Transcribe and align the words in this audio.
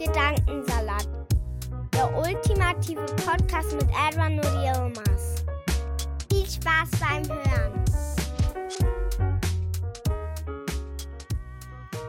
Gedankensalat, 0.00 1.06
der 1.92 2.16
ultimative 2.16 3.04
Podcast 3.22 3.74
mit 3.74 3.90
Edwin 4.08 4.38
und 4.38 4.64
Yilmaz. 4.64 5.44
Viel 6.32 6.46
Spaß 6.46 6.90
beim 6.98 7.28
Hören. 7.28 7.84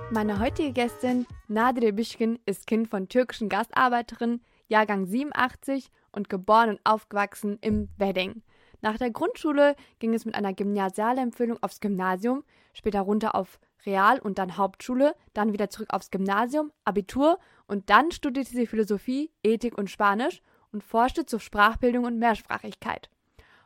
Meine 0.10 0.40
heutige 0.40 0.72
Gästin, 0.72 1.28
Nadire 1.50 1.92
Bişkin, 1.92 2.40
ist 2.46 2.66
Kind 2.66 2.88
von 2.88 3.10
türkischen 3.10 3.50
Gastarbeiterinnen, 3.50 4.42
Jahrgang 4.70 5.06
87 5.06 5.92
und 6.14 6.30
geboren 6.30 6.70
und 6.70 6.80
aufgewachsen 6.86 7.58
im 7.60 7.90
Wedding. 7.98 8.42
Nach 8.80 8.98
der 8.98 9.12
Grundschule 9.12 9.76
ging 10.00 10.14
es 10.14 10.24
mit 10.24 10.36
einer 10.36 10.54
Gymnasialempfehlung 10.54 11.62
aufs 11.62 11.82
Gymnasium, 11.82 12.46
später 12.74 13.02
runter 13.02 13.36
auf 13.36 13.60
Real- 13.86 14.20
und 14.20 14.38
dann 14.38 14.58
Hauptschule, 14.58 15.16
dann 15.34 15.54
wieder 15.54 15.70
zurück 15.70 15.90
aufs 15.92 16.12
Gymnasium, 16.12 16.72
Abitur 16.86 17.40
und 17.68 17.90
dann 17.90 18.12
studierte 18.12 18.52
sie 18.52 18.68
Philosophie, 18.68 19.32
Ethik 19.44 19.78
und 19.78 19.90
Spanisch 19.90 20.42
und 20.72 20.84
forschte 20.84 21.26
zur 21.26 21.40
Sprachbildung 21.40 22.06
und 22.06 22.20
Mehrsprachigkeit. 22.20 23.10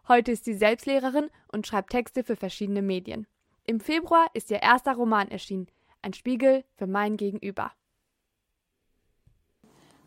Heute 0.07 0.31
ist 0.31 0.45
sie 0.45 0.53
Selbstlehrerin 0.53 1.30
und 1.52 1.67
schreibt 1.67 1.91
Texte 1.91 2.23
für 2.23 2.35
verschiedene 2.35 2.81
Medien. 2.81 3.27
Im 3.63 3.80
Februar 3.80 4.27
ist 4.33 4.52
ihr 4.52 4.61
erster 4.61 4.93
Roman 4.93 5.30
erschienen, 5.30 5.67
ein 6.02 6.13
Spiegel 6.13 6.63
für 6.75 6.87
mein 6.87 7.17
Gegenüber. 7.17 7.71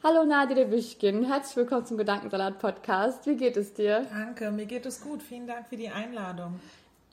Hallo 0.05 0.25
Nadire 0.25 0.67
Büschkin, 0.67 1.25
herzlich 1.25 1.57
willkommen 1.57 1.85
zum 1.85 1.97
Gedankensalat-Podcast. 1.97 3.27
Wie 3.27 3.37
geht 3.37 3.57
es 3.57 3.75
dir? 3.75 4.07
Danke, 4.09 4.53
mir 4.53 4.67
geht 4.67 4.87
es 4.87 5.01
gut. 5.01 5.21
Vielen 5.21 5.49
Dank 5.49 5.67
für 5.67 5.77
die 5.77 5.89
Einladung. 5.89 6.61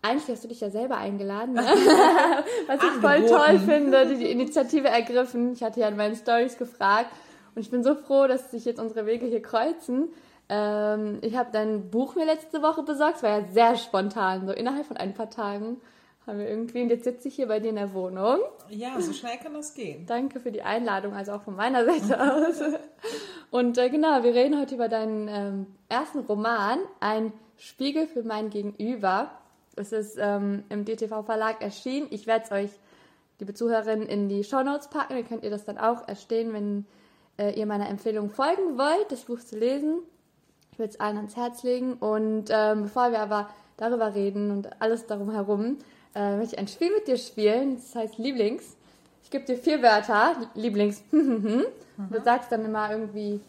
Eigentlich 0.06 0.30
hast 0.30 0.44
du 0.44 0.48
dich 0.48 0.62
ja 0.62 0.70
selber 0.70 0.98
eingeladen, 0.98 1.54
ne? 1.54 1.64
was 2.68 2.84
ich 2.84 3.02
voll 3.02 3.26
toll 3.26 3.60
finde, 3.60 4.06
die, 4.06 4.18
die 4.18 4.32
Initiative 4.32 4.88
ergriffen. 4.88 5.54
Ich 5.54 5.64
hatte 5.64 5.80
ja 5.80 5.88
in 5.88 5.98
meinen 5.98 6.16
Stories 6.16 6.58
gefragt 6.58 7.10
und 7.56 7.62
ich 7.62 7.72
bin 7.72 7.84
so 7.84 7.96
froh, 7.96 8.28
dass 8.28 8.52
sich 8.52 8.66
jetzt 8.66 8.80
unsere 8.80 9.06
Wege 9.06 9.26
hier 9.26 9.42
kreuzen. 9.42 10.10
Ähm, 10.48 11.18
ich 11.22 11.36
habe 11.36 11.50
dein 11.52 11.90
Buch 11.90 12.16
mir 12.16 12.26
letzte 12.26 12.62
Woche 12.62 12.84
besorgt, 12.84 13.18
es 13.18 13.24
war 13.24 13.40
ja 13.40 13.46
sehr 13.52 13.76
spontan, 13.78 14.46
so 14.46 14.54
innerhalb 14.54 14.86
von 14.86 14.98
ein 14.98 15.16
paar 15.16 15.32
Tagen 15.32 15.82
haben 16.28 16.40
wir 16.40 16.50
irgendwie, 16.50 16.82
und 16.82 16.90
jetzt 16.90 17.04
sitze 17.04 17.28
ich 17.28 17.36
hier 17.36 17.48
bei 17.48 17.60
dir 17.60 17.70
in 17.70 17.76
der 17.76 17.94
Wohnung. 17.94 18.40
Ja, 18.70 19.00
so 19.00 19.14
schnell 19.14 19.38
kann 19.38 19.54
das 19.54 19.76
gehen. 19.76 20.06
Danke 20.08 20.40
für 20.40 20.52
die 20.52 20.64
Einladung, 20.64 21.14
also 21.14 21.34
auch 21.34 21.44
von 21.44 21.56
meiner 21.56 21.86
Seite 21.86 22.20
aus. 22.20 22.62
Und 23.52 23.78
äh, 23.78 23.90
genau, 23.90 24.24
wir 24.24 24.34
reden 24.34 24.60
heute 24.60 24.76
über 24.76 24.88
deinen 24.88 25.28
ähm, 25.28 25.68
ersten 25.88 26.20
Roman, 26.20 26.80
Ein 27.00 27.32
Spiegel 27.58 28.08
für 28.08 28.24
mein 28.24 28.50
Gegenüber. 28.50 29.30
Es 29.76 29.92
ist 29.92 30.18
ähm, 30.20 30.64
im 30.70 30.86
DTV-Verlag 30.86 31.62
erschienen. 31.62 32.08
Ich 32.12 32.28
werde 32.28 32.46
es 32.46 32.52
euch, 32.52 32.70
liebe 33.40 33.54
Zuhörerinnen, 33.54 34.08
in 34.08 34.30
die 34.30 34.44
Shownotes 34.44 34.90
packen. 34.90 35.16
Dann 35.16 35.28
könnt 35.28 35.44
ihr 35.44 35.50
das 35.50 35.66
dann 35.66 35.78
auch 35.78 36.08
erstehen, 36.08 36.54
wenn 36.54 36.86
äh, 37.38 37.58
ihr 37.60 37.66
meiner 37.66 37.90
Empfehlung 37.90 38.30
folgen 38.30 38.78
wollt, 38.78 39.12
das 39.12 39.26
Buch 39.26 39.40
zu 39.40 39.58
lesen. 39.58 40.00
Ich 40.72 40.80
würde 40.80 40.92
es 40.92 41.00
allen 41.00 41.18
ans 41.18 41.36
Herz 41.36 41.64
legen. 41.64 41.94
Und 41.94 42.46
ähm, 42.50 42.84
bevor 42.84 43.12
wir 43.12 43.20
aber 43.20 43.50
darüber 43.78 44.16
reden 44.16 44.52
und 44.52 44.82
alles 44.82 45.06
darum 45.06 45.32
herum, 45.32 45.78
äh, 46.16 46.38
möchte 46.38 46.56
ich 46.56 46.60
ein 46.60 46.68
Spiel 46.68 46.92
mit 46.94 47.08
dir 47.08 47.18
spielen. 47.18 47.76
Das 47.76 47.96
heißt 47.96 48.18
Lieblings. 48.18 48.78
Ich 49.24 49.30
gebe 49.30 49.44
dir 49.44 49.58
vier 49.58 49.82
Wörter, 49.82 50.36
Lieblings. 50.54 51.04
Du 51.98 52.22
sagst 52.22 52.52
dann 52.52 52.66
immer 52.66 52.92
irgendwie, 52.92 53.40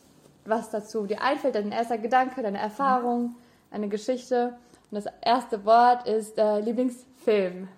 was 0.45 0.71
dazu 0.71 1.05
dir 1.06 1.21
einfällt, 1.21 1.56
dein 1.56 1.72
erster 1.72 1.99
Gedanke, 1.99 2.43
deine 2.43 2.59
Erfahrung, 2.59 3.34
eine 3.72 3.89
Geschichte. 3.89 4.56
Und 4.91 5.05
das 5.05 5.13
erste 5.23 5.65
Wort 5.65 6.07
ist 6.09 6.39
äh, 6.39 6.61
Lieblingsfilm. 6.61 7.69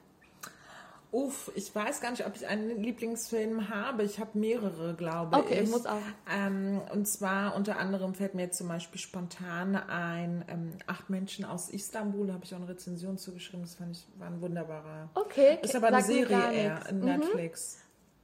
Uff, 1.11 1.51
ich 1.55 1.75
weiß 1.75 2.03
gar 2.03 2.11
nicht, 2.11 2.27
ob 2.27 2.37
ich 2.37 2.47
einen 2.47 2.83
Lieblingsfilm 2.83 3.71
habe. 3.71 4.03
Ich 4.03 4.21
habe 4.21 4.39
mehrere, 4.39 4.93
glaube 4.95 5.39
Okay, 5.39 5.61
ich. 5.63 5.71
muss 5.71 5.87
auch. 5.87 5.97
Ähm, 6.31 6.83
und 6.93 7.09
zwar 7.09 7.57
unter 7.57 7.79
anderem 7.79 8.13
fällt 8.15 8.35
mir 8.35 8.43
jetzt 8.43 8.59
zum 8.59 8.69
Beispiel 8.69 9.01
spontan 9.01 9.75
ein 9.75 10.45
ähm, 10.49 10.73
Acht 10.87 11.09
Menschen 11.09 11.47
aus 11.47 11.71
Istanbul. 11.71 12.27
Da 12.27 12.35
habe 12.35 12.45
ich 12.45 12.53
auch 12.55 12.59
eine 12.59 12.69
Rezension 12.69 13.17
zugeschrieben. 13.17 13.63
Das 13.63 13.77
fand 13.77 13.97
ich 13.97 14.07
war 14.19 14.27
ein 14.27 14.39
wunderbarer. 14.43 15.09
Okay, 15.15 15.59
Ist 15.63 15.75
aber 15.75 15.87
eine 15.87 16.03
Serie 16.03 16.53
eher 16.53 16.87
in 16.91 16.99
Mhm. 16.99 17.05
Netflix. 17.07 17.79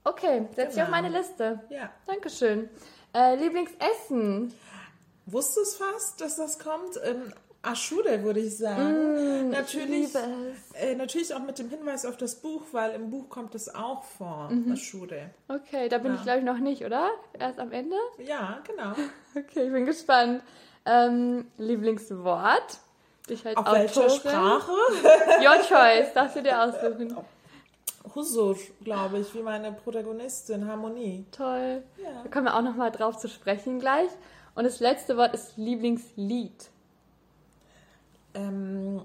Okay, 0.07 0.47
setz 0.55 0.75
dich 0.75 0.83
auf 0.83 0.89
Genau. 0.91 1.01
meine 1.03 1.09
Liste. 1.19 1.61
Ja. 1.71 1.91
Dankeschön. 2.07 2.69
Äh, 3.15 3.37
Lieblingsessen. 3.37 4.53
Wusste 5.25 5.61
es 5.61 5.77
fast, 5.77 6.21
dass 6.21 6.37
das 6.37 6.59
kommt? 6.59 7.01
Ähm, 7.03 7.33
Aschule, 7.65 8.23
würde 8.23 8.41
ich 8.41 8.57
sagen. 8.59 9.51
natürlich, 9.51 9.89
Mm, 9.89 10.17
liebe 10.17 10.53
es. 10.75 10.81
Äh, 10.83 10.95
natürlich 10.97 11.35
auch 11.35 11.41
mit 11.41 11.59
dem 11.59 11.69
Hinweis 11.71 12.05
auf 12.07 12.17
das 12.17 12.37
Buch, 12.37 12.63
weil 12.73 12.93
im 12.93 13.11
Buch 13.11 13.29
kommt 13.29 13.55
es 13.55 13.75
auch 13.75 14.05
vor, 14.05 14.49
Mhm. 14.51 14.73
Aschule. 14.73 15.31
Okay, 15.49 15.89
da 15.89 15.99
bin 15.99 16.13
Ja. 16.13 16.19
ich 16.19 16.23
glaube 16.25 16.39
ich 16.41 16.45
noch 16.45 16.59
nicht, 16.59 16.85
oder? 16.85 17.11
Erst 17.39 17.59
am 17.59 17.73
Ende? 17.73 17.97
Ja, 18.19 18.59
genau. 18.67 18.93
Okay, 19.37 19.67
ich 19.67 19.73
bin 19.73 19.85
gespannt. 19.87 20.43
Ähm, 20.87 21.47
Lieblingswort? 21.59 22.79
Ich 23.29 23.45
als 23.47 23.57
Auf 23.57 23.67
Autorin. 23.67 23.83
welcher 23.83 24.11
Sprache? 24.11 24.71
Your 25.41 25.63
choice, 25.67 26.13
darfst 26.13 26.37
du 26.37 26.43
dir 26.43 26.63
aussuchen. 26.63 27.17
Husur, 28.15 28.57
glaube 28.85 29.19
ich, 29.21 29.35
wie 29.35 29.41
meine 29.43 29.73
Protagonistin, 29.73 30.69
Harmonie. 30.69 31.25
Toll. 31.33 31.83
Ja. 31.97 32.23
Da 32.23 32.29
kommen 32.31 32.45
wir 32.47 32.55
auch 32.55 32.63
noch 32.63 32.77
mal 32.77 32.91
drauf 32.91 33.17
zu 33.19 33.29
sprechen 33.29 33.81
gleich. 33.81 34.11
Und 34.55 34.65
das 34.65 34.79
letzte 34.79 35.17
Wort 35.17 35.35
ist 35.35 35.57
Lieblingslied. 35.57 36.53
Ähm, 38.35 39.03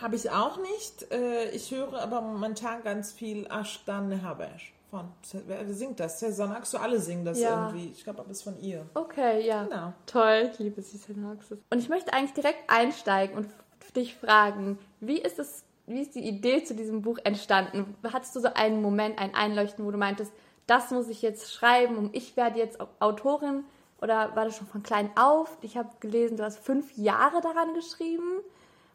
Habe 0.00 0.16
ich 0.16 0.30
auch 0.30 0.58
nicht. 0.58 1.10
Äh, 1.12 1.50
ich 1.50 1.70
höre 1.72 2.00
aber 2.00 2.20
momentan 2.20 2.82
ganz 2.82 3.12
viel 3.12 3.46
Ashtan 3.50 4.22
Habesh. 4.22 4.72
Von, 4.90 5.08
wer 5.46 5.72
singt 5.72 6.00
das? 6.00 6.18
Sezen 6.20 6.50
Aksu, 6.52 6.78
alle 6.78 6.98
singen 7.00 7.24
das 7.24 7.38
Ja. 7.38 7.66
irgendwie. 7.68 7.90
Ich 7.92 8.02
glaube, 8.04 8.20
aber 8.20 8.30
es 8.30 8.38
ist 8.38 8.42
von 8.44 8.60
ihr. 8.60 8.86
Okay, 8.94 9.46
ja. 9.46 9.64
Genau. 9.64 9.92
Toll, 10.06 10.50
ich 10.52 10.58
liebe 10.58 10.82
Cecil 10.82 11.16
Hoxes. 11.24 11.58
Und 11.70 11.78
ich 11.78 11.88
möchte 11.88 12.12
eigentlich 12.12 12.34
direkt 12.34 12.68
einsteigen 12.68 13.36
und 13.36 13.48
dich 13.94 14.14
fragen, 14.16 14.78
wie 15.00 15.18
ist 15.20 15.38
es, 15.38 15.64
wie 15.86 16.00
ist 16.02 16.14
die 16.14 16.26
Idee 16.26 16.62
zu 16.64 16.74
diesem 16.74 17.02
Buch 17.02 17.18
entstanden? 17.24 17.96
Hattest 18.12 18.34
du 18.36 18.40
so 18.40 18.48
einen 18.54 18.82
Moment, 18.82 19.18
ein 19.18 19.34
Einleuchten, 19.34 19.84
wo 19.84 19.90
du 19.90 19.98
meintest, 19.98 20.32
das 20.66 20.90
muss 20.92 21.08
ich 21.08 21.20
jetzt 21.22 21.52
schreiben 21.52 21.96
und 21.96 22.14
ich 22.14 22.36
werde 22.36 22.58
jetzt 22.58 22.78
Autorin? 23.00 23.64
Oder 24.00 24.34
war 24.34 24.44
das 24.44 24.56
schon 24.56 24.66
von 24.68 24.82
klein 24.82 25.10
auf? 25.16 25.56
Ich 25.62 25.76
habe 25.76 25.90
gelesen, 26.00 26.36
du 26.36 26.44
hast 26.44 26.58
fünf 26.58 26.96
Jahre 26.96 27.40
daran 27.40 27.74
geschrieben. 27.74 28.40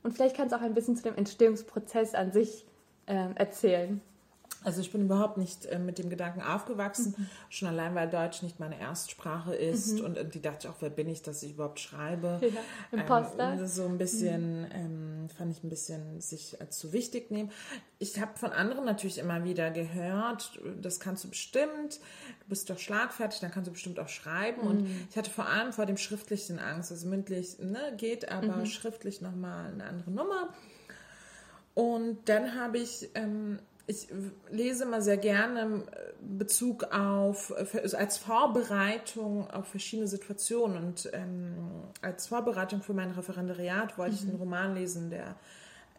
Und 0.05 0.11
vielleicht 0.11 0.37
kannst 0.37 0.53
du 0.53 0.57
auch 0.57 0.61
ein 0.61 0.75
bisschen 0.75 0.95
zu 0.95 1.01
dem 1.01 1.15
Entstehungsprozess 1.15 2.13
an 2.13 2.31
sich 2.31 2.67
ähm, 3.07 3.31
erzählen. 3.35 4.01
Also 4.65 4.81
ich 4.81 4.91
bin 4.91 5.01
überhaupt 5.01 5.37
nicht 5.37 5.65
äh, 5.67 5.77
mit 5.77 5.99
dem 5.99 6.09
Gedanken 6.09 6.41
aufgewachsen, 6.41 7.29
schon 7.49 7.67
allein 7.67 7.93
weil 7.95 8.09
Deutsch 8.09 8.41
nicht 8.41 8.59
meine 8.59 8.79
Erstsprache 8.79 9.53
ist 9.53 9.99
und 10.01 10.17
äh, 10.17 10.27
die 10.27 10.41
dachte 10.41 10.67
ich 10.67 10.73
auch, 10.73 10.77
wer 10.79 10.89
bin 10.89 11.07
ich, 11.07 11.21
dass 11.21 11.43
ich 11.43 11.51
überhaupt 11.51 11.79
schreibe. 11.79 12.41
Ja, 12.41 12.99
Imposter. 12.99 13.53
Ähm, 13.53 13.63
ist 13.63 13.75
so 13.75 13.85
ein 13.85 13.97
bisschen, 13.97 14.67
ähm, 14.73 15.29
fand 15.37 15.51
ich 15.51 15.63
ein 15.63 15.69
bisschen 15.69 16.19
sich 16.19 16.59
als 16.59 16.79
zu 16.79 16.93
wichtig 16.93 17.31
nehmen. 17.31 17.51
Ich 17.99 18.19
habe 18.19 18.37
von 18.37 18.51
anderen 18.51 18.85
natürlich 18.85 19.19
immer 19.19 19.43
wieder 19.43 19.71
gehört, 19.71 20.59
das 20.81 20.99
kannst 20.99 21.23
du 21.23 21.29
bestimmt, 21.29 21.99
du 22.41 22.49
bist 22.49 22.69
doch 22.69 22.79
schlagfertig, 22.79 23.39
dann 23.39 23.51
kannst 23.51 23.67
du 23.67 23.71
bestimmt 23.71 23.99
auch 23.99 24.09
schreiben. 24.09 24.61
Und 24.61 24.87
ich 25.09 25.17
hatte 25.17 25.29
vor 25.29 25.47
allem 25.47 25.73
vor 25.73 25.85
dem 25.85 25.97
Schriftlichen 25.97 26.59
Angst, 26.59 26.91
also 26.91 27.07
mündlich 27.07 27.59
ne, 27.59 27.93
geht, 27.97 28.29
aber 28.29 28.65
schriftlich 28.65 29.21
nochmal 29.21 29.71
eine 29.71 29.85
andere 29.85 30.11
Nummer. 30.11 30.49
Und 31.75 32.29
dann 32.29 32.55
habe 32.55 32.77
ich, 32.79 33.09
ähm, 33.15 33.59
ich 33.87 34.07
lese 34.49 34.83
immer 34.83 35.01
sehr 35.01 35.17
gerne 35.17 35.83
äh, 35.91 36.13
Bezug 36.21 36.85
auf, 36.85 37.51
äh, 37.51 37.79
also 37.79 37.97
als 37.97 38.17
Vorbereitung 38.17 39.49
auf 39.51 39.67
verschiedene 39.67 40.07
Situationen. 40.07 40.77
Und 40.77 41.09
ähm, 41.13 41.55
als 42.01 42.27
Vorbereitung 42.27 42.81
für 42.81 42.93
mein 42.93 43.11
Referendariat 43.11 43.97
wollte 43.97 44.15
ich 44.15 44.21
einen 44.21 44.37
Roman 44.37 44.75
lesen, 44.75 45.09
der 45.09 45.35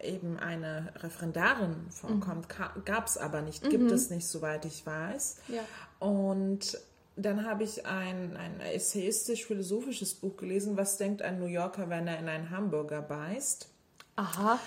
eben 0.01 0.39
eine 0.39 0.93
Referendarin 0.97 1.75
vorkommt. 1.91 2.49
Gab 2.85 3.07
es 3.07 3.17
aber 3.17 3.41
nicht, 3.41 3.69
gibt 3.71 3.91
es 3.91 4.11
nicht, 4.11 4.27
soweit 4.27 4.65
ich 4.67 4.85
weiß. 4.85 5.39
Ja. 5.49 5.63
Und 6.07 6.79
dann 7.17 7.47
habe 7.47 7.65
ich 7.65 7.87
ein, 7.87 8.37
ein 8.37 8.61
essayistisch-philosophisches 8.61 10.15
Buch 10.15 10.37
gelesen, 10.37 10.77
Was 10.77 10.99
denkt 10.99 11.23
ein 11.23 11.39
New 11.39 11.47
Yorker, 11.47 11.89
wenn 11.89 12.07
er 12.07 12.19
in 12.19 12.29
einen 12.29 12.51
Hamburger 12.51 13.01
beißt? 13.01 13.71
Aha. 14.17 14.59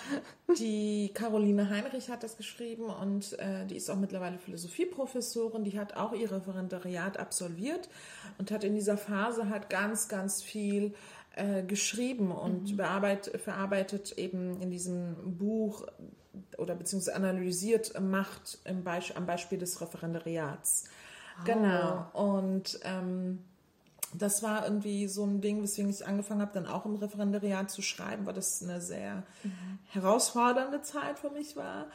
Die 0.60 1.10
Caroline 1.16 1.70
Heinrich 1.70 2.10
hat 2.10 2.22
das 2.22 2.38
geschrieben 2.38 2.84
und 2.84 3.38
äh, 3.40 3.66
die 3.66 3.78
ist 3.78 3.90
auch 3.90 3.96
mittlerweile 3.96 4.38
Philosophieprofessorin. 4.38 5.64
Die 5.64 5.80
hat 5.80 5.98
auch 5.98 6.14
ihr 6.14 6.32
Referendariat 6.32 7.18
absolviert 7.18 7.90
und 8.38 8.52
hat 8.52 8.64
in 8.64 8.76
dieser 8.76 8.96
Phase 8.96 9.50
halt 9.50 9.72
ganz, 9.72 10.08
ganz 10.08 10.44
viel 10.44 10.94
äh, 11.36 11.64
geschrieben 11.64 12.32
und 12.32 12.72
mhm. 12.72 12.78
bearbeitet, 12.78 13.42
verarbeitet 13.42 14.12
eben 14.20 14.62
in 14.62 14.70
diesem 14.70 15.16
Buch 15.38 15.88
oder 16.60 16.76
beziehungsweise 16.76 17.16
analysiert 17.16 18.00
Macht 18.00 18.60
im 18.66 18.84
Beisp 18.84 19.18
am 19.18 19.26
Beispiel 19.26 19.58
des 19.58 19.82
Referendariats. 19.82 20.86
Oh. 21.40 21.46
Genau. 21.46 22.08
Und 22.14 22.80
ähm, 22.84 23.40
das 24.14 24.42
war 24.42 24.64
irgendwie 24.66 25.08
so 25.08 25.24
ein 25.24 25.42
Ding, 25.42 25.62
weswegen 25.62 25.90
ich 25.90 26.06
angefangen 26.06 26.42
habe, 26.42 26.54
dann 26.54 26.66
auch 26.66 26.86
im 26.86 26.96
Referendariat 26.96 27.70
zu 27.70 27.82
schreiben, 27.82 28.26
weil 28.26 28.34
das 28.34 28.64
eine 28.64 28.82
sehr 28.82 29.24
mhm. 29.44 29.80
herausfordernde 29.90 30.82
Zeit 30.82 31.20
für 31.20 31.30
mich 31.30 31.56
war. 31.56 31.88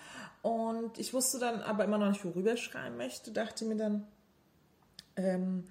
Und 0.43 0.99
ich 0.99 1.13
wusste 1.13 1.39
dann 1.39 1.61
aber 1.63 1.85
immer 1.85 1.99
noch 1.99 2.09
nicht, 2.09 2.25
worüber 2.25 2.55
ich 2.55 2.63
schreiben 2.63 2.97
möchte, 2.97 3.33
dachte 3.33 3.65
mir 3.65 3.77
dann, 3.77 4.07
ähm, 5.17 5.65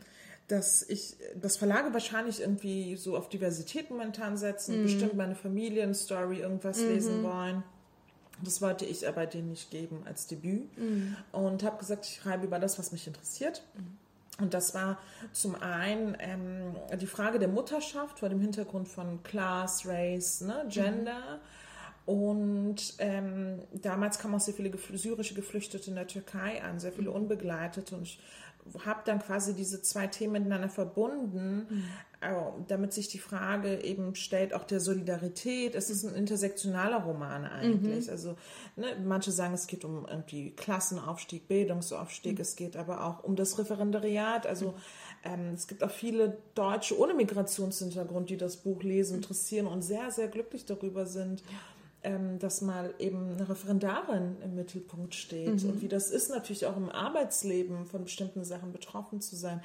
dass 0.48 0.84
ich, 0.84 1.16
das 1.36 1.57
Verlage 1.57 1.94
wahrscheinlich 1.94 2.42
irgendwie 2.42 2.98
so 2.98 3.16
auf 3.16 3.30
Diversität 3.30 3.89
momentan 3.89 4.36
setzen, 4.36 4.80
mhm. 4.80 4.84
bestimmt 4.84 5.13
meine 5.16 5.36
Familienstory 5.36 6.39
irgendwas 6.39 6.80
mhm. 6.80 6.88
lesen 6.89 7.24
wollen. 7.24 7.63
Das 8.44 8.62
wollte 8.62 8.86
ich 8.86 9.07
aber 9.07 9.25
denen 9.25 9.51
nicht 9.51 9.72
geben 9.72 10.01
als 10.06 10.28
Debüt 10.28 10.78
mhm. 10.78 11.16
und 11.31 11.63
habe 11.63 11.78
gesagt, 11.78 12.06
ich 12.06 12.16
schreibe 12.16 12.46
über 12.46 12.60
das, 12.60 12.78
was 12.78 12.92
mich 12.92 13.07
interessiert. 13.07 13.63
Mhm. 13.75 13.98
Und 14.39 14.53
das 14.53 14.74
war 14.74 14.97
zum 15.31 15.56
einen 15.56 16.18
ähm, 16.19 16.75
die 17.00 17.06
Frage 17.06 17.38
der 17.38 17.47
Mutterschaft 17.47 18.19
vor 18.19 18.30
dem 18.30 18.41
Hintergrund 18.41 18.88
von 18.88 19.21
Class, 19.24 19.85
Race, 19.85 20.41
ne, 20.41 20.65
Gender. 20.69 21.39
Mhm. 22.06 22.13
Und 22.13 22.95
ähm, 22.97 23.62
damals 23.71 24.19
kamen 24.19 24.35
auch 24.35 24.39
sehr 24.39 24.53
viele 24.53 24.71
syrische 24.94 25.35
Geflüchtete 25.35 25.89
in 25.89 25.95
der 25.95 26.07
Türkei 26.07 26.62
an, 26.63 26.80
sehr 26.80 26.91
viele 26.91 27.09
mhm. 27.09 27.15
Unbegleitete. 27.15 27.95
Und 27.95 28.03
ich 28.03 28.19
habe 28.85 29.01
dann 29.06 29.19
quasi 29.19 29.53
diese 29.53 29.81
zwei 29.81 30.07
Themen 30.07 30.33
miteinander 30.33 30.69
verbunden, 30.69 31.68
mhm. 31.69 31.83
Damit 32.68 32.94
sich 32.94 33.08
die 33.08 33.20
Frage 33.20 33.84
eben 33.84 34.16
stellt, 34.16 34.54
auch 34.54 34.64
der 34.64 34.80
Solidarität. 34.80 35.75
Es 35.75 35.90
ist 35.90 36.04
ein 36.04 36.16
intersektionaler 36.16 37.04
Roman 37.04 37.46
eigentlich. 37.46 38.08
Mhm. 38.08 38.12
Also 38.12 38.36
ne, 38.75 38.88
manche 39.04 39.31
sagen, 39.31 39.54
es 39.54 39.68
geht 39.68 39.86
um 39.86 40.06
irgendwie 40.06 40.52
Klassenaufstieg, 40.52 41.48
Bildungsaufstieg, 41.48 42.36
mhm. 42.36 42.42
es 42.42 42.56
geht 42.56 42.78
aber 42.78 43.06
auch 43.06 43.24
um 43.24 43.36
das 43.36 43.58
Referendariat. 43.60 44.48
Also 44.48 44.74
ähm, 45.24 45.52
es 45.54 45.68
gibt 45.68 45.84
auch 45.84 45.92
viele 45.92 46.38
Deutsche 46.56 46.98
ohne 46.98 47.14
Migrationshintergrund, 47.14 48.30
die 48.30 48.38
das 48.38 48.58
Buch 48.58 48.84
lesen, 48.84 49.16
interessieren 49.18 49.68
und 49.68 49.81
sehr, 49.81 50.12
sehr 50.12 50.28
glücklich 50.28 50.66
darüber 50.66 51.06
sind. 51.06 51.42
Ja 51.42 51.73
ähm, 52.03 52.39
dass 52.39 52.61
mal 52.61 52.94
eben 53.00 53.31
eine 53.31 53.47
Referendarin 53.47 54.38
im 54.44 54.55
Mittelpunkt 54.55 55.15
steht 55.15 55.63
mhm. 55.63 55.69
und 55.69 55.81
wie 55.81 55.88
das 55.88 56.11
ist 56.11 56.29
natürlich 56.29 56.65
auch 56.65 56.77
im 56.77 56.89
Arbeitsleben 56.89 57.85
von 57.85 58.03
bestimmten 58.03 58.44
Sachen 58.44 58.71
betroffen 58.71 59.21
zu 59.21 59.35
sein. 59.35 59.61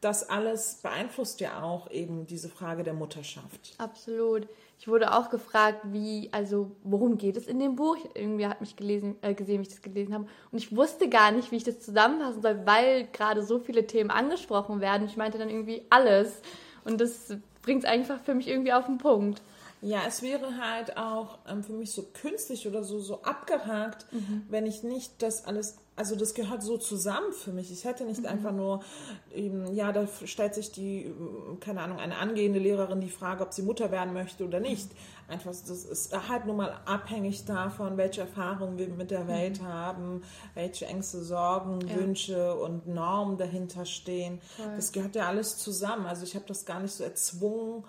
Das 0.00 0.28
alles 0.28 0.80
beeinflusst 0.82 1.40
ja 1.40 1.62
auch 1.62 1.90
eben 1.90 2.26
diese 2.26 2.48
Frage 2.48 2.82
der 2.82 2.94
Mutterschaft. 2.94 3.74
Absolut. 3.78 4.48
Ich 4.78 4.88
wurde 4.88 5.14
auch 5.14 5.30
gefragt, 5.30 5.80
wie, 5.92 6.28
also 6.32 6.72
worum 6.82 7.16
geht 7.16 7.36
es 7.36 7.46
in 7.46 7.60
dem 7.60 7.76
Buch? 7.76 7.96
Irgendwie 8.14 8.46
hat 8.48 8.60
mich 8.60 8.74
gelesen, 8.74 9.14
äh, 9.22 9.32
gesehen, 9.32 9.58
wie 9.58 9.62
ich 9.62 9.68
das 9.68 9.80
gelesen 9.80 10.12
habe. 10.12 10.26
Und 10.50 10.58
ich 10.58 10.74
wusste 10.74 11.08
gar 11.08 11.30
nicht, 11.30 11.52
wie 11.52 11.56
ich 11.56 11.64
das 11.64 11.78
zusammenfassen 11.78 12.42
soll, 12.42 12.66
weil 12.66 13.06
gerade 13.12 13.44
so 13.44 13.60
viele 13.60 13.86
Themen 13.86 14.10
angesprochen 14.10 14.80
werden. 14.80 15.06
Ich 15.06 15.16
meinte 15.16 15.38
dann 15.38 15.50
irgendwie 15.50 15.82
alles. 15.88 16.42
Und 16.84 17.00
das 17.00 17.36
bringt 17.62 17.84
es 17.84 17.88
einfach 17.88 18.18
für 18.20 18.34
mich 18.34 18.48
irgendwie 18.48 18.72
auf 18.72 18.86
den 18.86 18.98
Punkt. 18.98 19.40
Ja, 19.84 20.02
es 20.06 20.22
wäre 20.22 20.58
halt 20.58 20.96
auch 20.96 21.40
ähm, 21.48 21.64
für 21.64 21.72
mich 21.72 21.90
so 21.90 22.04
künstlich 22.04 22.68
oder 22.68 22.84
so, 22.84 23.00
so 23.00 23.22
abgehakt, 23.22 24.06
mhm. 24.12 24.46
wenn 24.48 24.64
ich 24.64 24.84
nicht 24.84 25.20
das 25.22 25.44
alles, 25.44 25.76
also 25.96 26.14
das 26.14 26.34
gehört 26.34 26.62
so 26.62 26.78
zusammen 26.78 27.32
für 27.32 27.50
mich. 27.50 27.72
Ich 27.72 27.84
hätte 27.84 28.04
nicht 28.04 28.20
mhm. 28.20 28.26
einfach 28.26 28.52
nur, 28.52 28.84
ähm, 29.34 29.74
ja, 29.74 29.90
da 29.90 30.06
stellt 30.24 30.54
sich 30.54 30.70
die, 30.70 31.06
ähm, 31.06 31.58
keine 31.58 31.80
Ahnung, 31.80 31.98
eine 31.98 32.16
angehende 32.18 32.60
Lehrerin 32.60 33.00
die 33.00 33.10
Frage, 33.10 33.42
ob 33.42 33.52
sie 33.52 33.62
Mutter 33.62 33.90
werden 33.90 34.12
möchte 34.12 34.44
oder 34.44 34.60
nicht. 34.60 34.88
Mhm. 34.88 35.32
Einfach, 35.32 35.50
das 35.50 35.84
ist 35.84 36.28
halt 36.28 36.46
nur 36.46 36.54
mal 36.54 36.80
abhängig 36.84 37.44
davon, 37.44 37.96
welche 37.96 38.20
Erfahrungen 38.20 38.78
wir 38.78 38.86
mit 38.86 39.10
der 39.10 39.26
Welt 39.26 39.60
mhm. 39.60 39.66
haben, 39.66 40.22
welche 40.54 40.86
Ängste, 40.86 41.24
Sorgen, 41.24 41.80
ja. 41.88 41.96
Wünsche 41.96 42.54
und 42.54 42.86
Normen 42.86 43.36
dahinter 43.36 43.84
stehen. 43.84 44.40
Voll. 44.56 44.76
Das 44.76 44.92
gehört 44.92 45.16
ja 45.16 45.26
alles 45.26 45.58
zusammen. 45.58 46.06
Also 46.06 46.22
ich 46.22 46.36
habe 46.36 46.44
das 46.46 46.66
gar 46.66 46.78
nicht 46.78 46.94
so 46.94 47.02
erzwungen, 47.02 47.82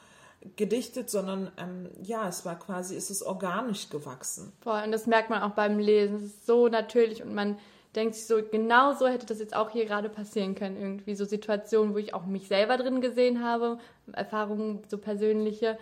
gedichtet, 0.55 1.09
sondern 1.09 1.51
ähm, 1.57 1.89
ja, 2.01 2.27
es 2.27 2.45
war 2.45 2.57
quasi, 2.57 2.95
es 2.95 3.09
ist 3.09 3.23
organisch 3.23 3.89
gewachsen. 3.89 4.53
Voll, 4.61 4.81
und 4.83 4.91
das 4.91 5.07
merkt 5.07 5.29
man 5.29 5.41
auch 5.41 5.51
beim 5.51 5.79
Lesen. 5.79 6.17
Es 6.17 6.23
ist 6.23 6.45
so 6.45 6.67
natürlich 6.67 7.23
und 7.23 7.33
man 7.33 7.57
denkt 7.95 8.15
sich 8.15 8.25
so, 8.25 8.41
genau 8.41 8.93
so 8.93 9.07
hätte 9.07 9.25
das 9.25 9.39
jetzt 9.39 9.55
auch 9.55 9.69
hier 9.69 9.85
gerade 9.85 10.09
passieren 10.09 10.55
können. 10.55 10.77
Irgendwie 10.77 11.15
so 11.15 11.25
Situationen, 11.25 11.93
wo 11.93 11.97
ich 11.97 12.13
auch 12.13 12.25
mich 12.25 12.47
selber 12.47 12.77
drin 12.77 13.01
gesehen 13.01 13.43
habe, 13.43 13.77
Erfahrungen 14.11 14.83
so 14.87 14.97
persönliche. 14.97 15.77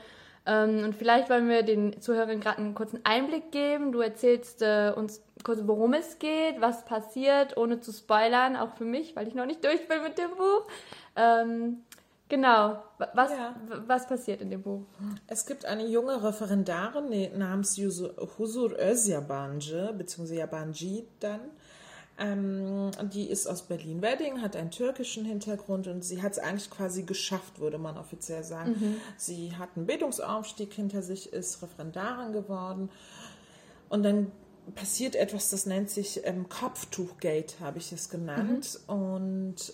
Ähm, 0.46 0.84
und 0.84 0.96
vielleicht 0.96 1.30
wollen 1.30 1.48
wir 1.48 1.64
den 1.64 2.02
Zuhörern 2.02 2.40
gerade 2.40 2.58
einen 2.58 2.76
kurzen 2.76 3.00
Einblick 3.04 3.52
geben. 3.52 3.92
Du 3.92 4.02
erzählst 4.02 4.62
äh, 4.62 4.92
uns 4.96 5.22
kurz, 5.44 5.62
worum 5.64 5.94
es 5.94 6.20
geht, 6.20 6.60
was 6.60 6.86
passiert, 6.86 7.58
ohne 7.58 7.80
zu 7.80 7.92
spoilern, 7.92 8.56
auch 8.56 8.76
für 8.76 8.86
mich, 8.86 9.16
weil 9.16 9.28
ich 9.28 9.36
noch 9.36 9.46
nicht 9.46 9.64
durch 9.64 9.88
bin 9.88 10.02
mit 10.02 10.18
dem 10.18 10.32
Buch. 10.32 10.68
Ähm, 11.16 11.84
Genau. 12.32 12.82
Was, 13.14 13.32
ja. 13.32 13.54
was 13.88 14.08
passiert 14.08 14.42
in 14.42 14.50
dem 14.50 14.62
Buch? 14.62 14.84
Es 15.28 15.46
gibt 15.46 15.66
eine 15.66 15.86
junge 15.86 16.24
Referendarin 16.24 17.38
namens 17.38 17.78
Huzur 17.78 18.80
Özyabancı, 18.80 19.94
beziehungsweise 19.98 20.36
Yabanji 20.40 21.06
dann. 21.20 21.42
Ähm, 22.18 22.92
die 23.12 23.30
ist 23.30 23.48
aus 23.48 23.64
Berlin-Wedding, 23.64 24.42
hat 24.42 24.56
einen 24.56 24.72
türkischen 24.72 25.26
Hintergrund 25.26 25.88
und 25.88 26.06
sie 26.06 26.22
hat 26.22 26.32
es 26.34 26.40
eigentlich 26.40 26.70
quasi 26.70 27.04
geschafft, 27.04 27.60
würde 27.60 27.78
man 27.78 27.98
offiziell 27.98 28.46
sagen. 28.46 28.78
Mhm. 28.80 28.96
Sie 29.18 29.58
hat 29.58 29.70
einen 29.76 29.86
Bildungsaufstieg 29.86 30.72
hinter 30.72 31.02
sich, 31.02 31.34
ist 31.34 31.62
Referendarin 31.62 32.32
geworden 32.32 32.90
und 33.90 34.04
dann 34.04 34.32
passiert 34.76 35.18
etwas, 35.18 35.50
das 35.50 35.66
nennt 35.66 35.90
sich 35.90 36.22
ähm, 36.24 36.48
Kopftuchgate, 36.48 37.60
habe 37.60 37.80
ich 37.80 37.92
es 37.92 38.10
genannt. 38.10 38.80
Mhm. 38.88 38.94
Und 38.94 39.74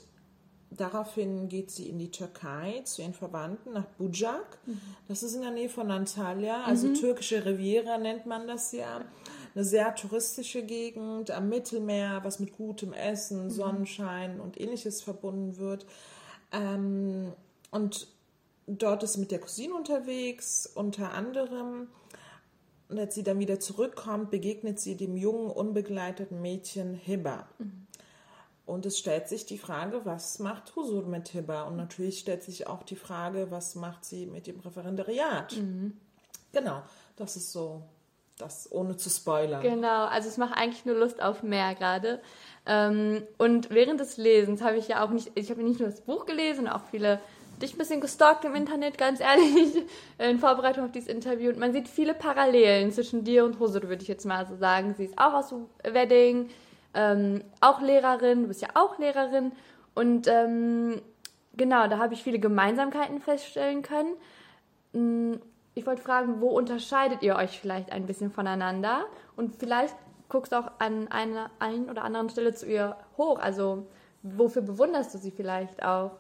Daraufhin 0.69 1.47
geht 1.47 1.71
sie 1.71 1.87
in 1.87 1.97
die 1.97 2.11
Türkei 2.11 2.81
zu 2.83 3.01
ihren 3.01 3.13
Verwandten 3.13 3.73
nach 3.73 3.85
Bujak. 3.97 4.59
Mhm. 4.65 4.81
Das 5.07 5.23
ist 5.23 5.33
in 5.33 5.41
der 5.41 5.51
Nähe 5.51 5.69
von 5.69 5.89
Antalya, 5.89 6.63
also 6.63 6.87
mhm. 6.87 6.95
türkische 6.95 7.45
Riviera 7.45 7.97
nennt 7.97 8.25
man 8.25 8.47
das 8.47 8.73
ja. 8.73 9.05
Eine 9.55 9.63
sehr 9.63 9.95
touristische 9.95 10.63
Gegend 10.63 11.31
am 11.31 11.47
Mittelmeer, 11.49 12.19
was 12.23 12.39
mit 12.39 12.57
gutem 12.57 12.91
Essen, 12.91 13.45
mhm. 13.45 13.49
Sonnenschein 13.49 14.41
und 14.41 14.59
ähnliches 14.59 15.01
verbunden 15.01 15.57
wird. 15.57 15.85
Ähm, 16.51 17.31
und 17.71 18.07
dort 18.67 19.03
ist 19.03 19.13
sie 19.13 19.21
mit 19.21 19.31
der 19.31 19.39
Cousine 19.39 19.73
unterwegs, 19.73 20.69
unter 20.75 21.13
anderem. 21.13 21.87
Und 22.89 22.99
als 22.99 23.15
sie 23.15 23.23
dann 23.23 23.39
wieder 23.39 23.59
zurückkommt, 23.59 24.31
begegnet 24.31 24.79
sie 24.79 24.95
dem 24.95 25.15
jungen, 25.15 25.49
unbegleiteten 25.49 26.41
Mädchen 26.41 26.93
Hiba. 26.93 27.47
Mhm. 27.57 27.86
Und 28.67 28.85
es 28.85 28.99
stellt 28.99 29.29
sich 29.29 29.45
die 29.45 29.57
Frage, 29.57 30.01
was 30.03 30.39
macht 30.39 30.75
Husur 30.75 31.03
mit 31.03 31.29
Hibba? 31.29 31.63
Und 31.63 31.77
natürlich 31.77 32.19
stellt 32.19 32.43
sich 32.43 32.67
auch 32.67 32.83
die 32.83 32.97
Frage, 32.97 33.49
was 33.49 33.75
macht 33.75 34.03
sie 34.03 34.25
mit 34.25 34.45
dem 34.45 34.59
Referendariat? 34.59 35.55
Mhm. 35.55 35.97
Genau, 36.51 36.81
das 37.15 37.37
ist 37.37 37.53
so, 37.53 37.83
das 38.37 38.69
ohne 38.69 38.97
zu 38.97 39.09
spoilern. 39.09 39.61
Genau, 39.61 40.05
also 40.07 40.27
es 40.27 40.35
macht 40.35 40.57
eigentlich 40.57 40.83
nur 40.83 40.95
Lust 40.95 41.21
auf 41.23 41.43
mehr 41.43 41.75
gerade. 41.75 42.19
Ähm, 42.65 43.23
und 43.37 43.69
während 43.69 44.01
des 44.01 44.17
Lesens 44.17 44.61
habe 44.61 44.75
ich 44.75 44.89
ja 44.89 45.01
auch 45.01 45.11
nicht, 45.11 45.31
ich 45.35 45.49
habe 45.49 45.63
nicht 45.63 45.79
nur 45.79 45.89
das 45.89 46.01
Buch 46.01 46.25
gelesen, 46.25 46.67
auch 46.67 46.81
viele 46.91 47.21
dich 47.61 47.73
ein 47.73 47.77
bisschen 47.77 48.01
gestalkt 48.01 48.43
im 48.43 48.53
Internet, 48.53 48.97
ganz 48.97 49.21
ehrlich, 49.21 49.81
in 50.17 50.39
Vorbereitung 50.39 50.83
auf 50.83 50.91
dieses 50.91 51.07
Interview. 51.07 51.51
Und 51.51 51.59
man 51.59 51.71
sieht 51.71 51.87
viele 51.87 52.13
Parallelen 52.13 52.91
zwischen 52.91 53.23
dir 53.23 53.45
und 53.45 53.61
Husur, 53.61 53.83
würde 53.83 54.01
ich 54.01 54.09
jetzt 54.09 54.25
mal 54.25 54.45
so 54.45 54.57
sagen. 54.57 54.93
Sie 54.97 55.05
ist 55.05 55.17
auch 55.17 55.33
aus 55.33 55.53
Wedding, 55.83 56.49
ähm, 56.97 57.43
auch 57.61 57.79
Lehrerin, 57.79 58.41
du 58.41 58.47
bist 58.47 58.61
ja 58.61 58.69
auch 58.73 58.97
Lehrerin. 58.97 59.51
Und 59.93 60.27
ähm, 60.27 60.99
genau, 61.55 61.87
da 61.87 61.99
habe 61.99 62.15
ich 62.15 62.23
viele 62.23 62.39
Gemeinsamkeiten 62.39 63.21
feststellen 63.21 63.83
können. 63.83 64.15
Hm, 64.93 65.39
ich 65.75 65.85
wollte 65.85 66.01
fragen, 66.01 66.41
wo 66.41 66.47
unterscheidet 66.47 67.21
ihr 67.21 67.35
euch 67.35 67.59
vielleicht 67.59 67.91
ein 67.91 68.07
bisschen 68.07 68.31
voneinander? 68.31 69.05
Und 69.35 69.55
vielleicht 69.55 69.95
guckst 70.27 70.51
du 70.51 70.57
auch 70.57 70.71
an 70.79 71.07
einer 71.09 71.51
ein 71.59 71.87
oder 71.87 72.03
anderen 72.03 72.29
Stelle 72.29 72.55
zu 72.55 72.65
ihr 72.65 72.97
hoch. 73.15 73.37
Also 73.37 73.85
wofür 74.23 74.63
bewunderst 74.63 75.13
du 75.13 75.19
sie 75.19 75.31
vielleicht 75.31 75.83
auch? 75.85 76.11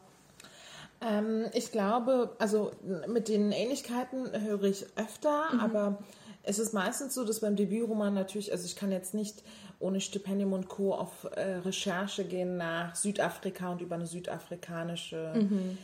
Ähm, 1.01 1.45
ich 1.53 1.71
glaube, 1.71 2.35
also 2.37 2.69
mit 3.07 3.29
den 3.29 3.51
Ähnlichkeiten 3.51 4.29
höre 4.41 4.63
ich 4.63 4.85
öfter, 4.95 5.45
mhm. 5.51 5.59
aber 5.59 5.97
es 6.47 6.59
ist 6.59 6.73
meistens 6.73 7.13
so, 7.13 7.25
dass 7.25 7.41
beim 7.41 7.57
Debütroman 7.57 8.13
natürlich, 8.13 8.53
also 8.53 8.65
ich 8.65 8.77
kann 8.77 8.89
jetzt 8.91 9.13
nicht 9.13 9.43
ohne 9.79 9.99
Stipendium 9.99 10.53
und 10.53 10.69
Co. 10.69 10.93
auf 10.93 11.25
äh, 11.35 11.57
Recherche 11.57 12.23
gehen 12.23 12.55
nach 12.55 12.95
Südafrika 12.95 13.69
und 13.73 13.81
über 13.81 13.95
eine 13.95 14.07
südafrikanische 14.07 15.33
mhm. 15.35 15.77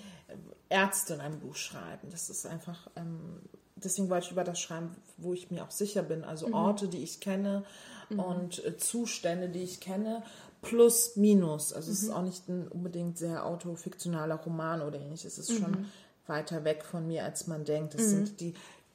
Ärztin 0.69 1.19
ein 1.19 1.39
Buch 1.39 1.55
schreiben. 1.55 2.07
Das 2.09 2.29
ist 2.29 2.45
einfach, 2.45 2.87
ähm, 2.95 3.41
deswegen 3.75 4.09
wollte 4.09 4.27
ich 4.27 4.31
über 4.31 4.45
das 4.45 4.59
schreiben, 4.59 4.95
wo 5.17 5.33
ich 5.33 5.51
mir 5.51 5.63
auch 5.63 5.71
sicher 5.71 6.01
bin. 6.01 6.23
Also 6.23 6.47
mhm. 6.47 6.53
Orte, 6.53 6.87
die 6.87 7.03
ich 7.03 7.19
kenne 7.19 7.65
mhm. 8.09 8.19
und 8.19 8.65
äh, 8.65 8.77
Zustände, 8.77 9.49
die 9.49 9.63
ich 9.63 9.81
kenne, 9.81 10.23
plus 10.61 11.17
minus. 11.17 11.73
Also 11.73 11.91
es 11.91 12.03
ist 12.03 12.09
mhm. 12.09 12.15
auch 12.15 12.23
nicht 12.23 12.47
ein 12.47 12.69
unbedingt 12.69 13.17
sehr 13.17 13.45
autofiktionaler 13.45 14.35
Roman 14.35 14.81
oder 14.81 14.97
ähnliches. 14.97 15.37
Es 15.37 15.49
ist 15.49 15.59
schon 15.59 15.71
mhm. 15.71 15.85
weiter 16.25 16.63
weg 16.63 16.85
von 16.85 17.05
mir, 17.05 17.25
als 17.25 17.47
man 17.47 17.65
denkt. 17.65 17.95
Das 17.95 18.09
sind 18.09 18.39
die 18.39 18.53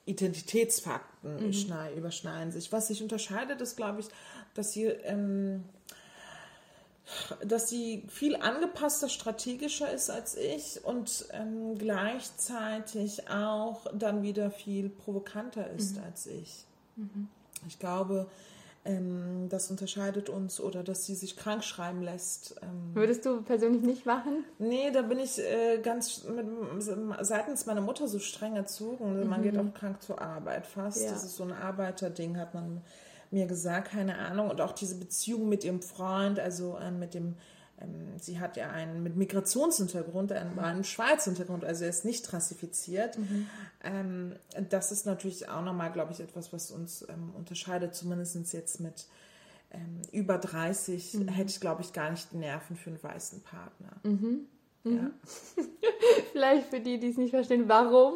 Identitätsfakten 0.08 1.52
überschneiden 1.96 2.52
sich. 2.52 2.72
Was 2.72 2.88
sich 2.88 3.02
unterscheidet, 3.02 3.60
ist, 3.60 3.76
glaube 3.76 4.00
ich, 4.00 4.06
dass 4.54 4.72
sie 4.72 4.84
ähm, 4.86 5.64
dass 7.44 7.68
sie 7.68 8.02
viel 8.08 8.36
angepasster, 8.36 9.08
strategischer 9.08 9.90
ist 9.90 10.10
als 10.10 10.36
ich 10.36 10.84
und 10.84 11.26
ähm, 11.32 11.78
gleichzeitig 11.78 13.30
auch 13.30 13.86
dann 13.94 14.22
wieder 14.22 14.50
viel 14.50 14.90
provokanter 14.90 15.70
ist 15.70 15.96
mhm. 15.96 16.02
als 16.04 16.26
ich. 16.26 16.64
Mhm. 16.96 17.28
Ich 17.66 17.78
glaube, 17.78 18.30
ähm, 18.88 19.48
das 19.48 19.70
unterscheidet 19.70 20.28
uns 20.30 20.60
oder 20.60 20.82
dass 20.82 21.04
sie 21.04 21.14
sich 21.14 21.36
krank 21.36 21.62
schreiben 21.62 22.02
lässt. 22.02 22.56
Ähm, 22.62 22.94
Würdest 22.94 23.26
du 23.26 23.42
persönlich 23.42 23.82
nicht 23.82 24.06
machen? 24.06 24.44
Nee, 24.58 24.90
da 24.90 25.02
bin 25.02 25.18
ich 25.18 25.38
äh, 25.38 25.78
ganz 25.82 26.24
mit, 26.24 26.46
seitens 27.20 27.66
meiner 27.66 27.82
Mutter 27.82 28.08
so 28.08 28.18
streng 28.18 28.56
erzogen. 28.56 29.20
Mhm. 29.20 29.28
Man 29.28 29.42
geht 29.42 29.58
auch 29.58 29.74
krank 29.74 30.02
zur 30.02 30.20
Arbeit 30.20 30.66
fast. 30.66 31.04
Ja. 31.04 31.10
Das 31.10 31.24
ist 31.24 31.36
so 31.36 31.44
ein 31.44 31.52
Arbeiterding, 31.52 32.38
hat 32.38 32.54
man 32.54 32.80
mir 33.30 33.46
gesagt, 33.46 33.90
keine 33.90 34.16
Ahnung. 34.18 34.48
Und 34.50 34.60
auch 34.60 34.72
diese 34.72 34.94
Beziehung 34.94 35.48
mit 35.48 35.64
ihrem 35.64 35.82
Freund, 35.82 36.40
also 36.40 36.78
äh, 36.78 36.90
mit 36.90 37.12
dem, 37.12 37.36
sie 38.20 38.40
hat 38.40 38.56
ja 38.56 38.70
einen 38.70 39.02
mit 39.02 39.16
Migrationshintergrund, 39.16 40.32
einen, 40.32 40.58
einen 40.58 40.84
Schweizer 40.84 41.30
Hintergrund, 41.30 41.64
also 41.64 41.84
er 41.84 41.90
ist 41.90 42.04
nicht 42.04 42.32
rassifiziert. 42.32 43.18
Mhm. 43.18 43.46
Ähm, 43.82 44.36
das 44.68 44.92
ist 44.92 45.06
natürlich 45.06 45.48
auch 45.48 45.62
nochmal, 45.62 45.92
glaube 45.92 46.12
ich, 46.12 46.20
etwas, 46.20 46.52
was 46.52 46.70
uns 46.70 47.06
ähm, 47.08 47.32
unterscheidet, 47.36 47.94
zumindest 47.94 48.52
jetzt 48.52 48.80
mit 48.80 49.06
ähm, 49.70 50.02
über 50.12 50.38
30 50.38 51.14
mhm. 51.14 51.28
hätte 51.28 51.50
ich, 51.50 51.60
glaube 51.60 51.82
ich, 51.82 51.92
gar 51.92 52.10
nicht 52.10 52.32
die 52.32 52.36
Nerven 52.36 52.76
für 52.76 52.90
einen 52.90 53.02
weißen 53.02 53.42
Partner. 53.42 53.92
Mhm. 54.02 54.46
Ja. 54.84 54.90
Mhm. 54.90 55.12
Vielleicht 56.32 56.68
für 56.68 56.80
die, 56.80 56.98
die 56.98 57.10
es 57.10 57.16
nicht 57.16 57.30
verstehen, 57.30 57.68
warum? 57.68 58.14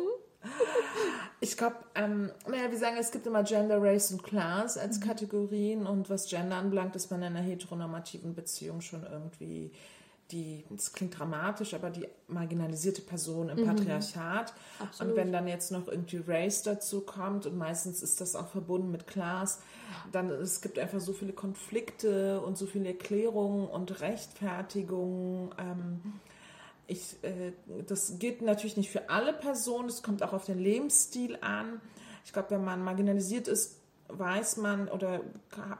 Ich 1.40 1.56
glaube, 1.56 1.76
ähm, 1.96 2.30
naja, 2.48 2.70
wir 2.70 2.78
sagen, 2.78 2.96
es 3.00 3.10
gibt 3.10 3.26
immer 3.26 3.42
Gender, 3.42 3.82
Race 3.82 4.12
und 4.12 4.22
Class 4.22 4.78
als 4.78 5.00
mhm. 5.00 5.04
Kategorien 5.04 5.86
und 5.86 6.08
was 6.08 6.28
Gender 6.28 6.54
anbelangt, 6.54 6.94
ist 6.94 7.10
man 7.10 7.20
in 7.20 7.34
einer 7.34 7.40
heteronormativen 7.40 8.34
Beziehung 8.34 8.80
schon 8.80 9.02
irgendwie 9.02 9.72
die, 10.32 10.64
das 10.70 10.92
klingt 10.92 11.18
dramatisch, 11.18 11.74
aber 11.74 11.90
die 11.90 12.06
marginalisierte 12.28 13.02
Person 13.02 13.50
im 13.50 13.60
mhm. 13.60 13.66
Patriarchat. 13.66 14.54
Absolut. 14.78 15.12
Und 15.12 15.18
wenn 15.18 15.32
dann 15.32 15.46
jetzt 15.46 15.70
noch 15.70 15.88
irgendwie 15.88 16.22
Race 16.26 16.62
dazu 16.62 17.02
kommt 17.02 17.46
und 17.46 17.56
meistens 17.56 18.02
ist 18.02 18.20
das 18.20 18.34
auch 18.34 18.48
verbunden 18.48 18.90
mit 18.90 19.06
Class, 19.06 19.60
dann 20.10 20.30
es 20.30 20.60
gibt 20.60 20.78
einfach 20.78 21.00
so 21.00 21.12
viele 21.12 21.32
Konflikte 21.32 22.40
und 22.40 22.56
so 22.56 22.66
viele 22.66 22.88
Erklärungen 22.88 23.66
und 23.68 24.00
Rechtfertigungen. 24.00 25.50
Ähm, 25.58 26.00
ich, 26.86 27.16
äh, 27.22 27.52
das 27.86 28.18
gilt 28.18 28.42
natürlich 28.42 28.76
nicht 28.76 28.90
für 28.90 29.10
alle 29.10 29.32
Personen, 29.32 29.88
es 29.88 30.02
kommt 30.02 30.22
auch 30.22 30.32
auf 30.32 30.44
den 30.44 30.58
Lebensstil 30.58 31.38
an. 31.40 31.80
Ich 32.24 32.32
glaube, 32.32 32.50
wenn 32.50 32.64
man 32.64 32.82
marginalisiert 32.82 33.48
ist, 33.48 33.81
weiß 34.18 34.58
man 34.58 34.88
oder 34.88 35.20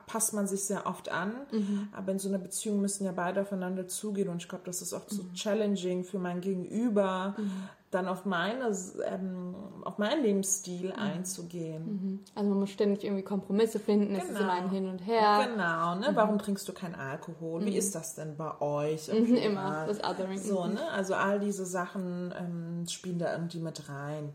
passt 0.07 0.35
man 0.35 0.47
sich 0.47 0.65
sehr 0.65 0.87
oft 0.87 1.11
an. 1.11 1.33
Mhm. 1.51 1.89
Aber 1.93 2.13
in 2.13 2.19
so 2.19 2.29
einer 2.29 2.39
Beziehung 2.39 2.81
müssen 2.81 3.05
ja 3.05 3.13
beide 3.13 3.43
aufeinander 3.43 3.89
zugehen. 3.89 4.29
Und 4.29 4.43
ich 4.43 4.49
glaube, 4.49 4.65
das 4.65 4.83
ist 4.83 4.93
oft 4.93 5.11
so 5.11 5.23
mhm. 5.23 5.35
challenging 5.35 6.05
für 6.05 6.19
mein 6.19 6.41
Gegenüber, 6.41 7.35
mhm. 7.37 7.51
dann 7.91 8.09
auf, 8.09 8.25
meine, 8.25 8.77
ähm, 9.07 9.55
auf 9.83 9.99
meinen 9.99 10.23
Lebensstil 10.23 10.89
mhm. 10.89 10.99
einzugehen. 10.99 11.85
Mhm. 11.85 12.21
Also 12.35 12.51
man 12.51 12.61
muss 12.61 12.71
ständig 12.71 13.05
irgendwie 13.05 13.23
Kompromisse 13.23 13.79
finden. 13.79 14.15
Genau. 14.15 14.25
Es 14.25 14.31
ist 14.31 14.41
immer 14.41 14.53
ein 14.53 14.71
Hin 14.71 14.89
und 14.89 14.99
Her. 15.01 15.49
Genau. 15.49 15.95
Ne? 15.97 16.11
Mhm. 16.11 16.17
Warum 16.17 16.39
trinkst 16.39 16.69
du 16.69 16.73
keinen 16.73 16.95
Alkohol? 16.95 17.65
Wie 17.65 17.77
ist 17.77 17.95
das 17.95 18.15
denn 18.15 18.37
bei 18.37 18.61
euch? 18.61 19.09
immer 19.09 19.87
das 19.87 20.03
Othering. 20.03 20.39
So, 20.39 20.67
ne? 20.67 20.91
Also 20.91 21.15
all 21.15 21.41
diese 21.41 21.67
Sachen 21.67 22.35
ähm, 22.39 22.87
spielen 22.89 23.19
da 23.19 23.33
irgendwie 23.33 23.61
mit 23.61 23.89
rein. 23.89 24.33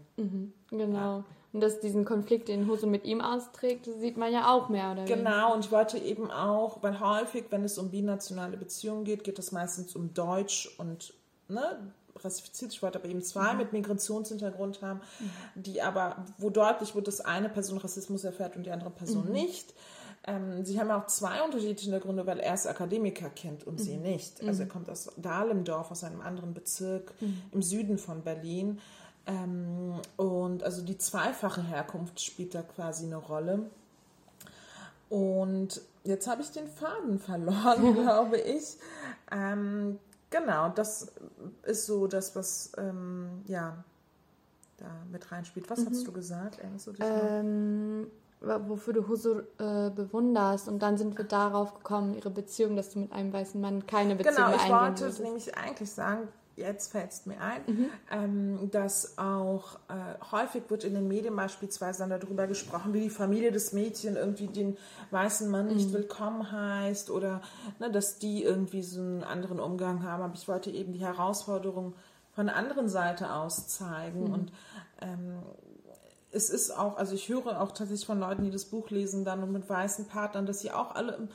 Genau. 0.70 0.98
Ja. 1.20 1.24
Und 1.57 1.61
dass 1.61 1.79
diesen 1.79 2.05
Konflikt, 2.05 2.49
den 2.49 2.67
Hose 2.67 2.85
mit 2.85 3.03
ihm 3.03 3.19
austrägt, 3.19 3.89
sieht 3.99 4.15
man 4.15 4.31
ja 4.31 4.53
auch 4.53 4.69
mehr, 4.69 4.91
oder? 4.91 5.05
Genau, 5.05 5.55
und 5.55 5.65
ich 5.65 5.71
wollte 5.71 5.97
eben 5.97 6.29
auch, 6.29 6.83
weil 6.83 6.99
häufig, 6.99 7.45
wenn 7.49 7.63
es 7.63 7.79
um 7.79 7.89
binationale 7.89 8.57
Beziehungen 8.57 9.05
geht, 9.05 9.23
geht 9.23 9.39
es 9.39 9.51
meistens 9.51 9.95
um 9.95 10.13
Deutsch 10.13 10.69
und 10.77 11.15
ne, 11.47 11.79
rassifiziert. 12.15 12.73
Ich 12.73 12.83
wollte 12.83 12.99
aber 12.99 13.09
eben 13.09 13.23
zwei 13.23 13.53
mhm. 13.53 13.57
mit 13.57 13.73
Migrationshintergrund 13.73 14.83
haben, 14.83 15.01
mhm. 15.19 15.63
die 15.63 15.81
aber, 15.81 16.25
wo 16.37 16.51
deutlich 16.51 16.93
wird, 16.93 17.07
dass 17.07 17.21
eine 17.21 17.49
Person 17.49 17.79
Rassismus 17.79 18.23
erfährt 18.23 18.55
und 18.55 18.63
die 18.67 18.69
andere 18.69 18.91
Person 18.91 19.25
mhm. 19.25 19.31
nicht. 19.31 19.73
Ähm, 20.27 20.63
sie 20.63 20.79
haben 20.79 20.91
auch 20.91 21.07
zwei 21.07 21.41
unterschiedliche 21.41 21.89
Hintergründe, 21.89 22.27
weil 22.27 22.39
er 22.39 22.53
ist 22.53 22.67
Akademiker 22.67 23.31
kennt 23.31 23.65
und 23.65 23.81
sie 23.81 23.97
mhm. 23.97 24.03
nicht. 24.03 24.43
Also 24.43 24.61
er 24.61 24.65
mhm. 24.67 24.71
kommt 24.71 24.89
aus 24.91 25.09
Dahlendorf, 25.17 25.89
aus 25.89 26.03
einem 26.03 26.21
anderen 26.21 26.53
Bezirk 26.53 27.13
mhm. 27.19 27.41
im 27.51 27.63
Süden 27.63 27.97
von 27.97 28.21
Berlin. 28.21 28.79
Ähm, 29.27 30.00
und 30.15 30.63
also 30.63 30.81
die 30.81 30.98
zweifache 30.98 31.62
Herkunft 31.62 32.22
spielt 32.22 32.55
da 32.55 32.62
quasi 32.62 33.05
eine 33.05 33.17
Rolle. 33.17 33.69
Und 35.10 35.81
jetzt 36.03 36.27
habe 36.27 36.41
ich 36.41 36.51
den 36.51 36.67
Faden 36.67 37.19
verloren, 37.19 37.93
glaube 38.01 38.38
ich. 38.39 38.77
Ähm, 39.31 40.00
genau, 40.29 40.69
das 40.69 41.12
ist 41.63 41.86
so 41.86 42.07
das, 42.07 42.36
was 42.36 42.72
ähm, 42.77 43.43
ja 43.48 43.84
da 44.77 44.86
mit 45.12 45.31
reinspielt. 45.31 45.69
Was 45.69 45.79
mhm. 45.79 45.89
hast 45.89 46.07
du 46.07 46.12
gesagt? 46.12 46.60
Ähm, 47.00 48.07
wofür 48.39 48.93
du 48.93 49.07
Huso 49.07 49.39
äh, 49.57 49.89
bewunderst. 49.89 50.67
Und 50.67 50.79
dann 50.79 50.98
sind 50.98 51.17
wir 51.17 51.25
darauf 51.25 51.74
gekommen, 51.74 52.13
ihre 52.15 52.29
Beziehung, 52.29 52.75
dass 52.75 52.91
du 52.91 53.00
mit 53.00 53.12
einem 53.12 53.34
weißen 53.34 53.60
Mann 53.60 53.86
keine 53.88 54.15
Beziehung 54.15 54.38
eingehen 54.38 54.60
Genau, 54.65 54.93
ich 54.93 55.00
wollte 55.00 55.24
nämlich 55.24 55.57
eigentlich 55.57 55.91
sagen, 55.91 56.27
jetzt 56.57 56.91
fällt 56.91 57.11
es 57.11 57.25
mir 57.25 57.39
ein, 57.39 57.61
mhm. 57.67 57.89
ähm, 58.11 58.71
dass 58.71 59.17
auch 59.17 59.75
äh, 59.89 60.31
häufig 60.31 60.63
wird 60.69 60.83
in 60.83 60.95
den 60.95 61.07
Medien 61.07 61.35
beispielsweise 61.35 61.99
dann 61.99 62.19
darüber 62.19 62.47
gesprochen, 62.47 62.93
wie 62.93 63.01
die 63.01 63.09
Familie 63.09 63.51
des 63.51 63.73
Mädchen 63.73 64.15
irgendwie 64.15 64.47
den 64.47 64.75
weißen 65.11 65.49
Mann 65.49 65.67
nicht 65.67 65.89
mhm. 65.89 65.93
willkommen 65.93 66.51
heißt 66.51 67.11
oder 67.11 67.41
ne, 67.79 67.91
dass 67.91 68.17
die 68.17 68.43
irgendwie 68.43 68.81
so 68.81 68.99
einen 68.99 69.23
anderen 69.23 69.59
Umgang 69.59 70.03
haben. 70.03 70.23
Aber 70.23 70.33
ich 70.33 70.47
wollte 70.47 70.71
eben 70.71 70.93
die 70.93 70.99
Herausforderung 70.99 71.93
von 72.33 72.47
der 72.47 72.55
anderen 72.55 72.89
Seite 72.89 73.33
aus 73.33 73.67
zeigen 73.67 74.25
mhm. 74.25 74.33
und 74.33 74.51
ähm, 75.01 75.43
es 76.31 76.49
ist 76.49 76.71
auch, 76.77 76.97
also 76.97 77.15
ich 77.15 77.29
höre 77.29 77.61
auch 77.61 77.69
tatsächlich 77.69 78.05
von 78.05 78.19
Leuten, 78.19 78.43
die 78.43 78.51
das 78.51 78.65
Buch 78.65 78.89
lesen 78.89 79.23
dann 79.23 79.43
und 79.43 79.51
mit 79.51 79.69
weißen 79.69 80.07
Partnern, 80.07 80.45
dass 80.45 80.59
sie 80.59 80.71
auch 80.71 80.93
alle 80.93 81.29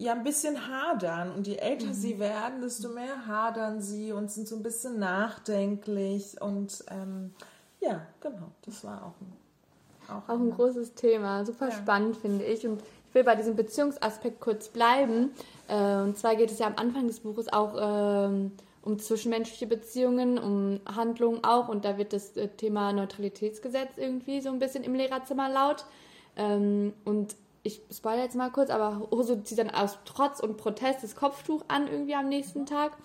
ja 0.00 0.12
ein 0.12 0.24
bisschen 0.24 0.66
hadern. 0.66 1.32
Und 1.32 1.46
je 1.46 1.56
älter 1.56 1.86
mhm. 1.86 1.94
sie 1.94 2.18
werden, 2.18 2.62
desto 2.62 2.88
mehr 2.88 3.26
hadern 3.26 3.80
sie 3.80 4.12
und 4.12 4.30
sind 4.30 4.48
so 4.48 4.56
ein 4.56 4.62
bisschen 4.62 4.98
nachdenklich. 4.98 6.40
Und 6.40 6.84
ähm, 6.88 7.32
ja, 7.80 8.00
genau, 8.20 8.50
das 8.64 8.82
war 8.82 9.04
auch 9.04 9.20
ein, 9.20 10.16
auch, 10.16 10.28
auch 10.28 10.40
ein 10.40 10.50
großes 10.50 10.94
Thema. 10.94 11.44
Super 11.44 11.68
ja. 11.68 11.74
spannend, 11.74 12.16
finde 12.16 12.44
ich. 12.44 12.66
Und 12.66 12.80
ich 12.80 13.14
will 13.14 13.24
bei 13.24 13.36
diesem 13.36 13.56
Beziehungsaspekt 13.56 14.40
kurz 14.40 14.68
bleiben. 14.68 15.32
Äh, 15.68 16.02
und 16.02 16.16
zwar 16.16 16.34
geht 16.34 16.50
es 16.50 16.58
ja 16.58 16.66
am 16.66 16.76
Anfang 16.76 17.06
des 17.06 17.20
Buches 17.20 17.52
auch 17.52 17.74
ähm, 17.78 18.52
um 18.82 18.98
zwischenmenschliche 18.98 19.66
Beziehungen, 19.66 20.38
um 20.38 20.80
Handlungen 20.86 21.44
auch. 21.44 21.68
Und 21.68 21.84
da 21.84 21.98
wird 21.98 22.14
das 22.14 22.36
äh, 22.38 22.48
Thema 22.48 22.94
Neutralitätsgesetz 22.94 23.90
irgendwie 23.98 24.40
so 24.40 24.48
ein 24.48 24.58
bisschen 24.58 24.82
im 24.82 24.94
Lehrerzimmer 24.94 25.50
laut. 25.50 25.84
Ähm, 26.36 26.94
und 27.04 27.36
ich 27.62 27.82
spoilere 27.92 28.24
jetzt 28.24 28.36
mal 28.36 28.50
kurz, 28.50 28.70
aber 28.70 29.08
Hoso 29.10 29.36
zieht 29.36 29.58
dann 29.58 29.70
aus 29.70 29.98
Trotz 30.04 30.40
und 30.40 30.56
Protest 30.56 31.02
das 31.02 31.14
Kopftuch 31.14 31.64
an 31.68 31.86
irgendwie 31.86 32.14
am 32.14 32.28
nächsten 32.28 32.66
Tag. 32.66 32.96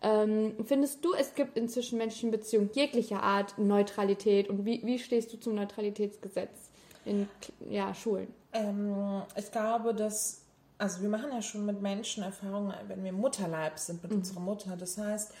Ähm, 0.00 0.54
findest 0.64 1.04
du, 1.04 1.12
es 1.14 1.34
gibt 1.34 1.56
in 1.56 1.68
zwischenmenschlichen 1.68 2.30
Beziehungen 2.30 2.70
jeglicher 2.72 3.22
Art 3.22 3.58
Neutralität 3.58 4.48
und 4.48 4.64
wie, 4.64 4.80
wie 4.84 4.98
stehst 4.98 5.32
du 5.32 5.38
zum 5.38 5.56
Neutralitätsgesetz 5.56 6.70
in 7.04 7.28
ja, 7.68 7.92
Schulen? 7.94 8.32
Ähm, 8.52 9.22
ich 9.36 9.50
glaube, 9.50 9.94
dass, 9.94 10.42
also 10.78 11.02
wir 11.02 11.08
machen 11.08 11.30
ja 11.32 11.42
schon 11.42 11.66
mit 11.66 11.82
Menschen 11.82 12.22
Erfahrungen, 12.22 12.72
wenn 12.86 13.02
wir 13.02 13.12
Mutterleib 13.12 13.78
sind 13.78 14.00
mit 14.02 14.12
mhm. 14.12 14.18
unserer 14.18 14.40
Mutter. 14.40 14.76
Das 14.76 14.98
heißt, 14.98 15.32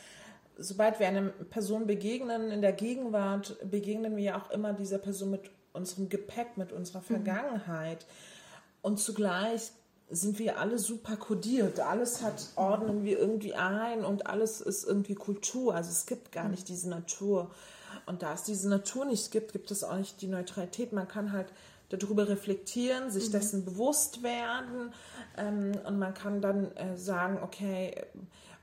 sobald 0.56 0.98
wir 0.98 1.06
einer 1.06 1.28
Person 1.28 1.86
begegnen, 1.86 2.50
in 2.50 2.60
der 2.60 2.72
Gegenwart 2.72 3.56
begegnen 3.70 4.16
wir 4.16 4.24
ja 4.24 4.42
auch 4.42 4.50
immer 4.50 4.72
dieser 4.72 4.98
Person 4.98 5.30
mit 5.30 5.50
unserem 5.72 6.08
Gepäck, 6.08 6.56
mit 6.56 6.72
unserer 6.72 7.00
mhm. 7.00 7.04
Vergangenheit. 7.04 8.04
Mhm. 8.08 8.37
Und 8.82 8.98
zugleich 8.98 9.72
sind 10.10 10.38
wir 10.38 10.58
alle 10.58 10.78
super 10.78 11.16
kodiert. 11.16 11.80
Alles 11.80 12.22
hat, 12.22 12.48
ordnen 12.56 13.04
wir 13.04 13.18
irgendwie 13.18 13.54
ein 13.54 14.04
und 14.04 14.26
alles 14.26 14.60
ist 14.60 14.84
irgendwie 14.84 15.14
Kultur. 15.14 15.74
Also 15.74 15.90
es 15.90 16.06
gibt 16.06 16.32
gar 16.32 16.48
nicht 16.48 16.68
diese 16.68 16.88
Natur. 16.88 17.50
Und 18.06 18.22
da 18.22 18.32
es 18.32 18.44
diese 18.44 18.68
Natur 18.68 19.04
nicht 19.04 19.30
gibt, 19.30 19.52
gibt 19.52 19.70
es 19.70 19.84
auch 19.84 19.96
nicht 19.96 20.20
die 20.22 20.26
Neutralität. 20.28 20.92
Man 20.92 21.08
kann 21.08 21.32
halt 21.32 21.48
darüber 21.90 22.28
reflektieren, 22.28 23.10
sich 23.10 23.28
mhm. 23.28 23.32
dessen 23.32 23.64
bewusst 23.64 24.22
werden 24.22 24.92
ähm, 25.36 25.72
und 25.86 25.98
man 25.98 26.14
kann 26.14 26.40
dann 26.42 26.70
äh, 26.76 26.96
sagen, 26.96 27.38
okay, 27.42 27.94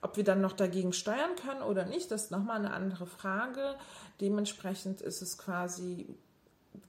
ob 0.01 0.17
wir 0.17 0.23
dann 0.23 0.41
noch 0.41 0.53
dagegen 0.53 0.93
steuern 0.93 1.35
können 1.35 1.63
oder 1.63 1.85
nicht, 1.85 2.11
das 2.11 2.25
ist 2.25 2.31
nochmal 2.31 2.57
eine 2.57 2.71
andere 2.71 3.07
Frage. 3.07 3.75
Dementsprechend 4.21 5.01
ist 5.01 5.23
es 5.23 5.39
quasi 5.39 6.07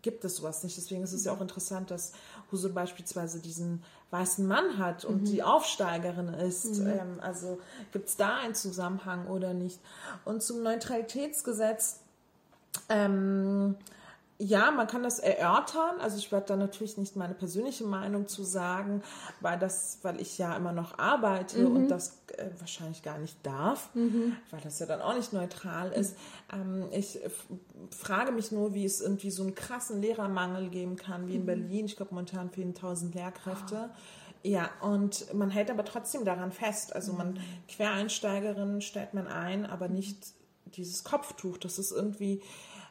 gibt 0.02 0.24
es 0.24 0.36
sowas 0.36 0.62
nicht. 0.62 0.76
Deswegen 0.76 1.02
ist 1.02 1.12
es 1.12 1.24
ja 1.24 1.32
auch 1.32 1.40
interessant, 1.40 1.90
dass 1.90 2.12
Husum 2.52 2.74
beispielsweise 2.74 3.40
diesen 3.40 3.82
weißen 4.10 4.46
Mann 4.46 4.78
hat 4.78 5.04
und 5.04 5.24
die 5.24 5.42
Aufsteigerin 5.42 6.28
ist. 6.28 6.78
Ähm, 6.78 7.18
also 7.20 7.58
gibt 7.92 8.08
es 8.08 8.16
da 8.16 8.36
einen 8.36 8.54
Zusammenhang 8.54 9.26
oder 9.26 9.52
nicht? 9.52 9.80
Und 10.24 10.42
zum 10.42 10.62
Neutralitätsgesetz. 10.62 12.00
Ähm, 12.88 13.76
ja, 14.38 14.70
man 14.70 14.86
kann 14.86 15.02
das 15.02 15.18
erörtern. 15.18 15.98
Also 16.00 16.18
ich 16.18 16.30
werde 16.30 16.46
da 16.46 16.56
natürlich 16.56 16.98
nicht 16.98 17.16
meine 17.16 17.34
persönliche 17.34 17.84
Meinung 17.84 18.28
zu 18.28 18.44
sagen, 18.44 19.02
weil 19.40 19.58
das, 19.58 19.98
weil 20.02 20.20
ich 20.20 20.36
ja 20.36 20.54
immer 20.56 20.72
noch 20.72 20.98
arbeite 20.98 21.66
und 21.68 21.88
das 21.88 22.18
äh, 22.36 22.46
wahrscheinlich 22.58 23.02
gar 23.02 23.18
nicht 23.18 23.38
darf, 23.44 23.88
weil 24.50 24.60
das 24.60 24.78
ja 24.78 24.86
dann 24.86 25.00
auch 25.00 25.14
nicht 25.14 25.32
neutral 25.32 25.92
ist. 25.92 26.16
Ähm, 26.52 26.84
ich 26.92 27.18
frage 27.90 28.32
mich 28.32 28.52
nur, 28.52 28.74
wie 28.74 28.84
es 28.84 29.00
irgendwie 29.00 29.30
so 29.30 29.42
einen 29.42 29.54
krassen 29.54 30.02
Lehrermangel 30.02 30.68
geben 30.68 30.96
kann, 30.96 31.28
wie 31.28 31.36
in 31.36 31.46
Berlin. 31.46 31.86
Ich 31.86 31.96
glaube, 31.96 32.14
momentan 32.14 32.50
fehlen 32.50 32.74
1000 32.74 33.14
Lehrkräfte. 33.14 33.90
Ja, 34.42 34.70
und 34.80 35.32
man 35.34 35.50
hält 35.50 35.70
aber 35.70 35.84
trotzdem 35.84 36.24
daran 36.24 36.52
fest. 36.52 36.94
Also 36.94 37.12
man 37.14 37.38
Quereinsteigerinnen 37.68 38.80
stellt 38.80 39.14
man 39.14 39.26
ein, 39.26 39.66
aber 39.66 39.88
nicht 39.88 40.18
dieses 40.66 41.04
Kopftuch. 41.04 41.58
Das 41.58 41.78
ist 41.78 41.90
irgendwie, 41.90 42.42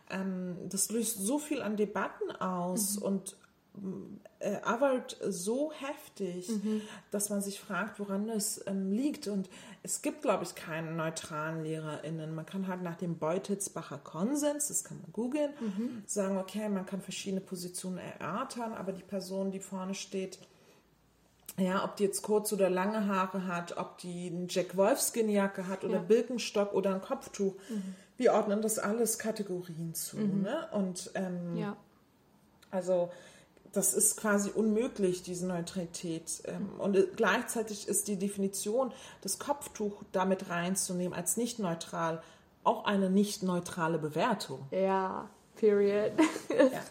ähm, 0.10 0.58
das 0.70 0.92
löst 0.92 1.18
so 1.18 1.40
viel 1.40 1.62
an 1.62 1.78
Debatten 1.78 2.32
aus 2.32 2.98
und 2.98 3.36
äh, 4.40 4.62
arbeitet 4.64 5.18
so 5.28 5.72
heftig, 5.74 6.50
dass 7.12 7.30
man 7.30 7.42
sich 7.42 7.60
fragt, 7.60 8.00
woran 8.00 8.30
es 8.30 8.64
ähm, 8.68 8.92
liegt. 8.92 9.28
Und 9.28 9.50
es 9.84 10.02
gibt, 10.02 10.22
glaube 10.22 10.46
ich, 10.46 10.56
keinen 10.56 10.96
neutralen 10.96 11.64
LehrerInnen. 11.64 12.34
Man 12.34 12.46
kann 12.46 12.68
halt 12.68 12.82
nach 12.84 12.96
dem 12.96 13.18
Beutelsbacher 13.18 13.98
Konsens, 13.98 14.70
das 14.70 14.84
kann 14.86 15.02
man 15.02 15.12
googeln, 15.12 15.52
sagen, 16.06 16.38
okay, 16.38 16.70
man 16.70 16.86
kann 16.86 17.02
verschiedene 17.02 17.42
Positionen 17.42 17.98
erörtern, 17.98 18.74
aber 18.74 18.94
die 18.94 19.04
Person, 19.04 19.52
die 19.52 19.60
vorne 19.60 19.94
steht, 19.94 20.40
ja, 21.58 21.84
ob 21.86 21.96
die 21.98 22.04
jetzt 22.04 22.22
kurz 22.22 22.52
oder 22.54 22.70
lange 22.70 23.08
Haare 23.08 23.48
hat, 23.48 23.78
ob 23.78 23.98
die 24.00 24.28
eine 24.28 24.48
Jack 24.50 24.76
Wolfskin-Jacke 24.78 25.68
hat 25.68 25.84
oder 25.84 25.96
Ja. 25.96 26.02
Birkenstock 26.02 26.74
oder 26.74 26.94
ein 26.94 27.02
Kopftuch. 27.02 27.56
Wir 28.18 28.34
ordnen 28.34 28.62
das 28.62 28.80
alles 28.80 29.20
Kategorien 29.20 29.94
zu. 29.94 30.18
Ne? 30.18 30.68
Und 30.72 31.12
ähm, 31.16 31.58
Ja. 31.58 31.76
also 32.72 33.10
das 33.74 33.94
ist 33.94 34.18
quasi 34.18 34.50
unmöglich, 34.52 35.22
diese 35.24 35.48
Neutralität. 35.48 36.42
Ähm, 36.46 36.70
und 36.78 36.96
äh, 36.96 37.08
gleichzeitig 37.16 37.88
ist 37.88 38.08
die 38.08 38.18
Definition, 38.18 38.94
das 39.22 39.38
Kopftuch 39.38 40.04
damit 40.12 40.50
reinzunehmen 40.50 41.14
als 41.14 41.36
nicht 41.38 41.60
neutral, 41.60 42.22
auch 42.64 42.86
eine 42.86 43.10
nicht 43.10 43.44
neutrale 43.44 43.98
Bewertung. 43.98 44.66
Ja, 44.72 45.30
period. 45.56 46.14
Ja. 46.50 46.82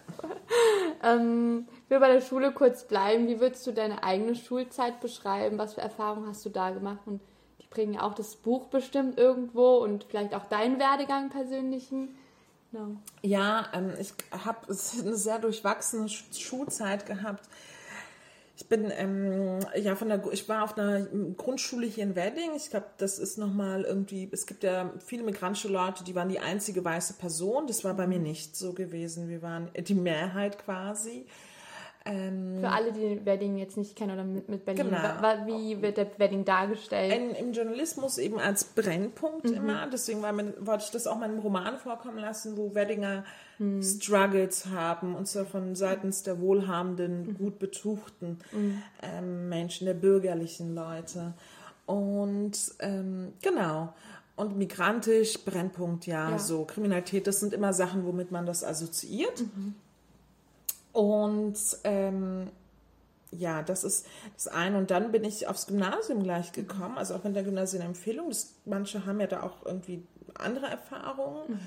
ähm, 1.14 1.66
ich 1.84 1.90
will 1.90 2.00
bei 2.00 2.12
der 2.12 2.20
Schule 2.20 2.52
kurz 2.52 2.84
bleiben. 2.84 3.26
Wie 3.28 3.40
würdest 3.40 3.66
du 3.66 3.72
deine 3.72 4.02
eigene 4.04 4.34
Schulzeit 4.34 5.00
beschreiben? 5.00 5.58
Was 5.58 5.74
für 5.74 5.80
Erfahrungen 5.80 6.28
hast 6.28 6.44
du 6.44 6.50
da 6.50 6.70
gemacht? 6.70 7.00
Und 7.06 7.20
die 7.60 7.66
bringen 7.68 7.98
auch 7.98 8.14
das 8.14 8.36
Buch 8.36 8.66
bestimmt 8.66 9.18
irgendwo 9.18 9.76
und 9.78 10.04
vielleicht 10.04 10.34
auch 10.34 10.46
deinen 10.46 10.78
Werdegang 10.78 11.30
persönlichen. 11.30 12.16
Genau. 12.72 12.96
Ja, 13.22 13.68
ähm, 13.72 13.92
ich 14.00 14.12
habe 14.30 14.58
eine 14.68 15.16
sehr 15.16 15.38
durchwachsene 15.38 16.06
Sch- 16.06 16.38
Schulzeit 16.40 17.06
gehabt. 17.06 17.48
Ich 18.56 18.68
bin 18.68 18.92
ähm, 18.96 19.58
ja 19.76 19.96
von 19.96 20.08
der 20.08 20.22
ich 20.30 20.48
war 20.48 20.62
auf 20.62 20.78
einer 20.78 21.02
Grundschule 21.36 21.86
hier 21.86 22.04
in 22.04 22.14
Wedding. 22.14 22.52
Ich 22.54 22.70
glaube, 22.70 22.86
das 22.98 23.18
ist 23.18 23.36
noch 23.36 23.52
mal 23.52 23.82
irgendwie. 23.82 24.28
Es 24.30 24.46
gibt 24.46 24.62
ja 24.62 24.92
viele 25.04 25.24
migrantische 25.24 25.66
Leute, 25.68 26.04
die 26.04 26.14
waren 26.14 26.28
die 26.28 26.38
einzige 26.38 26.84
weiße 26.84 27.14
Person. 27.14 27.66
Das 27.66 27.82
war 27.82 27.94
bei 27.94 28.06
mir 28.06 28.20
nicht 28.20 28.54
so 28.56 28.72
gewesen. 28.72 29.28
Wir 29.28 29.42
waren 29.42 29.70
die 29.76 29.94
Mehrheit 29.94 30.58
quasi. 30.64 31.26
Ähm, 32.06 32.58
Für 32.60 32.68
alle, 32.68 32.92
die 32.92 33.24
Wedding 33.24 33.56
jetzt 33.56 33.78
nicht 33.78 33.96
kennen 33.96 34.12
oder 34.12 34.24
mit, 34.24 34.46
mit 34.50 34.66
Berlin, 34.66 34.90
Genau. 34.90 35.46
wie 35.46 35.80
wird 35.80 35.96
der 35.96 36.06
Wedding 36.18 36.44
dargestellt? 36.44 37.14
in, 37.14 37.30
im 37.30 37.52
Journalismus 37.54 38.18
eben 38.18 38.38
als 38.38 38.64
Brennpunkt 38.64 39.46
immer. 39.46 39.86
Deswegen 39.90 40.20
mir, 40.20 40.52
wollte 40.60 40.84
ich 40.84 40.90
das 40.90 41.06
auch 41.06 41.18
mal 41.18 41.30
im 41.30 41.38
Roman 41.38 41.78
vorkommen 41.78 42.18
lassen, 42.18 42.58
wo 42.58 42.74
Weddinger 42.74 43.24
Struggles 43.80 44.66
haben 44.66 45.14
und 45.14 45.26
zwar 45.28 45.46
von 45.46 45.74
seitens 45.76 46.22
der 46.24 46.40
wohlhabenden, 46.40 47.38
gut 47.38 47.58
betuchten 47.58 48.38
ähm, 49.02 49.48
Menschen, 49.48 49.86
der 49.86 49.94
bürgerlichen 49.94 50.74
Leute. 50.74 51.32
Und 51.86 52.52
ähm, 52.80 53.32
genau. 53.42 53.94
Und 54.36 54.58
migrantisch, 54.58 55.38
Brennpunkt, 55.44 56.06
ja, 56.06 56.32
Ja. 56.32 56.38
so 56.38 56.64
Kriminalität, 56.64 57.26
das 57.28 57.38
sind 57.40 57.54
immer 57.54 57.72
Sachen, 57.72 58.04
womit 58.04 58.32
man 58.32 58.44
das 58.46 58.64
assoziiert. 58.64 59.44
Und 60.94 61.58
ähm, 61.84 62.50
ja, 63.30 63.62
das 63.62 63.84
ist 63.84 64.06
das 64.34 64.48
eine. 64.48 64.78
Und 64.78 64.90
dann 64.90 65.12
bin 65.12 65.24
ich 65.24 65.48
aufs 65.48 65.66
Gymnasium 65.66 66.22
gleich 66.22 66.52
gekommen, 66.52 66.96
also 66.96 67.14
auch 67.14 67.24
mit 67.24 67.36
der 67.36 67.42
Gymnasienempfehlung. 67.42 68.28
Das, 68.28 68.54
manche 68.64 69.04
haben 69.04 69.20
ja 69.20 69.26
da 69.26 69.42
auch 69.42 69.66
irgendwie 69.66 70.06
andere 70.34 70.66
Erfahrungen. 70.66 71.60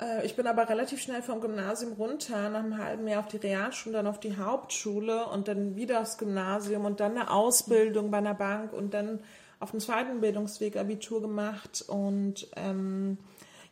Äh, 0.00 0.26
Ich 0.26 0.36
bin 0.36 0.46
aber 0.46 0.68
relativ 0.68 1.00
schnell 1.00 1.22
vom 1.22 1.40
Gymnasium 1.40 1.92
runter, 1.92 2.50
nach 2.50 2.60
einem 2.60 2.78
halben 2.78 3.08
Jahr 3.08 3.20
auf 3.20 3.28
die 3.28 3.36
Realschule, 3.36 3.94
dann 3.96 4.06
auf 4.06 4.20
die 4.20 4.36
Hauptschule 4.36 5.26
und 5.26 5.48
dann 5.48 5.76
wieder 5.76 6.00
aufs 6.00 6.18
Gymnasium 6.18 6.84
und 6.84 7.00
dann 7.00 7.12
eine 7.16 7.30
Ausbildung 7.30 8.10
bei 8.10 8.18
einer 8.18 8.34
Bank 8.34 8.72
und 8.72 8.92
dann 8.92 9.20
auf 9.60 9.70
dem 9.72 9.80
zweiten 9.80 10.20
Bildungsweg 10.20 10.76
Abitur 10.76 11.20
gemacht 11.20 11.84
und 11.86 12.48
ähm, 12.56 13.18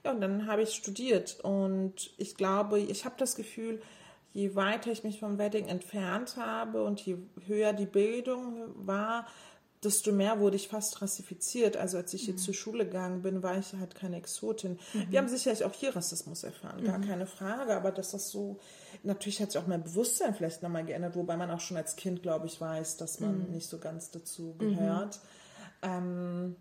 ja, 0.05 0.13
und 0.13 0.21
dann 0.21 0.47
habe 0.47 0.63
ich 0.63 0.75
studiert 0.75 1.39
und 1.43 2.11
ich 2.17 2.37
glaube, 2.37 2.79
ich 2.79 3.05
habe 3.05 3.17
das 3.19 3.35
Gefühl, 3.37 3.81
je 4.37 4.55
weiter 4.55 4.93
ich 4.93 5.03
mich 5.03 5.19
vom 5.19 5.39
Wedding 5.39 5.67
entfernt 5.67 6.37
habe 6.37 6.85
und 6.85 7.01
je 7.01 7.17
höher 7.47 7.73
die 7.73 7.87
Bildung 7.87 8.69
war, 8.87 9.27
desto 9.83 10.13
mehr 10.13 10.41
wurde 10.41 10.57
ich 10.57 10.69
fast 10.69 11.01
rassifiziert. 11.01 11.79
Also 11.79 11.97
als 11.97 12.13
ich 12.13 12.25
hier 12.25 12.37
zur 12.37 12.53
Schule 12.53 12.85
gegangen 12.85 13.23
bin, 13.23 13.43
war 13.43 13.57
ich 13.57 13.73
halt 13.73 13.95
keine 13.95 14.19
Exotin. 14.19 14.79
Wir 15.09 15.21
haben 15.21 15.29
sicherlich 15.29 15.65
auch 15.65 15.73
hier 15.73 15.97
Rassismus 15.97 16.45
erfahren, 16.45 16.85
gar 16.85 17.01
keine 17.01 17.27
Frage, 17.27 17.75
aber 17.75 17.91
dass 17.93 18.11
das 18.11 18.29
so, 18.29 18.59
natürlich 19.03 19.41
hat 19.41 19.53
sich 19.53 19.61
auch 19.61 19.67
mein 19.67 19.83
Bewusstsein 19.83 20.35
vielleicht 20.35 20.63
nochmal 20.63 20.85
geändert, 20.85 21.17
wobei 21.17 21.39
man 21.39 21.51
auch 21.51 21.61
schon 21.61 21.79
als 21.79 21.97
Kind, 21.97 22.23
glaube 22.23 22.47
ich, 22.47 22.61
weiß, 22.61 22.99
dass 22.99 23.21
man 23.21 23.51
nicht 23.51 23.71
so 23.71 23.79
ganz 23.79 24.11
dazu 24.11 24.55
gehört. 24.59 25.19
Ähm, 25.81 26.57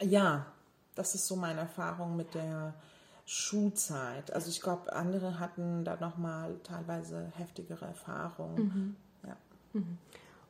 ja, 0.00 0.46
das 0.94 1.16
ist 1.16 1.26
so 1.26 1.34
meine 1.34 1.60
Erfahrung 1.60 2.14
mit 2.14 2.34
der 2.34 2.74
Schulzeit. 3.26 4.32
Also 4.32 4.48
ich 4.48 4.62
glaube, 4.62 4.92
andere 4.92 5.40
hatten 5.40 5.84
da 5.84 5.96
nochmal 6.00 6.58
teilweise 6.62 7.32
heftigere 7.36 7.84
Erfahrungen. 7.84 8.96
Ja. 9.26 9.36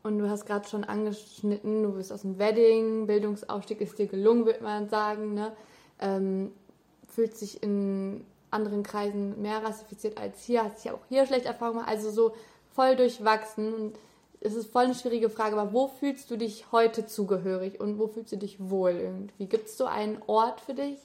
Und 0.03 0.19
du 0.19 0.29
hast 0.29 0.47
gerade 0.47 0.69
schon 0.69 0.85
angeschnitten, 0.85 1.83
du 1.83 1.95
bist 1.95 2.13
aus 2.13 2.21
dem 2.21 2.39
Wedding, 2.39 3.07
Bildungsaufstieg 3.07 3.81
ist 3.81 3.99
dir 3.99 4.07
gelungen, 4.07 4.45
würde 4.45 4.63
man 4.63 4.89
sagen. 4.89 5.35
Ne? 5.35 5.53
Ähm, 5.99 6.53
fühlt 7.09 7.37
sich 7.37 7.63
in 7.63 8.25
anderen 8.51 8.83
Kreisen 8.83 9.41
mehr 9.41 9.65
rassifiziert 9.65 10.19
als 10.19 10.45
hier, 10.45 10.63
hast 10.63 10.85
ja 10.85 10.93
auch 10.93 11.05
hier 11.09 11.27
schlechte 11.27 11.49
Erfahrungen 11.49 11.79
gemacht, 11.79 11.91
also 11.91 12.11
so 12.11 12.35
voll 12.75 12.95
durchwachsen. 12.95 13.75
Und 13.75 13.99
es 14.41 14.55
ist 14.55 14.71
voll 14.71 14.85
eine 14.85 14.95
schwierige 14.95 15.31
Frage, 15.31 15.59
aber 15.59 15.73
wo 15.73 15.89
fühlst 15.89 16.31
du 16.31 16.37
dich 16.37 16.71
heute 16.73 17.07
zugehörig 17.07 17.81
und 17.81 17.99
wo 17.99 18.07
fühlst 18.07 18.33
du 18.33 18.37
dich 18.37 18.59
wohl 18.61 18.93
irgendwie? 18.93 19.47
Gibt 19.47 19.67
es 19.67 19.79
so 19.79 19.87
einen 19.87 20.23
Ort 20.27 20.61
für 20.61 20.75
dich? 20.75 20.99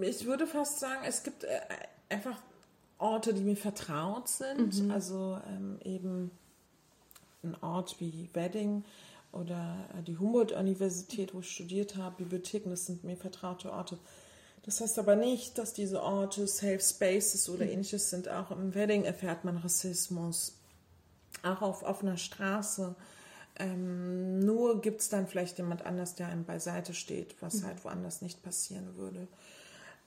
Ich 0.00 0.24
würde 0.26 0.46
fast 0.46 0.78
sagen, 0.78 1.02
es 1.04 1.22
gibt 1.22 1.44
äh, 1.44 1.60
einfach 2.08 2.36
Orte, 2.98 3.34
die 3.34 3.42
mir 3.42 3.56
vertraut 3.56 4.28
sind. 4.28 4.90
Also 4.90 5.38
ähm, 5.48 5.78
eben 5.84 6.30
ein 7.42 7.56
Ort 7.62 7.96
wie 8.00 8.28
Wedding 8.32 8.84
oder 9.32 9.76
äh, 9.96 10.02
die 10.02 10.18
Humboldt-Universität, 10.18 11.34
wo 11.34 11.40
ich 11.40 11.50
studiert 11.50 11.96
habe, 11.96 12.24
Bibliotheken, 12.24 12.70
das 12.70 12.86
sind 12.86 13.04
mir 13.04 13.16
vertraute 13.16 13.72
Orte. 13.72 13.98
Das 14.64 14.80
heißt 14.80 14.98
aber 14.98 15.16
nicht, 15.16 15.56
dass 15.58 15.72
diese 15.72 16.02
Orte 16.02 16.46
Safe 16.46 16.80
Spaces 16.80 17.48
oder 17.48 17.66
ähnliches 17.66 18.10
sind. 18.10 18.28
Auch 18.28 18.50
im 18.50 18.74
Wedding 18.74 19.04
erfährt 19.04 19.44
man 19.44 19.56
Rassismus, 19.56 20.56
auch 21.42 21.62
auf 21.62 21.82
offener 21.82 22.16
Straße. 22.16 22.94
Ähm, 23.58 24.38
nur 24.38 24.80
gibt 24.80 25.00
es 25.00 25.08
dann 25.08 25.26
vielleicht 25.26 25.58
jemand 25.58 25.84
anders, 25.84 26.14
der 26.14 26.28
einem 26.28 26.44
beiseite 26.44 26.94
steht, 26.94 27.34
was 27.40 27.64
halt 27.64 27.84
woanders 27.84 28.22
nicht 28.22 28.42
passieren 28.42 28.96
würde. 28.96 29.26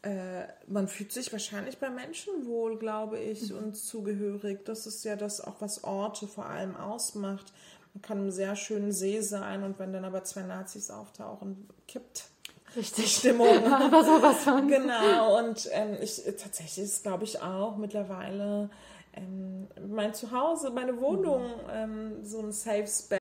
Äh, 0.04 0.48
man 0.68 0.88
fühlt 0.88 1.12
sich 1.12 1.32
wahrscheinlich 1.32 1.78
bei 1.78 1.90
Menschen 1.90 2.48
wohl, 2.48 2.78
glaube 2.78 3.20
ich, 3.20 3.54
und 3.54 3.76
zugehörig. 3.76 4.66
Das 4.66 4.88
ist 4.88 5.04
ja 5.04 5.16
das 5.16 5.42
auch, 5.42 5.60
was 5.60 5.84
Orte 5.84 6.28
vor 6.28 6.46
allem 6.46 6.76
ausmacht. 6.76 7.54
Man 7.94 8.02
kann 8.02 8.20
im 8.20 8.32
sehr 8.32 8.56
schönen 8.56 8.92
See 8.92 9.22
sein 9.22 9.64
und 9.64 9.78
wenn 9.80 9.94
dann 9.94 10.06
aber 10.06 10.24
zwei 10.24 10.44
Nazis 10.44 10.90
auftauchen, 10.90 11.68
kippt 11.88 12.30
Richtig. 12.76 13.18
Stimmung. 13.18 13.48
was 13.48 14.08
auch 14.08 14.22
was 14.22 14.44
von. 14.44 14.68
Genau, 14.68 15.38
und 15.40 15.70
ähm, 15.72 15.98
ich, 16.02 16.24
tatsächlich 16.42 16.86
ist, 16.86 17.04
glaube 17.04 17.26
ich, 17.26 17.42
auch 17.42 17.76
mittlerweile 17.78 18.70
ähm, 19.14 19.68
mein 19.90 20.14
Zuhause, 20.14 20.70
meine 20.70 21.00
Wohnung 21.02 21.44
ähm, 21.70 22.24
so 22.24 22.40
ein 22.40 22.52
Safe 22.52 22.88
Space. 22.88 23.21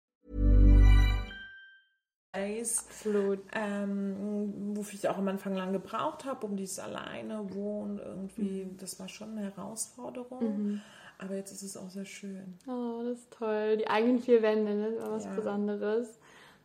Absolut. 2.33 3.39
Ähm, 3.53 4.73
wofür 4.75 4.97
ich 4.97 5.09
auch 5.09 5.17
am 5.17 5.27
Anfang 5.27 5.53
lang 5.53 5.73
gebraucht 5.73 6.25
habe, 6.25 6.45
um 6.45 6.55
dieses 6.55 6.79
alleine 6.79 7.53
wohnen 7.53 7.99
irgendwie, 7.99 8.65
mhm. 8.65 8.77
das 8.77 8.99
war 8.99 9.09
schon 9.09 9.37
eine 9.37 9.53
Herausforderung. 9.53 10.57
Mhm. 10.57 10.81
Aber 11.17 11.35
jetzt 11.35 11.51
ist 11.51 11.61
es 11.61 11.77
auch 11.77 11.89
sehr 11.89 12.05
schön. 12.05 12.57
Oh, 12.67 13.03
das 13.03 13.19
ist 13.19 13.31
toll. 13.31 13.77
Die 13.77 13.87
eigenen 13.87 14.19
vier 14.19 14.41
Wände, 14.41 14.73
ne? 14.73 14.91
das 14.91 15.03
war 15.03 15.11
was 15.11 15.25
ja. 15.25 15.35
Besonderes. 15.35 16.19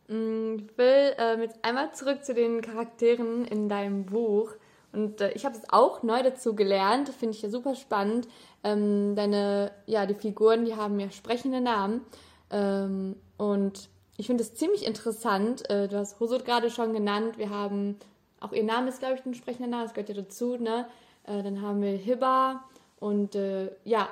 Mm, 0.07 0.55
ich 0.55 0.77
will 0.77 1.13
äh, 1.17 1.41
jetzt 1.41 1.63
einmal 1.63 1.93
zurück 1.93 2.23
zu 2.25 2.33
den 2.33 2.61
Charakteren 2.61 3.45
in 3.45 3.69
deinem 3.69 4.05
Buch. 4.05 4.53
Und 4.93 5.21
äh, 5.21 5.31
ich 5.33 5.45
habe 5.45 5.55
es 5.55 5.69
auch 5.69 6.01
neu 6.01 6.23
dazu 6.23 6.55
gelernt, 6.55 7.09
finde 7.09 7.35
ich 7.35 7.41
ja 7.43 7.49
super 7.49 7.75
spannend. 7.75 8.27
Ähm, 8.63 9.15
deine, 9.15 9.71
ja, 9.85 10.05
die 10.05 10.15
Figuren, 10.15 10.65
die 10.65 10.75
haben 10.75 10.99
ja 10.99 11.11
sprechende 11.11 11.61
Namen. 11.61 12.01
Ähm, 12.49 13.15
und 13.37 13.89
ich 14.17 14.27
finde 14.27 14.43
es 14.43 14.55
ziemlich 14.55 14.85
interessant. 14.85 15.69
Äh, 15.69 15.87
du 15.87 15.97
hast 15.97 16.19
Hosut 16.19 16.43
gerade 16.43 16.69
schon 16.69 16.93
genannt. 16.93 17.37
Wir 17.37 17.49
haben, 17.49 17.97
auch 18.39 18.51
ihr 18.51 18.63
Name 18.63 18.89
ist, 18.89 18.99
glaube 18.99 19.15
ich, 19.15 19.25
ein 19.25 19.33
sprechender 19.33 19.69
Name, 19.69 19.83
das 19.83 19.93
gehört 19.93 20.09
ja 20.09 20.15
dazu, 20.15 20.57
ne? 20.57 20.87
Äh, 21.23 21.43
dann 21.43 21.61
haben 21.61 21.81
wir 21.81 21.91
Hibba 21.91 22.63
und 22.99 23.35
äh, 23.35 23.71
ja, 23.83 24.09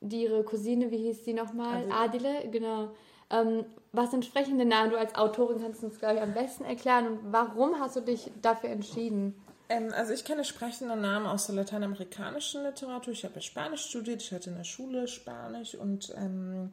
die 0.00 0.24
ihre 0.24 0.44
Cousine, 0.44 0.90
wie 0.90 0.98
hieß 0.98 1.24
sie 1.24 1.32
nochmal? 1.32 1.90
Adile, 1.90 2.38
Adile 2.38 2.50
genau. 2.50 2.90
Ähm, 3.30 3.64
was 3.92 4.10
sind 4.10 4.24
sprechende 4.24 4.64
Namen? 4.64 4.90
Du 4.90 4.98
als 4.98 5.14
Autorin 5.14 5.60
kannst 5.60 5.82
uns, 5.82 5.98
glaube 5.98 6.16
ich, 6.16 6.20
am 6.20 6.34
besten 6.34 6.64
erklären. 6.64 7.08
Und 7.08 7.32
warum 7.32 7.80
hast 7.80 7.96
du 7.96 8.00
dich 8.00 8.30
dafür 8.42 8.70
entschieden? 8.70 9.34
Ähm, 9.68 9.92
also 9.94 10.12
ich 10.12 10.24
kenne 10.24 10.44
sprechende 10.44 10.96
Namen 10.96 11.26
aus 11.26 11.46
der 11.46 11.56
lateinamerikanischen 11.56 12.62
Literatur. 12.62 13.12
Ich 13.12 13.24
habe 13.24 13.40
Spanisch 13.40 13.86
studiert, 13.86 14.22
ich 14.22 14.32
hatte 14.32 14.50
in 14.50 14.56
der 14.56 14.64
Schule 14.64 15.08
Spanisch 15.08 15.74
und 15.74 16.14
ähm, 16.16 16.72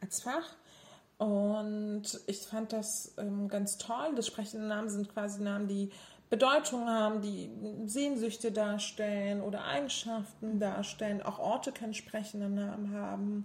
als 0.00 0.22
Fach. 0.22 0.56
Und 1.22 2.02
ich 2.26 2.38
fand 2.38 2.72
das 2.72 3.14
ähm, 3.16 3.46
ganz 3.46 3.78
toll. 3.78 4.12
Das 4.16 4.26
sprechende 4.26 4.66
Namen 4.66 4.88
sind 4.88 5.08
quasi 5.08 5.40
Namen, 5.40 5.68
die 5.68 5.90
Bedeutung 6.30 6.88
haben, 6.88 7.22
die 7.22 7.48
Sehnsüchte 7.86 8.50
darstellen 8.50 9.40
oder 9.40 9.64
Eigenschaften 9.64 10.58
darstellen. 10.58 11.22
Auch 11.22 11.38
Orte 11.38 11.70
können 11.70 11.94
sprechende 11.94 12.48
Namen 12.48 12.92
haben. 12.92 13.44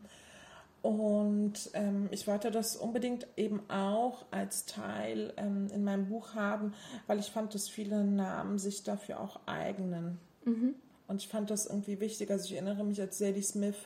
Und 0.82 1.70
ähm, 1.74 2.08
ich 2.10 2.26
wollte 2.26 2.50
das 2.50 2.78
unbedingt 2.78 3.28
eben 3.36 3.62
auch 3.70 4.26
als 4.32 4.66
Teil 4.66 5.32
ähm, 5.38 5.68
in 5.72 5.84
meinem 5.84 6.08
Buch 6.08 6.34
haben, 6.34 6.74
weil 7.06 7.20
ich 7.20 7.28
fand, 7.28 7.54
dass 7.54 7.70
viele 7.70 8.04
Namen 8.04 8.58
sich 8.58 8.82
dafür 8.82 9.20
auch 9.20 9.40
eignen. 9.46 10.18
Mhm. 10.46 10.74
Und 11.08 11.22
ich 11.22 11.28
fand 11.28 11.52
das 11.52 11.68
irgendwie 11.68 12.00
wichtig. 12.00 12.32
Also 12.32 12.46
ich 12.46 12.54
erinnere 12.54 12.84
mich, 12.84 13.00
als 13.00 13.20
Sadie 13.20 13.44
Smith 13.44 13.78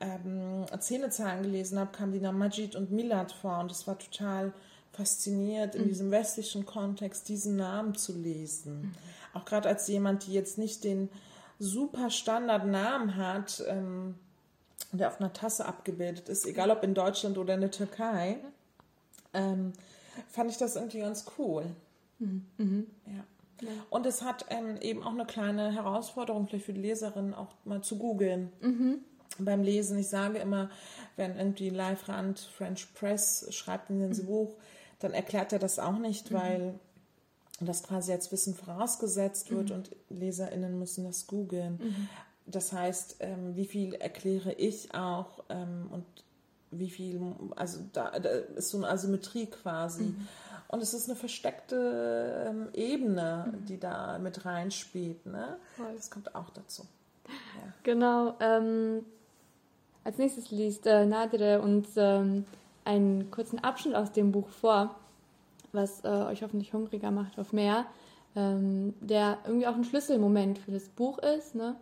ähm, 0.00 0.64
Zählezahlen 0.80 1.42
gelesen 1.42 1.78
habe, 1.78 1.92
kam 1.92 2.12
die 2.12 2.20
Namen 2.20 2.38
Majid 2.38 2.76
und 2.76 2.90
Milad 2.90 3.32
vor. 3.32 3.60
Und 3.60 3.70
es 3.70 3.86
war 3.86 3.98
total 3.98 4.52
fasziniert, 4.92 5.74
in 5.74 5.84
mhm. 5.84 5.88
diesem 5.88 6.10
westlichen 6.10 6.66
Kontext 6.66 7.28
diesen 7.28 7.56
Namen 7.56 7.94
zu 7.94 8.12
lesen. 8.16 8.82
Mhm. 8.82 8.94
Auch 9.34 9.44
gerade 9.44 9.68
als 9.68 9.86
jemand, 9.88 10.26
die 10.26 10.32
jetzt 10.32 10.58
nicht 10.58 10.84
den 10.84 11.10
super 11.58 12.10
Standardnamen 12.10 13.16
hat, 13.16 13.62
ähm, 13.68 14.14
der 14.92 15.08
auf 15.08 15.20
einer 15.20 15.32
Tasse 15.32 15.66
abgebildet 15.66 16.28
ist, 16.28 16.46
egal 16.46 16.70
ob 16.70 16.82
in 16.82 16.94
Deutschland 16.94 17.38
oder 17.38 17.54
in 17.54 17.60
der 17.60 17.70
Türkei, 17.70 18.38
ähm, 19.34 19.72
fand 20.28 20.50
ich 20.50 20.56
das 20.56 20.76
irgendwie 20.76 21.00
ganz 21.00 21.26
cool. 21.38 21.66
Mhm. 22.18 22.46
Mhm. 22.56 22.86
Ja. 23.06 23.24
Ja. 23.62 23.68
Und 23.88 24.04
es 24.04 24.22
hat 24.22 24.46
ähm, 24.50 24.76
eben 24.80 25.02
auch 25.02 25.12
eine 25.12 25.24
kleine 25.24 25.72
Herausforderung 25.72 26.46
vielleicht 26.46 26.66
für 26.66 26.74
die 26.74 26.80
Leserin 26.82 27.32
auch 27.32 27.54
mal 27.64 27.80
zu 27.80 27.98
googeln. 27.98 28.52
Mhm. 28.60 28.98
Beim 29.44 29.62
Lesen, 29.62 29.98
ich 29.98 30.08
sage 30.08 30.38
immer, 30.38 30.70
wenn 31.16 31.36
irgendwie 31.36 31.70
Live 31.70 32.08
Rand 32.08 32.40
French 32.40 32.92
Press 32.94 33.46
schreibt 33.50 33.90
in 33.90 34.00
sein 34.00 34.24
mhm. 34.24 34.28
Buch, 34.28 34.54
dann 34.98 35.12
erklärt 35.12 35.52
er 35.52 35.58
das 35.58 35.78
auch 35.78 35.98
nicht, 35.98 36.30
mhm. 36.30 36.34
weil 36.34 36.74
das 37.60 37.82
quasi 37.82 38.12
als 38.12 38.30
Wissen 38.32 38.54
vorausgesetzt 38.54 39.50
wird 39.50 39.70
mhm. 39.70 39.76
und 39.76 39.96
LeserInnen 40.10 40.78
müssen 40.78 41.04
das 41.04 41.26
googeln. 41.26 42.08
Das 42.46 42.72
heißt, 42.72 43.16
ähm, 43.20 43.56
wie 43.56 43.66
viel 43.66 43.94
erkläre 43.94 44.52
ich 44.52 44.94
auch 44.94 45.42
ähm, 45.48 45.88
und 45.90 46.04
wie 46.70 46.90
viel, 46.90 47.20
also 47.56 47.80
da, 47.92 48.08
ist 48.08 48.70
so 48.70 48.78
eine 48.78 48.88
Asymmetrie 48.88 49.46
quasi. 49.46 50.14
Und 50.68 50.82
es 50.82 50.94
ist 50.94 51.08
eine 51.08 51.16
versteckte 51.16 52.46
ähm, 52.48 52.68
Ebene, 52.72 53.54
die 53.68 53.78
da 53.78 54.18
mit 54.18 54.44
reinspielt. 54.44 55.24
Ne? 55.26 55.56
Das 55.94 56.10
kommt 56.10 56.34
auch 56.34 56.50
dazu. 56.50 56.86
Ja. 57.28 57.72
Genau. 57.82 58.36
Ähm, 58.40 59.04
als 60.06 60.18
nächstes 60.18 60.52
liest 60.52 60.86
äh, 60.86 61.04
Nadire 61.04 61.60
uns 61.60 61.88
ähm, 61.96 62.44
einen 62.84 63.28
kurzen 63.32 63.58
Abschnitt 63.58 63.96
aus 63.96 64.12
dem 64.12 64.30
Buch 64.30 64.48
vor, 64.48 64.94
was 65.72 66.04
äh, 66.04 66.06
euch 66.06 66.44
hoffentlich 66.44 66.72
hungriger 66.72 67.10
macht 67.10 67.40
auf 67.40 67.52
mehr, 67.52 67.86
ähm, 68.36 68.94
der 69.00 69.38
irgendwie 69.44 69.66
auch 69.66 69.74
ein 69.74 69.82
Schlüsselmoment 69.82 70.60
für 70.60 70.70
das 70.70 70.88
Buch 70.88 71.18
ist. 71.18 71.56
Ne? 71.56 71.74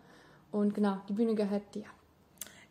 Und 0.52 0.74
genau, 0.74 0.96
die 1.06 1.12
Bühne 1.12 1.34
gehört 1.34 1.74
dir. 1.74 1.84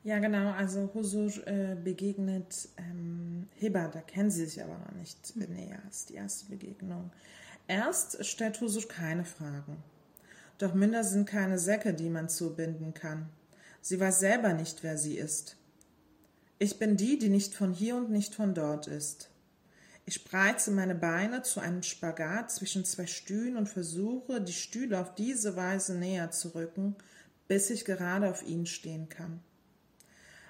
Ja, 0.04 0.18
genau. 0.18 0.52
Also 0.54 0.90
Husur 0.96 1.30
äh, 1.46 1.76
begegnet 1.82 2.70
ähm, 2.78 3.48
Hiba, 3.54 3.90
da 3.90 4.02
kennen 4.02 4.32
sie 4.32 4.46
sich 4.46 4.62
aber 4.62 4.80
noch 4.80 5.00
nicht 5.00 5.36
mhm. 5.36 5.54
näher. 5.54 5.80
Ist 5.88 6.10
die 6.10 6.16
erste 6.16 6.50
Begegnung. 6.50 7.12
Erst 7.68 8.26
stellt 8.26 8.60
Husur 8.60 8.88
keine 8.88 9.24
Fragen. 9.24 9.78
Doch 10.58 10.74
Münder 10.74 11.04
sind 11.04 11.30
keine 11.30 11.60
Säcke, 11.60 11.94
die 11.94 12.10
man 12.10 12.28
zubinden 12.28 12.96
kann. 12.96 13.30
Sie 13.84 14.00
weiß 14.00 14.22
selber 14.22 14.54
nicht, 14.54 14.82
wer 14.82 14.98
sie 14.98 15.18
ist. 15.18 15.58
Ich 16.58 16.80
bin 16.80 16.96
die, 16.96 17.20
die 17.20 17.28
nicht 17.28 17.54
von 17.54 17.74
hier 17.74 17.98
und 17.98 18.12
nicht 18.12 18.34
von 18.34 18.54
dort 18.54 18.88
ist. 18.88 19.30
Ich 20.06 20.14
spreize 20.14 20.72
meine 20.72 20.96
Beine 20.96 21.42
zu 21.42 21.60
einem 21.60 21.84
Spagat 21.84 22.50
zwischen 22.50 22.86
zwei 22.86 23.08
Stühlen 23.08 23.58
und 23.58 23.68
versuche, 23.68 24.40
die 24.40 24.54
Stühle 24.54 25.02
auf 25.02 25.16
diese 25.16 25.58
Weise 25.58 25.96
näher 25.96 26.32
zu 26.32 26.56
rücken, 26.56 26.96
bis 27.50 27.70
ich 27.70 27.84
gerade 27.84 28.30
auf 28.30 28.48
ihnen 28.48 28.68
stehen 28.68 29.10
kann. 29.10 29.42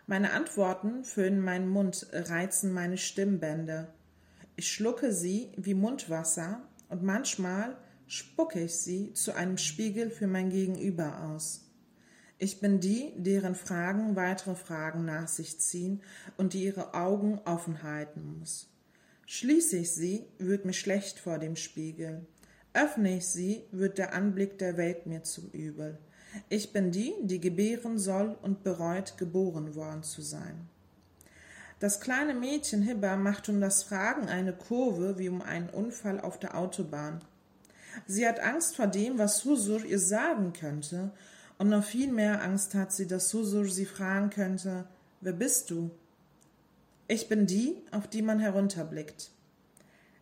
Meine 0.06 0.34
Antworten 0.34 1.04
füllen 1.04 1.39
meinen 1.39 1.69
Mund, 1.69 2.06
reizen 2.12 2.72
meine 2.72 3.00
Stimmbänder. 3.00 3.91
Ich 4.56 4.72
schlucke 4.72 5.12
sie 5.12 5.50
wie 5.58 5.74
Mundwasser 5.74 6.62
und 6.88 7.02
manchmal 7.02 7.76
spucke 8.06 8.60
ich 8.60 8.76
sie 8.76 9.12
zu 9.13 9.34
einem 9.34 9.58
Spiegel 9.58 10.12
für 10.12 10.28
mein 10.28 10.52
Gegenüber 10.52 11.24
aus. 11.24 11.73
Ich 12.43 12.60
bin 12.60 12.82
die, 12.82 13.13
deren 13.15 13.56
Fragen 13.56 14.17
weitere 14.17 14.56
Fragen 14.56 15.06
nach 15.06 15.29
sich 15.29 15.62
ziehen 15.62 16.01
und 16.36 16.51
die 16.51 16.65
ihre 16.65 16.93
Augen 16.93 17.39
offen 17.45 17.84
halten 17.84 18.38
muss. 18.38 18.67
Schließe 19.25 19.77
ich 19.77 19.93
sie, 19.93 20.25
wird 20.39 20.65
mir 20.65 20.73
schlecht 20.73 21.19
vor 21.19 21.39
dem 21.39 21.56
Spiegel. 21.56 22.25
Öffne 22.73 23.15
ich 23.15 23.27
sie, 23.27 23.63
wird 23.71 23.97
der 23.97 24.13
Anblick 24.13 24.58
der 24.58 24.75
Welt 24.75 25.06
mir 25.06 25.23
zu 25.23 25.49
übel. 25.53 25.97
Ich 26.49 26.73
bin 26.73 26.91
die, 26.91 27.13
die 27.21 27.39
gebären 27.39 27.97
soll 27.97 28.38
und 28.41 28.62
bereut, 28.62 29.17
geboren 29.17 29.73
worden 29.75 30.03
zu 30.03 30.21
sein. 30.21 30.67
Das 31.79 32.01
kleine 32.01 32.34
Mädchen 32.34 32.82
Hibber 32.82 33.15
macht 33.15 33.47
um 33.47 33.62
das 33.62 33.84
Fragen 33.84 34.27
eine 34.27 34.51
Kurve 34.51 35.17
wie 35.17 35.29
um 35.29 35.41
einen 35.41 35.69
Unfall 35.69 36.19
auf 36.19 36.39
der 36.39 36.58
Autobahn. 36.58 37.21
Sie 38.06 38.27
hat 38.27 38.41
Angst 38.41 38.75
vor 38.75 38.88
dem, 38.88 39.17
was 39.17 39.45
Husur 39.45 39.86
ihr 39.86 39.99
sagen 39.99 40.51
könnte, 40.51 41.13
und 41.58 41.70
noch 41.70 41.84
viel 41.84 42.12
mehr 42.12 42.42
Angst 42.42 42.74
hat 42.74 42.92
sie, 42.92 43.08
dass 43.08 43.34
Husur 43.34 43.68
sie 43.70 43.86
fragen 43.86 44.30
könnte, 44.30 44.86
wer 45.22 45.34
bist 45.34 45.70
du? 45.70 45.92
Ich 47.08 47.30
bin 47.30 47.46
die, 47.46 47.76
auf 47.92 48.08
die 48.08 48.22
man 48.22 48.39
herunterblickt. 48.39 49.32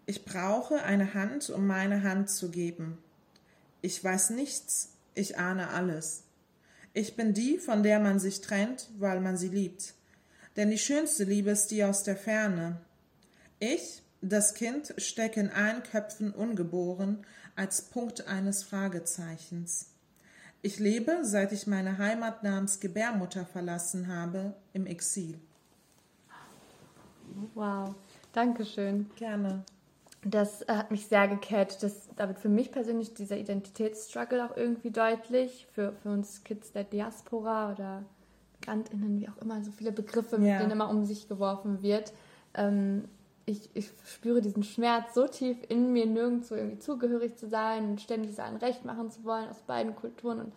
Ich 0.05 0.25
brauche 0.25 0.83
eine 0.83 1.13
Hand, 1.13 1.49
um 1.49 1.67
meine 1.67 2.03
Hand 2.03 2.29
zu 2.29 2.49
geben. 2.49 2.97
Ich 3.81 4.03
weiß 4.03 4.31
nichts, 4.31 4.89
ich 5.15 5.37
ahne 5.37 5.69
alles. 5.69 6.23
Ich 6.93 7.15
bin 7.15 7.33
die, 7.33 7.57
von 7.57 7.83
der 7.83 7.99
man 7.99 8.19
sich 8.19 8.41
trennt, 8.41 8.89
weil 8.97 9.21
man 9.21 9.37
sie 9.37 9.47
liebt. 9.47 9.93
Denn 10.57 10.69
die 10.69 10.77
schönste 10.77 11.23
Liebe 11.23 11.51
ist 11.51 11.67
die 11.67 11.83
aus 11.83 12.03
der 12.03 12.17
Ferne. 12.17 12.81
Ich, 13.59 14.03
das 14.21 14.53
Kind, 14.53 14.93
stecke 14.97 15.39
in 15.39 15.49
allen 15.49 15.83
Köpfen 15.83 16.31
ungeboren 16.33 17.25
als 17.55 17.83
Punkt 17.83 18.27
eines 18.27 18.63
Fragezeichens. 18.63 19.87
Ich 20.63 20.79
lebe, 20.79 21.19
seit 21.23 21.51
ich 21.51 21.65
meine 21.65 21.97
Heimat 21.97 22.43
namens 22.43 22.79
Gebärmutter 22.79 23.45
verlassen 23.45 24.07
habe, 24.07 24.53
im 24.73 24.85
Exil. 24.85 25.39
Wow, 27.55 27.95
Dankeschön. 28.33 29.09
Gerne. 29.15 29.63
Das 30.23 30.61
äh, 30.63 30.73
hat 30.73 30.91
mich 30.91 31.07
sehr 31.07 31.27
gecatcht. 31.27 31.81
Das, 31.81 32.09
da 32.15 32.27
wird 32.27 32.37
für 32.39 32.49
mich 32.49 32.71
persönlich 32.71 33.13
dieser 33.15 33.37
Identitätsstruggle 33.37 34.45
auch 34.45 34.55
irgendwie 34.55 34.91
deutlich. 34.91 35.67
Für, 35.73 35.93
für 36.03 36.09
uns 36.09 36.43
Kids 36.43 36.71
der 36.71 36.83
Diaspora 36.83 37.71
oder 37.71 38.03
MigrantInnen, 38.59 39.19
wie 39.19 39.29
auch 39.29 39.37
immer, 39.41 39.63
so 39.63 39.71
viele 39.71 39.91
Begriffe, 39.91 40.37
mit 40.37 40.47
Ja. 40.49 40.59
denen 40.59 40.71
immer 40.71 40.89
um 40.89 41.05
sich 41.05 41.27
geworfen 41.27 41.81
wird. 41.81 42.13
Ähm, 42.53 43.05
ich, 43.45 43.69
ich 43.73 43.89
spüre 44.05 44.41
diesen 44.41 44.63
Schmerz 44.63 45.13
so 45.13 45.27
tief 45.27 45.57
in 45.69 45.91
mir, 45.93 46.05
nirgendwo 46.05 46.55
irgendwie 46.55 46.79
zugehörig 46.79 47.37
zu 47.37 47.47
sein 47.49 47.91
und 47.91 48.01
ständig 48.01 48.35
sein 48.35 48.55
Recht 48.57 48.85
machen 48.85 49.11
zu 49.11 49.23
wollen 49.23 49.49
aus 49.49 49.61
beiden 49.61 49.95
Kulturen 49.95 50.39
und 50.39 50.53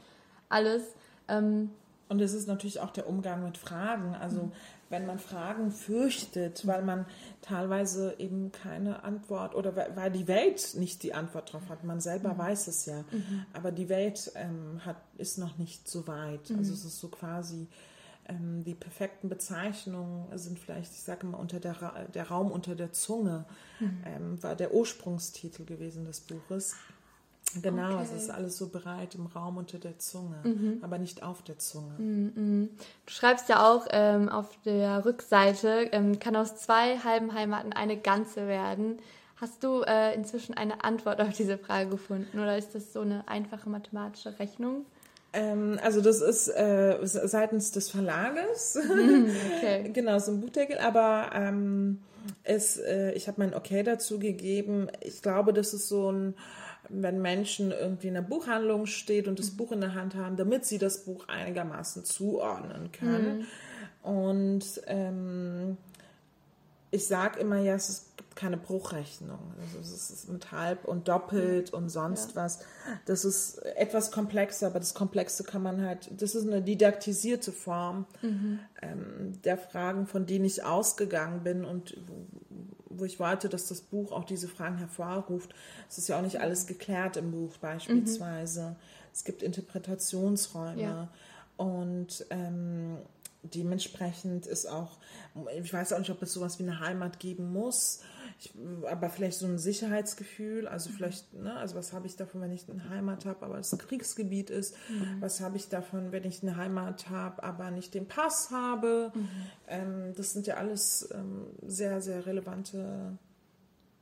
alles. 0.48 0.82
Ähm, 1.28 1.70
Und 2.08 2.20
es 2.20 2.34
ist 2.34 2.46
natürlich 2.46 2.80
auch 2.80 2.90
der 2.90 3.08
Umgang 3.08 3.42
mit 3.44 3.56
Fragen. 3.56 4.14
Also 4.14 4.50
wenn 4.90 5.06
man 5.06 5.18
Fragen 5.18 5.72
fürchtet, 5.72 6.66
weil 6.66 6.82
man 6.82 7.06
teilweise 7.40 8.14
eben 8.18 8.52
keine 8.52 9.02
Antwort 9.02 9.54
oder 9.54 9.74
weil 9.74 10.12
die 10.12 10.28
Welt 10.28 10.74
nicht 10.76 11.02
die 11.02 11.14
Antwort 11.14 11.52
drauf 11.52 11.62
hat. 11.68 11.82
Man 11.82 12.00
selber 12.00 12.36
weiß 12.36 12.68
es 12.68 12.86
ja, 12.86 13.02
aber 13.54 13.72
die 13.72 13.88
Welt 13.88 14.30
ähm, 14.36 14.84
hat, 14.84 14.96
ist 15.16 15.38
noch 15.38 15.56
nicht 15.58 15.88
so 15.88 16.06
weit. 16.06 16.52
Also 16.56 16.74
es 16.74 16.84
ist 16.84 17.00
so 17.00 17.08
quasi 17.08 17.66
ähm, 18.28 18.64
die 18.64 18.74
perfekten 18.74 19.28
Bezeichnungen 19.28 20.26
sind 20.38 20.58
vielleicht, 20.58 20.92
ich 20.92 21.00
sage 21.02 21.26
mal, 21.26 21.38
unter 21.38 21.60
der, 21.60 21.80
Ra 21.82 22.04
der 22.14 22.28
Raum 22.28 22.50
unter 22.50 22.74
der 22.74 22.92
Zunge 22.92 23.44
ähm, 24.04 24.42
war 24.42 24.54
der 24.54 24.72
Ursprungstitel 24.74 25.64
gewesen 25.64 26.04
des 26.04 26.20
Buches. 26.20 26.76
Genau, 27.62 28.00
es 28.00 28.08
Okay. 28.08 28.16
ist 28.16 28.30
alles 28.30 28.56
so 28.56 28.68
bereit 28.68 29.14
im 29.14 29.26
Raum 29.26 29.58
unter 29.58 29.78
der 29.78 29.98
Zunge, 29.98 30.36
aber 30.82 30.98
nicht 30.98 31.22
auf 31.22 31.42
der 31.42 31.58
Zunge. 31.58 31.92
Du 31.98 33.12
schreibst 33.12 33.48
ja 33.48 33.70
auch 33.70 33.86
ähm, 33.90 34.28
auf 34.28 34.48
der 34.64 35.04
Rückseite, 35.04 35.88
ähm, 35.92 36.18
kann 36.18 36.34
aus 36.34 36.56
zwei 36.56 36.98
halben 36.98 37.32
Heimaten 37.34 37.72
eine 37.72 37.96
ganze 37.96 38.48
werden. 38.48 38.98
Hast 39.36 39.62
du 39.62 39.82
äh, 39.82 40.14
inzwischen 40.14 40.54
eine 40.56 40.82
Antwort 40.84 41.20
auf 41.20 41.30
diese 41.36 41.58
Frage 41.58 41.90
gefunden 41.90 42.38
oder 42.38 42.56
ist 42.56 42.74
das 42.74 42.92
so 42.92 43.00
eine 43.02 43.28
einfache 43.28 43.68
mathematische 43.68 44.38
Rechnung? 44.38 44.86
Ähm, 45.34 45.78
also 45.82 46.00
das 46.00 46.20
ist 46.20 46.48
äh, 46.48 46.98
seitens 47.02 47.72
des 47.72 47.90
Verlages, 47.90 48.78
Okay. 48.78 49.90
genau, 49.92 50.18
so 50.18 50.32
ein 50.32 50.40
Buchdeckel, 50.40 50.78
aber 50.78 51.30
ähm, 51.34 51.98
es, 52.44 52.76
äh, 52.78 53.12
ich 53.12 53.26
habe 53.26 53.40
mein 53.40 53.54
Okay 53.54 53.82
dazu 53.82 54.18
gegeben. 54.18 54.88
Ich 55.00 55.22
glaube, 55.22 55.52
das 55.52 55.74
ist 55.74 55.88
so 55.88 56.12
ein, 56.12 56.34
wenn 56.88 57.20
Menschen 57.20 57.72
irgendwie 57.72 58.08
in 58.08 58.14
der 58.14 58.22
Buchhandlung 58.22 58.86
steht 58.86 59.26
und 59.26 59.38
das 59.38 59.50
Buch 59.50 59.72
in 59.72 59.80
der 59.80 59.94
Hand 59.94 60.14
haben, 60.14 60.36
damit 60.36 60.64
sie 60.64 60.78
das 60.78 61.04
Buch 61.04 61.26
einigermaßen 61.28 62.04
zuordnen 62.04 62.92
können. 62.92 63.46
Und 64.02 64.82
ähm, 64.86 65.78
ich 66.94 67.06
sage 67.06 67.40
immer, 67.40 67.58
ja, 67.58 67.74
es 67.74 68.06
gibt 68.16 68.36
keine 68.36 68.56
Bruchrechnung. 68.56 69.38
Also 69.60 69.80
es 69.80 70.10
ist 70.10 70.28
mit 70.28 70.52
halb 70.52 70.84
und 70.84 71.08
doppelt 71.08 71.72
und 71.72 71.88
sonst 71.88 72.36
was. 72.36 72.60
Das 73.04 73.24
ist 73.24 73.58
etwas 73.76 74.12
komplexer, 74.12 74.68
aber 74.68 74.78
das 74.78 74.94
Komplexe 74.94 75.42
kann 75.42 75.62
man 75.62 75.82
halt, 75.82 76.10
das 76.20 76.34
ist 76.34 76.46
eine 76.46 76.62
didaktisierte 76.62 77.50
Form 77.52 78.06
ähm, 78.82 79.32
der 79.42 79.58
Fragen, 79.58 80.06
von 80.06 80.26
denen 80.26 80.44
ich 80.44 80.64
ausgegangen 80.64 81.42
bin 81.42 81.64
und 81.64 81.96
wo, 82.06 83.00
wo 83.00 83.04
ich 83.04 83.18
wollte, 83.18 83.48
dass 83.48 83.66
das 83.66 83.80
Buch 83.80 84.12
auch 84.12 84.24
diese 84.24 84.46
Fragen 84.46 84.78
hervorruft. 84.78 85.52
Es 85.88 85.98
ist 85.98 86.08
ja 86.08 86.18
auch 86.18 86.22
nicht 86.22 86.40
alles 86.40 86.68
geklärt 86.68 87.16
im 87.16 87.32
Buch 87.32 87.56
beispielsweise. 87.56 88.76
Es 89.12 89.24
gibt 89.24 89.42
Interpretationsräume. 89.42 90.80
Ja. 90.80 91.08
Und 91.56 92.26
ähm, 92.30 92.98
dementsprechend 93.44 94.46
ist 94.46 94.66
auch, 94.66 94.98
ich 95.62 95.72
weiß 95.72 95.92
auch 95.92 95.98
nicht, 95.98 96.10
ob 96.10 96.22
es 96.22 96.32
sowas 96.32 96.58
wie 96.58 96.62
eine 96.62 96.80
Heimat 96.80 97.18
geben 97.20 97.52
muss, 97.52 98.00
ich, 98.38 98.52
aber 98.90 99.08
vielleicht 99.10 99.38
so 99.38 99.46
ein 99.46 99.58
Sicherheitsgefühl, 99.58 100.66
also 100.66 100.90
vielleicht, 100.90 101.32
ne, 101.34 101.54
also 101.56 101.76
was 101.76 101.92
habe 101.92 102.06
ich 102.06 102.16
davon, 102.16 102.40
wenn 102.40 102.52
ich 102.52 102.68
eine 102.68 102.88
Heimat 102.88 103.26
habe, 103.26 103.44
aber 103.44 103.58
es 103.58 103.72
ein 103.72 103.78
Kriegsgebiet 103.78 104.50
ist, 104.50 104.76
was 105.20 105.40
habe 105.40 105.56
ich 105.56 105.68
davon, 105.68 106.12
wenn 106.12 106.24
ich 106.24 106.42
eine 106.42 106.56
Heimat 106.56 107.10
habe, 107.10 107.42
aber 107.42 107.70
nicht 107.70 107.94
den 107.94 108.06
Pass 108.06 108.50
habe, 108.50 109.12
ähm, 109.68 110.12
das 110.16 110.32
sind 110.32 110.46
ja 110.46 110.56
alles 110.56 111.08
ähm, 111.12 111.46
sehr, 111.66 112.00
sehr 112.00 112.26
relevante 112.26 113.18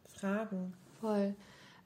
Fragen. 0.07 0.73
Voll. 1.01 1.35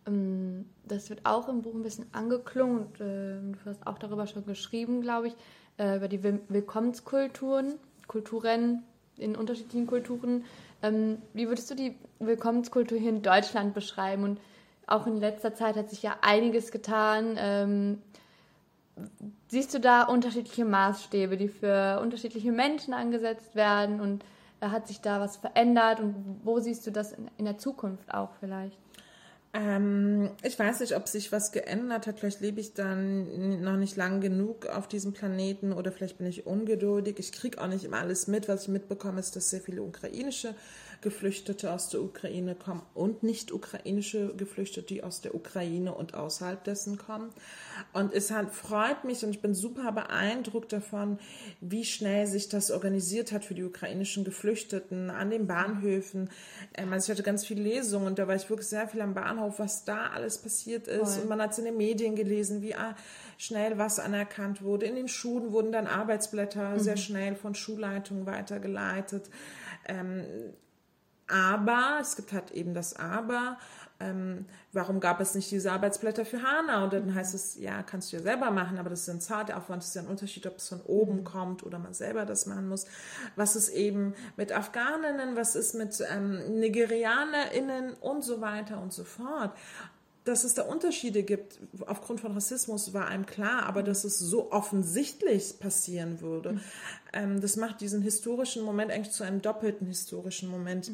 Ähm, 0.07 0.66
das 0.87 1.11
wird 1.11 1.25
auch 1.25 1.49
im 1.49 1.62
Buch 1.62 1.75
ein 1.75 1.83
bisschen 1.83 2.07
angeklungen 2.12 2.87
und 2.87 3.01
äh, 3.01 3.40
du 3.40 3.59
hast 3.64 3.87
auch 3.87 3.99
darüber 3.99 4.27
schon 4.27 4.47
geschrieben, 4.47 5.01
glaube 5.01 5.29
ich, 5.29 5.37
äh, 5.78 5.96
über 5.96 6.08
die 6.08 6.22
Will 6.22 6.40
Willkommenskulturen, 6.48 7.74
Kulturen 8.06 8.82
in 9.16 9.36
unterschiedlichen 9.36 9.86
Kulturen. 9.86 10.44
Ähm, 10.82 11.18
wie 11.32 11.48
würdest 11.48 11.70
du 11.70 11.74
die 11.74 11.96
Willkommenskultur 12.18 12.98
hier 12.98 13.10
in 13.10 13.22
Deutschland 13.22 13.74
beschreiben? 13.74 14.24
Und 14.24 14.40
auch 14.86 15.06
in 15.06 15.18
letzter 15.18 15.54
Zeit 15.54 15.76
hat 15.76 15.90
sich 15.90 16.02
ja 16.02 16.16
einiges 16.22 16.70
getan. 16.70 17.36
Ähm, 17.38 18.02
siehst 19.48 19.74
du 19.74 19.80
da 19.80 20.02
unterschiedliche 20.02 20.64
Maßstäbe, 20.64 21.36
die 21.36 21.48
für 21.48 22.00
unterschiedliche 22.00 22.52
Menschen 22.52 22.94
angesetzt 22.94 23.54
werden? 23.54 24.00
Und 24.00 24.24
äh, 24.60 24.68
hat 24.68 24.86
sich 24.86 25.00
da 25.00 25.20
was 25.20 25.36
verändert? 25.36 26.00
Und 26.00 26.40
wo 26.44 26.60
siehst 26.60 26.86
du 26.86 26.90
das 26.90 27.12
in, 27.12 27.30
in 27.38 27.44
der 27.44 27.58
Zukunft 27.58 28.12
auch 28.12 28.30
vielleicht? 28.40 28.78
Ähm, 29.57 30.31
ich 30.42 30.59
weiß 30.59 30.81
nicht, 30.81 30.95
ob 30.95 31.09
sich 31.09 31.33
was 31.33 31.51
geändert 31.51 32.07
hat. 32.07 32.21
Vielleicht 32.21 32.42
lebe 32.42 32.61
ich 32.61 32.75
dann 32.75 33.62
noch 33.62 33.77
nicht 33.77 33.97
lang 33.97 34.21
genug 34.21 34.66
auf 34.66 34.87
diesem 34.87 35.14
Planeten 35.14 35.73
oder 35.73 35.92
vielleicht 35.92 36.19
bin 36.19 36.27
ich 36.27 36.47
ungeduldig. 36.47 37.19
Ich 37.19 37.33
kriege 37.33 37.61
auch 37.61 37.66
nicht 37.66 37.85
immer 37.85 37.99
alles 37.99 38.27
mit. 38.27 38.49
Was 38.49 38.64
ich 38.64 38.69
mitbekomme, 38.69 39.19
ist, 39.19 39.35
dass 39.35 39.49
sehr 39.49 39.62
viele 39.62 39.83
ukrainische 39.83 40.55
Geflüchtete 41.00 41.72
aus 41.72 41.88
der 41.88 42.02
Ukraine 42.02 42.54
kommen 42.54 42.82
und 42.94 43.22
nicht 43.22 43.52
ukrainische 43.52 44.35
Geflüchtete, 44.37 44.87
die 44.87 45.02
aus 45.02 45.20
der 45.20 45.35
Ukraine 45.35 45.94
und 45.94 46.14
außerhalb 46.14 46.62
dessen 46.64 46.98
kommen. 46.98 47.30
Und 47.92 48.12
es 48.12 48.30
hat, 48.30 48.54
freut 48.54 49.04
mich 49.04 49.24
und 49.24 49.30
ich 49.30 49.40
bin 49.40 49.54
super 49.54 49.92
beeindruckt 49.92 50.72
davon, 50.72 51.18
wie 51.61 51.85
schnell 51.85 52.26
sich 52.26 52.48
das 52.48 52.70
organisiert 52.70 53.32
hat 53.32 53.44
für 53.44 53.54
die 53.54 53.64
ukrainischen 53.64 54.24
Geflüchteten 54.24 55.11
an 55.11 55.30
den 55.30 55.46
Bahnhöfen. 55.46 56.30
Ähm, 56.74 56.92
also 56.92 57.06
ich 57.06 57.11
hatte 57.16 57.22
ganz 57.22 57.44
viele 57.44 57.62
Lesungen 57.62 58.06
und 58.06 58.18
da 58.18 58.26
war 58.28 58.35
ich 58.35 58.48
wirklich 58.48 58.68
sehr 58.68 58.88
viel 58.88 59.00
am 59.00 59.14
Bahnhof, 59.14 59.59
was 59.59 59.85
da 59.85 60.09
alles 60.09 60.38
passiert 60.38 60.88
ist. 60.88 61.14
Voll. 61.14 61.22
Und 61.22 61.28
man 61.28 61.40
hat 61.40 61.52
es 61.52 61.59
in 61.59 61.64
den 61.66 61.76
Medien 61.76 62.16
gelesen, 62.16 62.62
wie 62.62 62.74
ah, 62.74 62.96
schnell 63.38 63.78
was 63.78 63.98
anerkannt 63.98 64.62
wurde. 64.62 64.87
In 64.87 64.96
den 64.96 65.09
Schulen 65.09 65.52
wurden 65.52 65.72
dann 65.72 65.87
Arbeitsblätter 65.87 66.78
sehr 66.78 66.96
schnell 66.96 67.35
von 67.35 67.54
Schulleitungen 67.54 68.26
weitergeleitet. 68.26 69.30
Ähm, 69.87 70.24
aber, 71.28 71.98
es 72.00 72.16
gibt 72.16 72.32
halt 72.32 72.50
eben 72.52 72.74
das 72.74 72.94
Aber, 72.94 73.58
ähm, 73.98 74.44
warum 74.72 75.00
gab 75.00 75.20
es 75.20 75.34
nicht 75.34 75.50
diese 75.50 75.72
Arbeitsblätter 75.72 76.24
für 76.26 76.42
Hanau? 76.42 76.84
Und 76.84 76.92
dann 76.92 77.14
heißt 77.14 77.34
es, 77.34 77.56
ja, 77.56 77.82
kannst 77.82 78.12
du 78.12 78.16
ja 78.18 78.22
selber 78.22 78.50
machen, 78.50 78.78
aber 78.78 78.90
das 78.90 79.02
ist 79.02 79.08
ein 79.08 79.20
Zartaufwand, 79.20 79.82
das 79.82 79.88
ist 79.88 79.94
ja 79.94 80.02
ein 80.02 80.08
Unterschied, 80.08 80.46
ob 80.46 80.58
es 80.58 80.68
von 80.68 80.82
oben 80.82 81.24
kommt 81.24 81.62
oder 81.64 81.78
man 81.78 81.94
selber 81.94 82.26
das 82.26 82.46
machen 82.46 82.68
muss. 82.68 82.86
Was 83.36 83.56
ist 83.56 83.70
eben 83.70 84.14
mit 84.36 84.52
Afghaninnen, 84.52 85.36
was 85.36 85.56
ist 85.56 85.74
mit 85.74 86.02
ähm, 86.12 86.60
NigerianerInnen 86.60 87.94
und 87.94 88.22
so 88.22 88.40
weiter 88.40 88.80
und 88.80 88.92
so 88.92 89.04
fort 89.04 89.52
dass 90.26 90.42
es 90.42 90.54
da 90.54 90.62
Unterschiede 90.62 91.22
gibt 91.22 91.60
aufgrund 91.86 92.20
von 92.20 92.32
Rassismus 92.32 92.92
war 92.92 93.06
einem 93.06 93.26
klar, 93.26 93.62
aber 93.62 93.82
dass 93.84 94.02
es 94.02 94.18
so 94.18 94.50
offensichtlich 94.50 95.58
passieren 95.60 96.20
würde, 96.20 96.60
ähm, 97.12 97.40
das 97.40 97.56
macht 97.56 97.80
diesen 97.80 98.02
historischen 98.02 98.64
Moment 98.64 98.90
eigentlich 98.90 99.12
zu 99.12 99.22
einem 99.22 99.40
doppelten 99.40 99.86
historischen 99.86 100.50
Moment. 100.50 100.90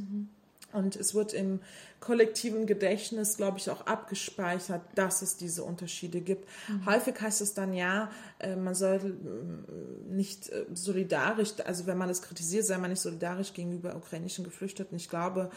Und 0.73 0.97
es 0.97 1.15
wird 1.15 1.35
im 1.35 1.61
kollektiven 2.01 2.67
Gedächtnis, 2.67 3.37
glaube 3.37 3.59
ich, 3.59 3.69
auch 3.69 3.87
abgespeichert, 3.87 4.83
dass 4.95 5.21
es 5.21 5.37
diese 5.37 5.65
Unterschiede 5.65 6.21
gibt. 6.23 6.49
Häufig 6.87 7.21
heißt 7.21 7.43
es 7.43 7.53
dann 7.53 7.75
ja, 7.75 8.11
äh, 8.39 8.57
man 8.57 8.75
soll 8.75 8.97
äh, 8.97 10.13
nicht 10.13 10.49
äh, 10.49 10.65
solidarisch, 10.73 11.55
also 11.65 11.87
wenn 11.87 11.99
man 11.99 12.09
es 12.09 12.23
kritisiert, 12.23 12.65
sei 12.65 12.79
man 12.79 12.91
nicht 12.91 13.03
solidarisch 13.03 13.53
gegenüber 13.53 13.97
ukrainischen 13.97 14.45
Geflüchteten. 14.45 14.97
Ich 14.97 15.11
glaube, 15.11 15.51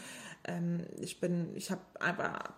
ähm, 0.44 0.80
ich 1.00 1.18
bin, 1.18 1.54
ich 1.56 1.70
habe 1.70 1.80
einfach 1.98 2.52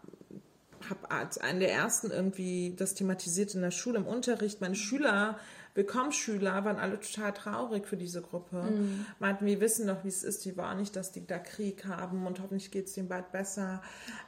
habe 0.88 1.10
als 1.10 1.38
einen 1.38 1.60
der 1.60 1.72
ersten 1.72 2.10
irgendwie 2.10 2.74
das 2.76 2.94
thematisiert 2.94 3.54
in 3.54 3.62
der 3.62 3.70
Schule 3.70 3.98
im 3.98 4.06
Unterricht. 4.06 4.60
Meine 4.60 4.74
Schüler, 4.74 5.38
Willkommensschüler, 5.74 6.64
waren 6.64 6.76
alle 6.78 6.98
total 6.98 7.32
traurig 7.32 7.86
für 7.86 7.96
diese 7.96 8.20
Gruppe. 8.22 8.64
Meinten, 9.18 9.46
wir 9.46 9.60
wissen 9.60 9.86
doch, 9.86 10.02
wie 10.04 10.08
es 10.08 10.24
ist. 10.24 10.44
Die 10.44 10.56
war 10.56 10.74
nicht, 10.74 10.96
dass 10.96 11.12
die 11.12 11.26
da 11.26 11.38
Krieg 11.38 11.84
haben 11.86 12.26
und 12.26 12.40
hoffentlich 12.40 12.70
geht 12.70 12.86
es 12.86 12.94
denen 12.94 13.08
bald 13.08 13.30
besser. 13.32 13.82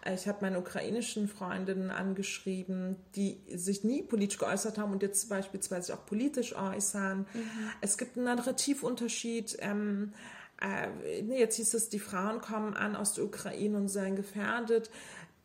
Äh, 0.05 0.15
Ich 0.15 0.29
habe 0.29 0.39
meine 0.43 0.59
ukrainischen 0.59 1.29
Freundinnen 1.29 1.91
angeschrieben, 1.91 2.97
die 3.17 3.41
sich 3.55 3.85
nie 3.85 4.03
politisch 4.03 4.39
geäußert 4.39 4.79
haben 4.79 4.93
und 4.93 5.03
jetzt 5.03 5.29
beispielsweise 5.29 5.95
auch 5.95 6.07
politisch 6.07 6.55
äußern. 6.55 7.27
Es 7.81 7.99
gibt 7.99 8.17
einen 8.17 8.27
Narrativunterschied. 8.27 9.57
Ähm, 9.61 10.13
äh, 10.61 11.23
jetzt 11.23 11.57
hieß 11.57 11.75
es, 11.75 11.89
die 11.89 11.99
Frauen 11.99 12.41
kommen 12.41 12.75
an 12.75 12.95
aus 12.95 13.15
der 13.15 13.25
Ukraine 13.25 13.79
und 13.79 13.89
seien 13.89 14.15
gefährdet 14.15 14.91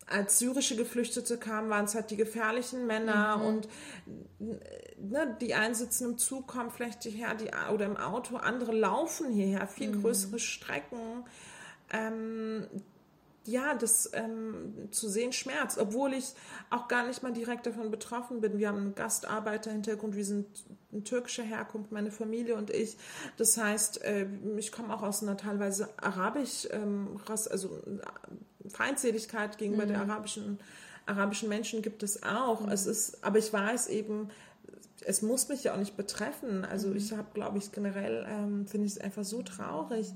als 0.07 0.39
syrische 0.39 0.75
Geflüchtete 0.75 1.37
kamen, 1.37 1.69
waren 1.69 1.85
es 1.85 1.95
halt 1.95 2.11
die 2.11 2.15
gefährlichen 2.15 2.85
Männer 2.85 3.41
und 3.43 3.67
ne, 4.39 5.37
die 5.41 5.53
einen 5.55 5.73
sitzen 5.73 6.11
im 6.11 6.17
Zug, 6.17 6.47
kommen 6.47 6.69
vielleicht 6.69 7.03
hierher 7.03 7.33
die, 7.33 7.49
oder 7.73 7.85
im 7.85 7.97
Auto, 7.97 8.37
andere 8.37 8.71
laufen 8.71 9.31
hierher, 9.31 9.67
viel 9.67 9.99
größere 9.99 10.39
Strecken. 10.39 11.25
Ähm, 11.91 12.67
ja, 13.47 13.75
das 13.75 14.09
ähm, 14.13 14.89
zu 14.89 15.07
sehen 15.07 15.31
schmerzt, 15.31 15.77
obwohl 15.77 16.13
ich 16.13 16.33
auch 16.71 16.87
gar 16.87 17.05
nicht 17.05 17.21
mal 17.21 17.31
direkt 17.31 17.67
davon 17.67 17.91
betroffen 17.91 18.41
bin. 18.41 18.57
Wir 18.57 18.69
haben 18.69 18.77
einen 18.77 18.95
Gastarbeiterhintergrund, 18.95 20.15
wir 20.15 20.25
sind 20.25 20.47
eine 20.91 21.03
türkische 21.03 21.43
Herkunft, 21.43 21.91
meine 21.91 22.09
Familie 22.11 22.55
und 22.55 22.71
ich. 22.71 22.97
Das 23.37 23.57
heißt, 23.57 24.03
äh, 24.03 24.25
ich 24.57 24.71
komme 24.71 24.93
auch 24.93 25.03
aus 25.03 25.21
einer 25.21 25.37
teilweise 25.37 25.89
arabisch, 25.97 26.67
ähm, 26.71 27.19
also 27.27 27.83
Feindseligkeit 28.69 29.57
gegenüber 29.57 29.85
mhm. 29.85 29.89
der 29.89 30.01
arabischen, 30.01 30.59
arabischen 31.05 31.49
Menschen 31.49 31.81
gibt 31.81 32.03
es 32.03 32.23
auch. 32.23 32.61
Mhm. 32.61 32.69
Es 32.69 32.85
ist, 32.85 33.23
aber 33.23 33.39
ich 33.39 33.51
weiß 33.51 33.87
eben, 33.87 34.29
es 35.05 35.21
muss 35.21 35.49
mich 35.49 35.63
ja 35.63 35.73
auch 35.73 35.79
nicht 35.79 35.97
betreffen. 35.97 36.65
Also 36.65 36.89
mhm. 36.89 36.97
ich 36.97 37.11
habe, 37.13 37.27
glaube 37.33 37.57
ich, 37.57 37.71
generell 37.71 38.25
ähm, 38.29 38.67
finde 38.67 38.87
ich 38.87 38.93
es 38.93 38.97
einfach 38.99 39.23
so 39.23 39.41
traurig. 39.41 40.13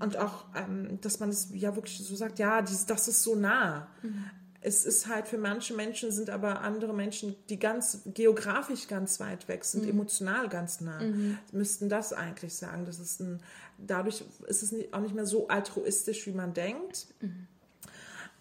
Und 0.00 0.16
auch, 0.16 0.46
ähm, 0.56 0.98
dass 1.02 1.20
man 1.20 1.28
es 1.28 1.50
ja 1.52 1.74
wirklich 1.76 1.98
so 1.98 2.16
sagt, 2.16 2.38
ja, 2.38 2.62
dies, 2.62 2.86
das 2.86 3.08
ist 3.08 3.22
so 3.22 3.34
nah. 3.34 3.86
Mhm. 4.02 4.24
Es 4.62 4.84
ist 4.84 5.08
halt 5.08 5.26
für 5.26 5.38
manche 5.38 5.72
Menschen 5.74 6.12
sind 6.12 6.28
aber 6.28 6.60
andere 6.60 6.92
Menschen, 6.92 7.34
die 7.48 7.58
ganz 7.58 8.02
geografisch 8.12 8.88
ganz 8.88 9.18
weit 9.18 9.48
weg 9.48 9.64
sind, 9.64 9.84
mhm. 9.84 9.90
emotional 9.90 10.50
ganz 10.50 10.82
nah, 10.82 11.00
mhm. 11.00 11.38
müssten 11.52 11.88
das 11.88 12.12
eigentlich 12.12 12.54
sagen. 12.54 12.84
Das 12.84 12.98
ist 12.98 13.20
ein, 13.20 13.40
dadurch 13.78 14.22
ist 14.48 14.62
es 14.62 14.74
auch 14.92 15.00
nicht 15.00 15.14
mehr 15.14 15.24
so 15.24 15.48
altruistisch, 15.48 16.26
wie 16.26 16.32
man 16.32 16.52
denkt. 16.52 17.06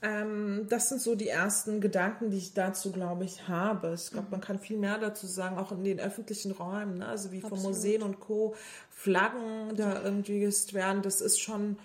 Ähm, 0.01 0.67
das 0.69 0.89
sind 0.89 1.01
so 1.01 1.15
die 1.15 1.27
ersten 1.27 1.81
Gedanken, 1.81 2.31
die 2.31 2.37
ich 2.37 2.53
dazu, 2.53 2.91
glaube 2.91 3.25
ich, 3.25 3.47
habe. 3.49 3.93
Ich 3.95 4.11
glaube, 4.11 4.27
mhm. 4.27 4.31
man 4.31 4.41
kann 4.41 4.59
viel 4.59 4.77
mehr 4.77 4.97
dazu 4.97 5.27
sagen, 5.27 5.57
auch 5.57 5.71
in 5.71 5.83
den 5.83 5.99
öffentlichen 5.99 6.51
Räumen, 6.51 6.99
ne? 6.99 7.07
also 7.07 7.31
wie 7.31 7.41
von 7.41 7.61
Museen 7.61 8.01
und 8.01 8.19
Co. 8.19 8.55
Flaggen 8.89 9.75
da 9.75 10.01
irgendwie 10.01 10.39
gehisst 10.39 10.73
werden. 10.73 11.01
Das 11.01 11.19
ist 11.19 11.39
schon 11.39 11.77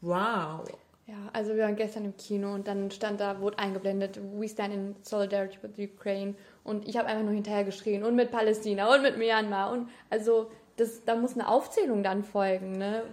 wow. 0.00 0.64
Ja, 1.08 1.16
also 1.32 1.56
wir 1.56 1.64
waren 1.64 1.74
gestern 1.74 2.04
im 2.04 2.16
Kino 2.16 2.52
und 2.52 2.68
dann 2.68 2.90
stand 2.90 3.18
da, 3.18 3.40
wurde 3.40 3.58
eingeblendet, 3.58 4.20
We 4.36 4.48
stand 4.48 4.74
in 4.74 4.94
solidarity 5.02 5.58
with 5.62 5.90
Ukraine. 5.90 6.34
Und 6.64 6.86
ich 6.86 6.96
habe 6.96 7.08
einfach 7.08 7.24
nur 7.24 7.32
hinterher 7.32 7.64
geschrien 7.64 8.04
und 8.04 8.14
mit 8.14 8.30
Palästina 8.30 8.94
und 8.94 9.02
mit 9.02 9.16
Myanmar. 9.16 9.72
Und 9.72 9.88
also 10.10 10.50
das, 10.76 11.02
da 11.04 11.16
muss 11.16 11.32
eine 11.32 11.48
Aufzählung 11.48 12.02
dann 12.02 12.22
folgen, 12.22 12.72
ne? 12.78 13.04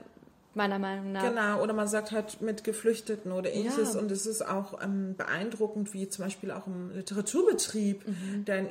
Meiner 0.55 0.79
Meinung 0.79 1.11
nach. 1.11 1.23
Genau, 1.23 1.61
oder 1.61 1.73
man 1.73 1.87
sagt 1.87 2.11
halt 2.11 2.41
mit 2.41 2.63
Geflüchteten 2.63 3.31
oder 3.31 3.51
ähnliches. 3.51 3.93
Ja. 3.93 3.99
Und 3.99 4.09
es 4.11 4.25
ist 4.25 4.41
auch 4.41 4.81
ähm, 4.81 5.15
beeindruckend, 5.17 5.93
wie 5.93 6.07
zum 6.07 6.25
Beispiel 6.25 6.51
auch 6.51 6.65
im 6.67 6.91
Literaturbetrieb, 6.91 8.07
mhm. 8.07 8.45
denn 8.45 8.69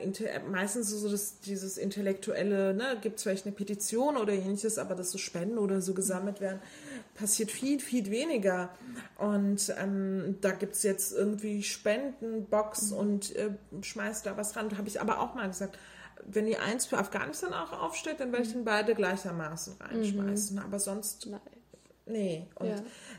meistens 0.50 0.90
so 0.90 1.10
das, 1.10 1.40
dieses 1.40 1.76
intellektuelle, 1.76 2.74
ne, 2.74 2.96
gibt 3.02 3.16
es 3.16 3.22
vielleicht 3.22 3.46
eine 3.46 3.54
Petition 3.54 4.16
oder 4.16 4.32
ähnliches, 4.32 4.78
aber 4.78 4.94
dass 4.94 5.10
so 5.10 5.18
Spenden 5.18 5.58
oder 5.58 5.80
so 5.80 5.94
gesammelt 5.94 6.40
werden, 6.40 6.60
passiert 7.14 7.50
viel, 7.50 7.80
viel 7.80 8.10
weniger. 8.10 8.70
Und 9.18 9.72
ähm, 9.78 10.36
da 10.40 10.52
gibt 10.52 10.74
es 10.74 10.82
jetzt 10.82 11.12
irgendwie 11.12 11.62
Spendenbox 11.62 12.90
mhm. 12.90 12.96
und 12.96 13.36
äh, 13.36 13.50
schmeißt 13.82 14.26
da 14.26 14.36
was 14.36 14.56
ran. 14.56 14.70
Da 14.70 14.78
habe 14.78 14.88
ich 14.88 15.00
aber 15.00 15.20
auch 15.20 15.34
mal 15.34 15.46
gesagt, 15.48 15.78
wenn 16.26 16.46
die 16.46 16.56
eins 16.56 16.86
für 16.86 16.98
Afghanistan 16.98 17.52
auch 17.52 17.72
aufsteht, 17.72 18.20
dann 18.20 18.32
werde 18.32 18.46
ich 18.46 18.52
den 18.52 18.64
beide 18.64 18.94
gleichermaßen 18.94 19.76
reinschmeißen. 19.80 20.56
Mhm. 20.56 20.62
Aber 20.62 20.78
sonst. 20.78 21.28
Nee, 22.06 22.46
und 22.56 22.68
ja. 22.68 22.76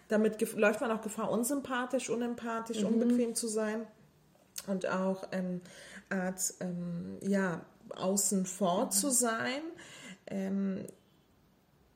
damit 0.09 0.39
läuft 0.55 0.81
man 0.81 0.91
auch 0.91 1.01
Gefahr, 1.01 1.31
unsympathisch, 1.31 2.09
unempathisch, 2.09 2.81
mhm. 2.81 2.87
unbequem 2.87 3.33
zu 3.33 3.47
sein 3.47 3.87
und 4.67 4.87
auch 4.87 5.27
ähm, 5.31 5.61
als 6.09 6.57
ähm, 6.59 7.17
ja, 7.21 7.65
außen 7.95 8.45
vor 8.45 8.85
mhm. 8.85 8.91
zu 8.91 9.09
sein. 9.09 9.61
Ähm, 10.27 10.85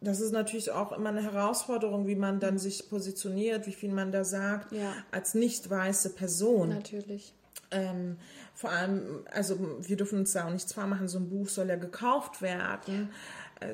das 0.01 0.19
ist 0.19 0.31
natürlich 0.31 0.71
auch 0.71 0.93
immer 0.93 1.09
eine 1.09 1.21
Herausforderung, 1.21 2.07
wie 2.07 2.15
man 2.15 2.39
dann 2.39 2.57
sich 2.57 2.89
positioniert, 2.89 3.67
wie 3.67 3.73
viel 3.73 3.91
man 3.91 4.11
da 4.11 4.23
sagt, 4.23 4.71
ja. 4.71 4.93
als 5.11 5.33
nicht 5.33 5.69
weiße 5.69 6.11
Person. 6.11 6.69
Natürlich. 6.69 7.33
Ähm, 7.71 8.17
vor 8.55 8.71
allem, 8.71 9.25
also 9.31 9.59
wir 9.81 9.95
dürfen 9.95 10.19
uns 10.19 10.31
da 10.31 10.47
auch 10.47 10.51
nichts 10.51 10.73
vormachen, 10.73 11.07
so 11.07 11.19
ein 11.19 11.29
Buch 11.29 11.49
soll 11.49 11.67
ja 11.67 11.75
gekauft 11.75 12.41
werden. 12.41 13.09
Ja 13.09 13.15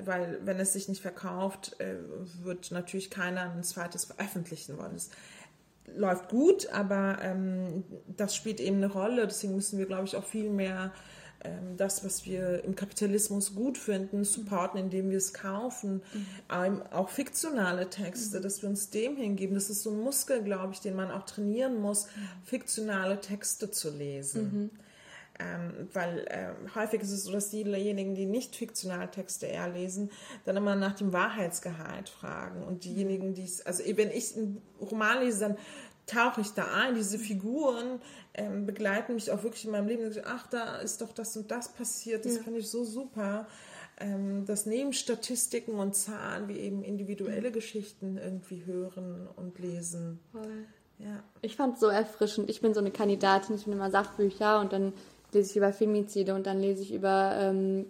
weil 0.06 0.39
wenn 0.43 0.60
es 0.60 0.74
sich 0.74 0.88
nicht 0.89 1.02
verkauft, 1.02 1.76
äh, 1.80 1.95
wird 2.43 2.71
natürlich 2.71 3.10
keiner 3.10 3.52
ein 3.52 3.63
zweites 3.63 4.06
veröffentlichen 4.06 4.78
wollen. 4.78 4.95
Es 4.95 5.10
läuft 5.95 6.30
gut, 6.30 6.69
aber 6.71 7.19
ähm, 7.21 7.84
das 8.08 8.36
spielt 8.36 8.60
eben 8.60 8.78
eine 8.78 8.91
Rolle. 8.91 9.28
Deswegen 9.28 9.56
müssen 9.56 9.78
wir, 9.78 9.86
glaube 9.86 10.06
ich, 10.06 10.15
auch 10.15 10.24
viel 10.24 10.50
mehr 10.50 10.91
ähm, 11.43 11.78
das, 11.78 12.04
was 12.04 12.26
wir 12.26 12.63
im 12.63 12.76
Kapitalismus 12.76 13.56
gut 13.56 13.78
finden, 13.78 14.24
supporten, 14.24 14.80
indem 14.80 15.10
wir 15.12 15.17
es 15.17 15.34
kaufen. 15.34 16.02
Mhm. 16.13 16.26
Ähm, 16.52 16.82
auch 16.91 17.10
fiktionale 17.10 17.89
Texte, 17.89 18.39
mhm. 18.39 18.43
dass 18.43 18.62
wir 18.62 18.69
uns 18.69 18.89
dem 18.89 19.17
hingeben. 19.17 19.56
Das 19.56 19.69
ist 19.69 19.84
so 19.84 19.91
ein 19.91 20.00
Muskel, 20.00 20.43
glaube 20.43 20.74
ich, 20.74 20.80
den 20.80 20.95
man 20.95 21.12
auch 21.12 21.26
trainieren 21.26 21.80
muss, 21.80 22.06
mhm. 22.06 22.30
fiktionale 22.43 23.19
Texte 23.19 23.69
zu 23.71 23.91
lesen. 23.91 24.43
Mhm. 24.43 24.69
Ähm, 25.38 25.89
weil 25.91 26.19
äh, 26.30 26.76
häufig 26.76 27.02
ist 27.02 27.12
es 27.12 27.26
so, 27.26 27.32
dass 27.32 27.50
diejenigen, 27.50 28.15
die 28.15 28.26
nicht 28.26 28.56
fiktionale 28.56 29.12
Texte 29.12 29.48
eher 29.48 29.67
lesen, 29.67 30.10
dann 30.45 30.56
immer 30.56 30.76
nach 30.76 30.95
dem 30.95 31.12
Wahrheitsgehalt 31.12 32.08
fragen. 32.08 32.63
Und 32.63 32.86
diejenigen, 32.86 33.34
die 33.34 33.43
es, 33.43 33.65
also 33.65 33.84
wenn 33.86 34.12
ich 34.12 34.36
einen 34.38 34.62
Roman 34.80 35.19
lese, 35.19 35.39
dann 35.41 35.58
tauche 36.06 36.41
ich 36.41 36.52
da 36.52 36.74
ein. 36.74 36.95
Diese 36.95 37.19
Figuren 37.19 38.00
ähm, 38.34 38.65
begleiten 38.65 39.15
mich 39.15 39.32
auch 39.32 39.43
wirklich 39.43 39.65
in 39.65 39.71
meinem 39.71 39.88
Leben. 39.88 40.10
Ach, 40.26 40.48
da 40.48 40.78
ist 40.78 41.02
doch 41.02 41.12
das 41.12 41.36
und 41.36 41.52
das 41.52 41.69
passiert. 41.69 42.26
Das 42.26 42.38
ja. 42.38 42.43
finde 42.43 42.60
ich 42.60 42.69
so 42.69 42.84
super. 42.84 43.48
Ähm, 43.98 44.45
dass 44.45 44.65
neben 44.65 44.91
Statistiken 44.91 45.80
und 45.80 45.95
Zahlen 45.95 46.50
wir 46.50 46.58
eben 46.58 46.84
individuelle 46.84 47.52
Geschichten 47.52 48.17
irgendwie 48.17 48.65
hören 48.65 49.28
und 49.38 49.58
lesen. 49.58 50.19
Voll. 50.34 50.65
Ja. 50.98 51.24
Ich 51.41 51.56
fand 51.56 51.76
es 51.76 51.80
so 51.80 51.88
erfrischend. 51.88 52.50
Ich 52.50 52.60
bin 52.62 52.74
so 52.74 52.82
eine 52.82 52.91
Kandidatin, 52.91 53.56
ich 53.56 53.63
bin 53.63 53.74
immer 53.74 53.91
Sachbücher 53.91 54.60
und 54.60 54.74
dann 54.74 54.93
lese 55.34 55.52
ich 55.52 55.58
über 55.58 55.74
Femizide 55.74 56.34
und 56.34 56.46
dann 56.48 56.60
lese 56.60 56.82
ich 56.82 56.94
über 56.94 57.36
ähm, 57.40 57.88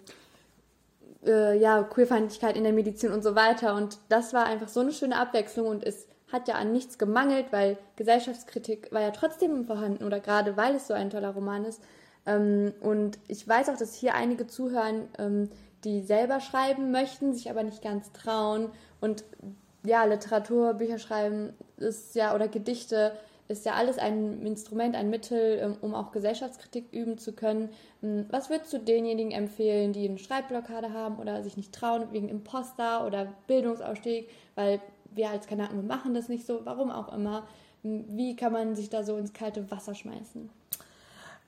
äh, 1.25 1.57
ja, 1.57 1.83
Queerfeindlichkeit 1.83 2.55
in 2.55 2.63
der 2.63 2.73
Medizin 2.73 3.11
und 3.11 3.23
so 3.23 3.35
weiter. 3.35 3.75
Und 3.75 3.99
das 4.09 4.33
war 4.33 4.45
einfach 4.45 4.67
so 4.67 4.79
eine 4.79 4.91
schöne 4.91 5.17
Abwechslung 5.17 5.67
und 5.67 5.83
es 5.83 6.07
hat 6.31 6.47
ja 6.47 6.55
an 6.55 6.71
nichts 6.71 6.97
gemangelt, 6.97 7.47
weil 7.51 7.77
Gesellschaftskritik 7.95 8.91
war 8.91 9.01
ja 9.01 9.11
trotzdem 9.11 9.65
vorhanden 9.65 10.03
oder 10.03 10.19
gerade 10.19 10.57
weil 10.57 10.75
es 10.75 10.87
so 10.87 10.93
ein 10.93 11.09
toller 11.09 11.31
Roman 11.31 11.65
ist. 11.65 11.81
Ähm, 12.25 12.73
und 12.81 13.19
ich 13.27 13.47
weiß 13.47 13.69
auch, 13.69 13.77
dass 13.77 13.95
hier 13.95 14.15
einige 14.15 14.47
zuhören, 14.47 15.07
ähm, 15.17 15.49
die 15.83 16.01
selber 16.01 16.39
schreiben 16.39 16.91
möchten, 16.91 17.33
sich 17.33 17.49
aber 17.49 17.63
nicht 17.63 17.81
ganz 17.83 18.11
trauen. 18.11 18.71
Und 19.01 19.23
ja, 19.83 20.03
Literatur, 20.05 20.73
Bücher 20.73 20.97
schreiben 20.97 21.53
ist 21.77 22.15
ja 22.15 22.33
oder 22.33 22.47
Gedichte 22.47 23.11
ist 23.47 23.65
ja 23.65 23.73
alles 23.73 23.97
ein 23.97 24.45
Instrument, 24.45 24.95
ein 24.95 25.09
Mittel, 25.09 25.59
ähm, 25.61 25.77
um 25.81 25.93
auch 25.93 26.11
Gesellschaftskritik 26.11 26.91
üben 26.91 27.17
zu 27.17 27.33
können. 27.33 27.69
Ähm, 28.01 28.25
was 28.29 28.49
würdest 28.49 28.73
du 28.73 28.79
denjenigen 28.79 29.31
empfehlen, 29.31 29.93
die 29.93 30.07
eine 30.07 30.17
Schreibblockade 30.17 30.93
haben 30.93 31.17
oder 31.17 31.43
sich 31.43 31.57
nicht 31.57 31.73
trauen 31.73 32.11
wegen 32.11 32.29
Imposter 32.29 33.05
oder 33.05 33.33
Bildungsausstieg, 33.47 34.29
weil 34.55 34.81
wir 35.11 35.29
als 35.29 35.47
Kanaken, 35.47 35.87
machen 35.87 36.13
das 36.13 36.27
nicht 36.27 36.45
so, 36.45 36.61
warum 36.65 36.91
auch 36.91 37.13
immer. 37.13 37.47
Ähm, 37.83 38.05
wie 38.09 38.35
kann 38.35 38.51
man 38.51 38.75
sich 38.75 38.89
da 38.89 39.03
so 39.03 39.17
ins 39.17 39.33
kalte 39.33 39.69
Wasser 39.69 39.93
schmeißen? 39.93 40.49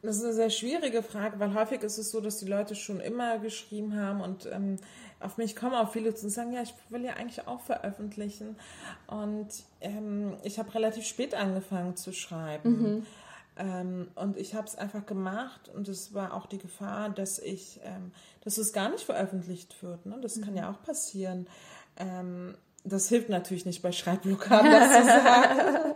Das 0.04 0.18
ist 0.18 0.24
eine 0.24 0.34
sehr 0.34 0.50
schwierige 0.52 1.02
Frage, 1.02 1.40
weil 1.40 1.56
häufig 1.56 1.82
ist 1.82 1.98
es 1.98 2.12
so, 2.12 2.22
dass 2.22 2.38
die 2.38 2.46
Leute 2.46 2.76
schon 2.76 3.00
immer 3.00 3.40
geschrieben 3.40 4.00
haben 4.00 4.22
und 4.22 4.46
ähm, 4.46 4.78
auf 5.20 5.38
mich 5.38 5.56
kommen 5.56 5.76
auch 5.76 5.92
viele 5.92 6.14
zu 6.14 6.30
sagen, 6.30 6.54
ja, 6.54 6.62
ich 6.62 6.74
will 6.90 7.04
ja 7.04 7.14
eigentlich 7.14 7.48
auch 7.48 7.62
veröffentlichen. 7.62 8.56
Und 9.08 9.50
ähm, 9.82 10.38
ich 10.44 10.60
habe 10.60 10.74
relativ 10.74 11.06
spät 11.06 11.34
angefangen 11.34 11.96
zu 11.96 12.14
schreiben. 12.14 12.82
Mhm. 12.82 13.06
Ähm, 13.58 14.08
und 14.16 14.38
ich 14.38 14.54
habe 14.54 14.68
es 14.68 14.76
einfach 14.76 15.06
gemacht 15.06 15.70
und 15.74 15.88
es 15.88 16.14
war 16.14 16.34
auch 16.34 16.46
die 16.46 16.60
Gefahr, 16.60 17.10
dass 17.10 17.40
ich, 17.40 17.80
ähm, 17.84 18.12
dass 18.44 18.58
es 18.58 18.72
gar 18.72 18.90
nicht 18.90 19.04
veröffentlicht 19.04 19.82
wird. 19.82 20.06
Ne? 20.06 20.18
Das 20.22 20.36
mhm. 20.36 20.44
kann 20.44 20.56
ja 20.56 20.72
auch 20.72 20.82
passieren. 20.84 21.48
Ähm, 21.98 22.56
das 22.84 23.10
hilft 23.10 23.30
natürlich 23.30 23.66
nicht 23.66 23.82
bei 23.82 23.92
Schreibblockaden, 23.92 24.72
das 24.72 24.94
zu 24.94 25.06
sagen. 25.08 25.96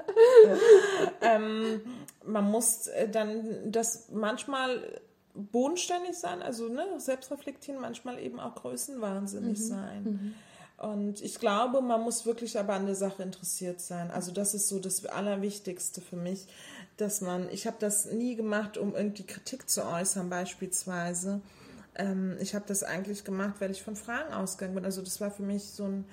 ähm, 1.21 1.81
man 2.25 2.49
muss 2.49 2.87
äh, 2.87 3.07
dann 3.07 3.71
das 3.71 4.09
manchmal 4.09 5.01
bodenständig 5.33 6.17
sein, 6.17 6.41
also 6.41 6.67
ne, 6.67 6.85
selbst 6.97 7.31
reflektieren, 7.31 7.81
manchmal 7.81 8.19
eben 8.19 8.39
auch 8.39 8.55
größenwahnsinnig 8.55 9.59
mhm. 9.59 9.63
sein. 9.63 10.03
Mhm. 10.03 10.35
Und 10.81 11.21
ich 11.21 11.39
glaube, 11.39 11.81
man 11.81 12.01
muss 12.01 12.25
wirklich 12.25 12.57
aber 12.57 12.73
an 12.73 12.87
der 12.87 12.95
Sache 12.95 13.21
interessiert 13.21 13.79
sein. 13.79 14.09
Also 14.09 14.31
das 14.31 14.55
ist 14.55 14.67
so 14.67 14.79
das 14.79 15.05
Allerwichtigste 15.05 16.01
für 16.01 16.15
mich, 16.15 16.47
dass 16.97 17.21
man, 17.21 17.47
ich 17.51 17.67
habe 17.67 17.77
das 17.79 18.05
nie 18.05 18.35
gemacht, 18.35 18.79
um 18.79 18.95
irgendwie 18.95 19.23
Kritik 19.23 19.69
zu 19.69 19.85
äußern 19.85 20.29
beispielsweise. 20.29 21.41
Ähm, 21.95 22.35
ich 22.39 22.55
habe 22.55 22.65
das 22.67 22.81
eigentlich 22.83 23.23
gemacht, 23.23 23.55
weil 23.59 23.69
ich 23.69 23.83
von 23.83 23.95
Fragen 23.95 24.33
ausgegangen 24.33 24.73
bin. 24.73 24.85
Also 24.85 25.03
das 25.03 25.21
war 25.21 25.29
für 25.29 25.43
mich 25.43 25.65
so 25.65 25.83
ein 25.83 26.05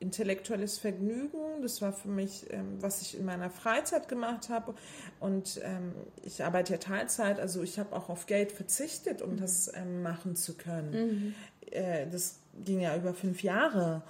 intellektuelles 0.00 0.78
Vergnügen. 0.78 1.62
Das 1.62 1.80
war 1.82 1.92
für 1.92 2.08
mich, 2.08 2.46
ähm, 2.50 2.78
was 2.80 3.02
ich 3.02 3.18
in 3.18 3.24
meiner 3.24 3.50
Freizeit 3.50 4.08
gemacht 4.08 4.48
habe. 4.48 4.74
Und 5.20 5.60
ähm, 5.62 5.94
ich 6.22 6.42
arbeite 6.42 6.72
ja 6.72 6.78
Teilzeit, 6.78 7.38
also 7.38 7.62
ich 7.62 7.78
habe 7.78 7.94
auch 7.94 8.08
auf 8.08 8.26
Geld 8.26 8.50
verzichtet, 8.50 9.22
um 9.22 9.32
mhm. 9.32 9.40
das 9.40 9.72
ähm, 9.74 10.02
machen 10.02 10.36
zu 10.36 10.56
können. 10.56 10.90
Mhm. 10.90 11.34
Äh, 11.70 12.06
das 12.08 12.40
ging 12.64 12.80
ja 12.80 12.96
über 12.96 13.14
fünf 13.14 13.42
Jahre. 13.42 14.02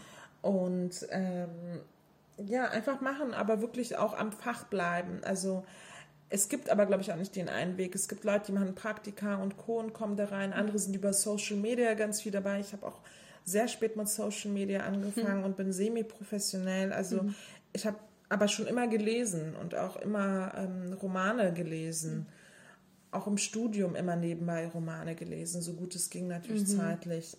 Und 0.43 1.07
ähm, 1.11 1.80
ja, 2.38 2.70
einfach 2.70 3.01
machen, 3.01 3.34
aber 3.34 3.61
wirklich 3.61 3.99
auch 3.99 4.14
am 4.14 4.32
Fach 4.32 4.64
bleiben. 4.64 5.20
Also 5.24 5.64
es 6.30 6.49
gibt 6.49 6.70
aber, 6.70 6.86
glaube 6.86 7.03
ich, 7.03 7.12
auch 7.12 7.16
nicht 7.16 7.34
den 7.34 7.49
einen 7.49 7.76
Weg. 7.76 7.95
Es 7.95 8.09
gibt 8.09 8.24
Leute, 8.24 8.47
die 8.47 8.53
machen 8.53 8.74
Praktika 8.74 9.36
und 9.43 9.57
Co. 9.59 9.80
und 9.80 9.93
kommen 9.93 10.16
da 10.16 10.26
rein. 10.26 10.53
Andere 10.53 10.78
sind 10.78 10.95
über 10.95 11.12
Social 11.12 11.57
Media 11.57 11.95
ganz 11.95 12.22
viel 12.22 12.32
dabei. 12.32 12.61
Ich 12.61 12.72
habe 12.72 12.86
auch 12.86 13.01
sehr 13.45 13.68
spät 13.68 13.97
mit 13.97 14.09
Social 14.09 14.51
Media 14.51 14.80
angefangen 14.80 15.41
mhm. 15.41 15.45
und 15.45 15.57
bin 15.57 15.72
semi-professionell. 15.72 16.93
Also 16.93 17.22
mhm. 17.22 17.34
ich 17.72 17.86
habe 17.86 17.99
aber 18.28 18.49
schon 18.49 18.66
immer 18.66 18.86
gelesen 18.86 19.57
und 19.57 19.74
auch 19.74 19.97
immer 19.97 20.53
ähm, 20.57 20.93
Romane 20.95 21.53
gelesen. 21.53 22.18
Mhm. 22.18 22.26
Auch 23.12 23.26
im 23.26 23.38
Studium 23.38 23.97
immer 23.97 24.14
nebenbei 24.14 24.68
Romane 24.68 25.16
gelesen, 25.16 25.62
so 25.62 25.72
gut 25.72 25.97
es 25.97 26.11
ging 26.11 26.28
natürlich 26.28 26.68
mhm. 26.68 26.78
zeitlich. 26.78 27.36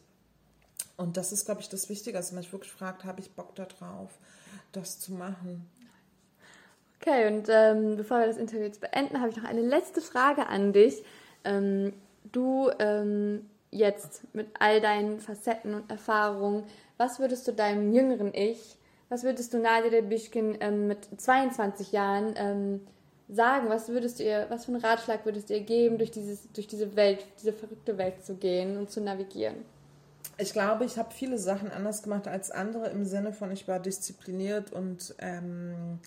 Und 0.97 1.17
das 1.17 1.31
ist, 1.31 1.45
glaube 1.45 1.61
ich, 1.61 1.69
das 1.69 1.89
Wichtige, 1.89 2.17
dass 2.17 2.31
man 2.31 2.43
sich 2.43 2.51
wirklich 2.51 2.71
fragt, 2.71 3.05
habe 3.05 3.21
ich 3.21 3.31
Bock 3.31 3.55
darauf, 3.55 4.11
das 4.73 4.99
zu 4.99 5.13
machen. 5.13 5.65
Okay, 6.99 7.27
und 7.33 7.47
ähm, 7.49 7.97
bevor 7.97 8.19
wir 8.19 8.27
das 8.27 8.37
Interview 8.37 8.63
jetzt 8.63 8.81
beenden, 8.81 9.19
habe 9.19 9.29
ich 9.29 9.37
noch 9.37 9.45
eine 9.45 9.61
letzte 9.61 10.01
Frage 10.01 10.47
an 10.47 10.73
dich. 10.73 11.03
Ähm, 11.43 11.93
du 12.31 12.69
ähm, 12.77 13.49
jetzt 13.71 14.21
mit 14.33 14.47
all 14.59 14.81
deinen 14.81 15.19
Facetten 15.19 15.73
und 15.73 15.89
Erfahrungen, 15.89 16.63
was 16.97 17.19
würdest 17.19 17.47
du 17.47 17.53
deinem 17.53 17.93
jüngeren 17.93 18.33
Ich, 18.33 18.77
was 19.09 19.23
würdest 19.23 19.53
du 19.53 19.59
Nadia 19.59 20.01
Bischkin 20.01 20.57
ähm, 20.61 20.87
mit 20.87 21.07
22 21.19 21.91
Jahren 21.91 22.33
ähm, 22.37 22.81
sagen? 23.27 23.69
Was 23.69 23.89
würdest 23.89 24.19
du 24.19 24.23
ihr, 24.23 24.45
was 24.49 24.65
für 24.65 24.71
einen 24.71 24.81
Ratschlag 24.81 25.25
würdest 25.25 25.49
du 25.49 25.53
ihr 25.53 25.63
geben, 25.63 25.97
durch, 25.97 26.11
dieses, 26.11 26.51
durch 26.53 26.67
diese 26.67 26.95
Welt, 26.95 27.25
diese 27.41 27.53
verrückte 27.53 27.97
Welt 27.97 28.23
zu 28.23 28.35
gehen 28.35 28.77
und 28.77 28.89
zu 28.89 29.01
navigieren? 29.01 29.55
Ich 30.37 30.53
glaube, 30.53 30.85
ich 30.85 30.97
habe 30.97 31.11
viele 31.11 31.37
Sachen 31.37 31.71
anders 31.71 32.03
gemacht 32.03 32.27
als 32.27 32.51
andere 32.51 32.89
im 32.89 33.05
Sinne 33.05 33.33
von, 33.33 33.51
ich 33.51 33.67
war 33.67 33.79
diszipliniert 33.79 34.71
und 34.71 35.13
ähm, 35.19 35.99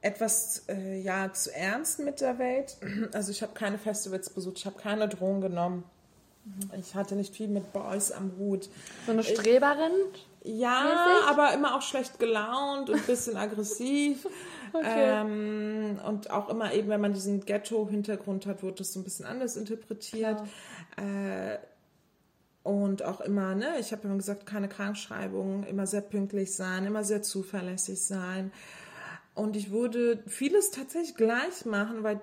etwas 0.00 0.64
äh, 0.68 1.00
ja 1.00 1.32
zu 1.32 1.54
ernst 1.54 2.00
mit 2.00 2.20
der 2.20 2.38
Welt. 2.38 2.76
Also 3.12 3.30
ich 3.30 3.42
habe 3.42 3.54
keine 3.54 3.78
Festivals 3.78 4.30
besucht, 4.30 4.58
ich 4.58 4.66
habe 4.66 4.78
keine 4.78 5.08
Drohungen 5.08 5.40
genommen. 5.40 5.84
Ich 6.78 6.94
hatte 6.94 7.14
nicht 7.14 7.34
viel 7.34 7.48
mit 7.48 7.72
Boys 7.72 8.10
am 8.10 8.32
Hut. 8.38 8.68
So 9.06 9.12
eine 9.12 9.22
Streberin? 9.22 9.92
Ich, 10.42 10.58
ja, 10.58 10.82
mäßig? 10.82 11.28
aber 11.28 11.54
immer 11.54 11.76
auch 11.76 11.82
schlecht 11.82 12.18
gelaunt 12.18 12.90
und 12.90 12.96
ein 12.96 13.06
bisschen 13.06 13.36
aggressiv. 13.36 14.26
Okay. 14.74 15.20
Ähm, 15.20 16.00
und 16.08 16.30
auch 16.30 16.48
immer 16.48 16.72
eben, 16.72 16.88
wenn 16.88 17.02
man 17.02 17.12
diesen 17.12 17.44
Ghetto-Hintergrund 17.44 18.46
hat, 18.46 18.62
wird 18.62 18.80
das 18.80 18.94
so 18.94 19.00
ein 19.00 19.04
bisschen 19.04 19.26
anders 19.26 19.56
interpretiert. 19.56 20.40
Äh, 20.96 21.58
und 22.62 23.02
auch 23.02 23.20
immer, 23.20 23.54
ne, 23.54 23.74
ich 23.78 23.92
habe 23.92 24.08
immer 24.08 24.16
gesagt, 24.16 24.46
keine 24.46 24.68
Krankschreibung, 24.68 25.64
immer 25.64 25.86
sehr 25.86 26.00
pünktlich 26.00 26.54
sein, 26.54 26.86
immer 26.86 27.04
sehr 27.04 27.20
zuverlässig 27.20 28.00
sein. 28.00 28.50
Und 29.34 29.56
ich 29.56 29.70
würde 29.70 30.22
vieles 30.26 30.70
tatsächlich 30.70 31.16
gleich 31.16 31.66
machen, 31.66 32.02
weil 32.02 32.22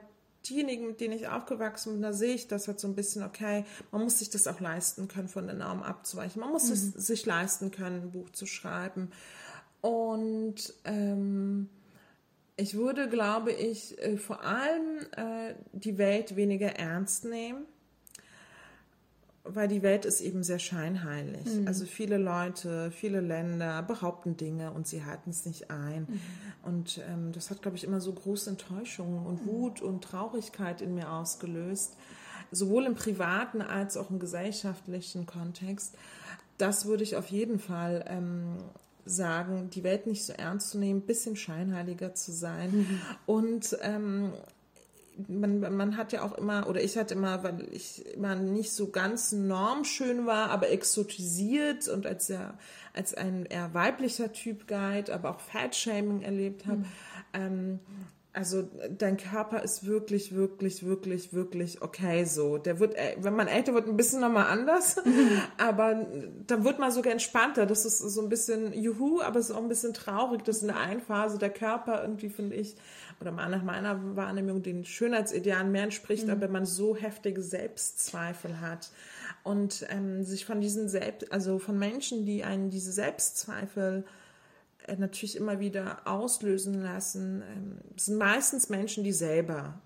diejenigen, 0.49 0.87
mit 0.87 1.01
denen 1.01 1.13
ich 1.13 1.27
aufgewachsen 1.27 1.93
bin, 1.93 2.01
da 2.01 2.13
sehe 2.13 2.33
ich 2.33 2.47
das 2.47 2.67
halt 2.67 2.79
so 2.79 2.87
ein 2.87 2.95
bisschen, 2.95 3.23
okay, 3.23 3.65
man 3.91 4.01
muss 4.01 4.19
sich 4.19 4.29
das 4.29 4.47
auch 4.47 4.59
leisten 4.59 5.07
können, 5.07 5.27
von 5.27 5.47
den 5.47 5.59
Normen 5.59 5.83
abzuweichen. 5.83 6.39
Man 6.39 6.51
muss 6.51 6.67
mhm. 6.67 6.73
es 6.73 7.07
sich 7.07 7.25
leisten 7.25 7.71
können, 7.71 8.03
ein 8.03 8.11
Buch 8.11 8.29
zu 8.31 8.45
schreiben. 8.45 9.11
Und 9.81 10.73
ähm, 10.85 11.69
ich 12.57 12.75
würde, 12.75 13.07
glaube 13.07 13.51
ich, 13.51 13.97
äh, 13.99 14.17
vor 14.17 14.43
allem 14.43 14.99
äh, 15.15 15.55
die 15.71 15.97
Welt 15.97 16.35
weniger 16.35 16.75
ernst 16.75 17.25
nehmen 17.25 17.65
weil 19.53 19.67
die 19.67 19.81
Welt 19.81 20.05
ist 20.05 20.21
eben 20.21 20.43
sehr 20.43 20.59
scheinheilig. 20.59 21.45
Mhm. 21.45 21.67
Also 21.67 21.85
viele 21.85 22.17
Leute, 22.17 22.91
viele 22.91 23.21
Länder 23.21 23.81
behaupten 23.83 24.37
Dinge 24.37 24.71
und 24.71 24.87
sie 24.87 25.05
halten 25.05 25.29
es 25.29 25.45
nicht 25.45 25.71
ein. 25.71 26.07
Mhm. 26.09 26.19
Und 26.63 27.01
ähm, 27.09 27.31
das 27.31 27.49
hat, 27.49 27.61
glaube 27.61 27.77
ich, 27.77 27.83
immer 27.83 28.01
so 28.01 28.13
große 28.13 28.49
Enttäuschungen 28.49 29.25
und 29.25 29.45
mhm. 29.45 29.49
Wut 29.49 29.81
und 29.81 30.03
Traurigkeit 30.03 30.81
in 30.81 30.95
mir 30.95 31.11
ausgelöst, 31.11 31.95
sowohl 32.51 32.85
im 32.85 32.95
privaten 32.95 33.61
als 33.61 33.97
auch 33.97 34.09
im 34.09 34.19
gesellschaftlichen 34.19 35.25
Kontext. 35.25 35.95
Das 36.57 36.85
würde 36.85 37.03
ich 37.03 37.15
auf 37.15 37.27
jeden 37.27 37.59
Fall 37.59 38.05
ähm, 38.07 38.57
sagen, 39.05 39.69
die 39.69 39.83
Welt 39.83 40.07
nicht 40.07 40.25
so 40.25 40.33
ernst 40.33 40.71
zu 40.71 40.77
nehmen, 40.77 40.99
ein 40.99 41.05
bisschen 41.05 41.35
scheinheiliger 41.35 42.13
zu 42.13 42.31
sein 42.31 42.71
mhm. 42.71 43.01
und 43.25 43.77
ähm, 43.81 44.33
man, 45.27 45.59
man 45.75 45.97
hat 45.97 46.11
ja 46.13 46.23
auch 46.23 46.37
immer, 46.37 46.67
oder 46.67 46.81
ich 46.81 46.97
hatte 46.97 47.13
immer, 47.13 47.43
weil 47.43 47.67
ich 47.71 48.05
immer 48.13 48.35
nicht 48.35 48.71
so 48.71 48.89
ganz 48.89 49.31
normschön 49.31 50.25
war, 50.25 50.49
aber 50.49 50.69
exotisiert 50.69 51.87
und 51.87 52.05
als, 52.05 52.27
ja, 52.27 52.57
als 52.93 53.13
ein 53.13 53.45
eher 53.45 53.73
weiblicher 53.73 54.31
Typ 54.31 54.67
Guide, 54.67 55.13
aber 55.13 55.31
auch 55.31 55.39
Fat-Shaming 55.39 56.21
erlebt 56.21 56.65
habe. 56.65 56.77
Mhm. 56.77 56.85
Ähm, 57.33 57.79
also 58.31 58.69
dein 58.95 59.17
Körper 59.17 59.63
ist 59.63 59.87
wirklich, 59.87 60.35
wirklich, 60.35 60.83
wirklich, 60.85 61.33
wirklich 61.33 61.81
okay 61.81 62.25
so. 62.25 62.59
Der 62.59 62.79
wird, 62.79 62.93
äh, 62.95 63.15
wenn 63.19 63.35
man 63.35 63.47
älter 63.47 63.73
wird, 63.73 63.87
ein 63.87 63.97
bisschen 63.97 64.21
nochmal 64.21 64.45
anders, 64.47 64.97
mhm. 65.03 65.41
aber 65.57 66.05
dann 66.45 66.63
wird 66.63 66.77
man 66.77 66.91
sogar 66.91 67.11
entspannter. 67.11 67.65
Das 67.65 67.85
ist 67.85 67.97
so 67.97 68.21
ein 68.21 68.29
bisschen 68.29 68.71
juhu, 68.73 69.21
aber 69.21 69.39
es 69.39 69.49
ist 69.49 69.55
auch 69.55 69.61
ein 69.61 69.67
bisschen 69.67 69.95
traurig, 69.95 70.43
dass 70.43 70.61
in 70.61 70.67
der 70.67 70.77
einen 70.77 71.01
Phase 71.01 71.39
der 71.39 71.49
Körper 71.49 72.03
irgendwie, 72.03 72.29
finde 72.29 72.55
ich, 72.55 72.75
oder 73.19 73.31
nach 73.31 73.63
meiner 73.63 74.15
Wahrnehmung 74.15 74.61
den 74.61 74.85
Schönheitsidealen 74.85 75.71
mehr 75.71 75.83
entspricht, 75.83 76.25
mhm. 76.25 76.31
aber 76.31 76.47
man 76.49 76.65
so 76.65 76.95
heftige 76.95 77.41
Selbstzweifel 77.41 78.61
hat 78.61 78.91
und 79.43 79.87
ähm, 79.89 80.23
sich 80.23 80.45
von 80.45 80.61
diesen 80.61 80.87
Selbst, 80.87 81.31
also 81.31 81.57
von 81.57 81.79
Menschen, 81.79 82.25
die 82.25 82.43
einen 82.43 82.69
diese 82.69 82.91
Selbstzweifel 82.91 84.03
äh, 84.05 84.28
natürlich 84.97 85.35
immer 85.35 85.59
wieder 85.59 86.01
auslösen 86.05 86.81
lassen, 86.81 87.43
ähm, 87.55 87.77
sind 87.95 88.17
meistens 88.17 88.69
Menschen, 88.69 89.03
die 89.03 89.13
selber 89.13 89.79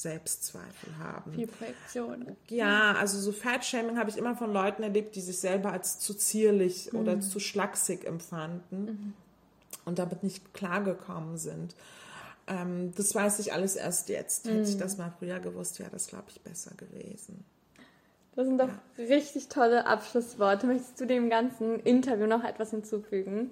Selbstzweifel 0.00 0.98
haben. 0.98 1.32
Viel 1.32 1.46
Projektion. 1.46 2.36
Ja, 2.48 2.92
also 2.92 3.18
so 3.18 3.32
Fatshaming 3.32 3.98
habe 3.98 4.08
ich 4.08 4.16
immer 4.16 4.34
von 4.34 4.52
Leuten 4.52 4.82
erlebt, 4.82 5.14
die 5.14 5.20
sich 5.20 5.38
selber 5.38 5.72
als 5.72 5.98
zu 5.98 6.14
zierlich 6.14 6.92
mhm. 6.92 7.00
oder 7.00 7.20
zu 7.20 7.38
schlaksig 7.38 8.06
empfanden 8.06 8.84
mhm. 8.84 9.12
und 9.84 9.98
damit 9.98 10.22
nicht 10.22 10.54
klargekommen 10.54 11.36
sind. 11.36 11.74
Ähm, 12.46 12.92
das 12.96 13.14
weiß 13.14 13.40
ich 13.40 13.52
alles 13.52 13.76
erst 13.76 14.08
jetzt. 14.08 14.48
Hätte 14.48 14.68
ich 14.68 14.78
das 14.78 14.96
mhm. 14.96 15.04
mal 15.04 15.12
früher 15.18 15.38
gewusst, 15.38 15.78
wäre 15.78 15.90
das, 15.90 16.06
glaube 16.06 16.26
ich, 16.28 16.40
besser 16.40 16.72
gewesen. 16.76 17.44
Das 18.36 18.46
sind 18.46 18.58
doch 18.58 18.68
ja. 18.68 19.04
richtig 19.04 19.48
tolle 19.48 19.86
Abschlussworte. 19.86 20.66
Möchtest 20.66 20.98
du 20.98 21.06
dem 21.06 21.28
ganzen 21.28 21.78
Interview 21.80 22.26
noch 22.26 22.42
etwas 22.42 22.70
hinzufügen? 22.70 23.50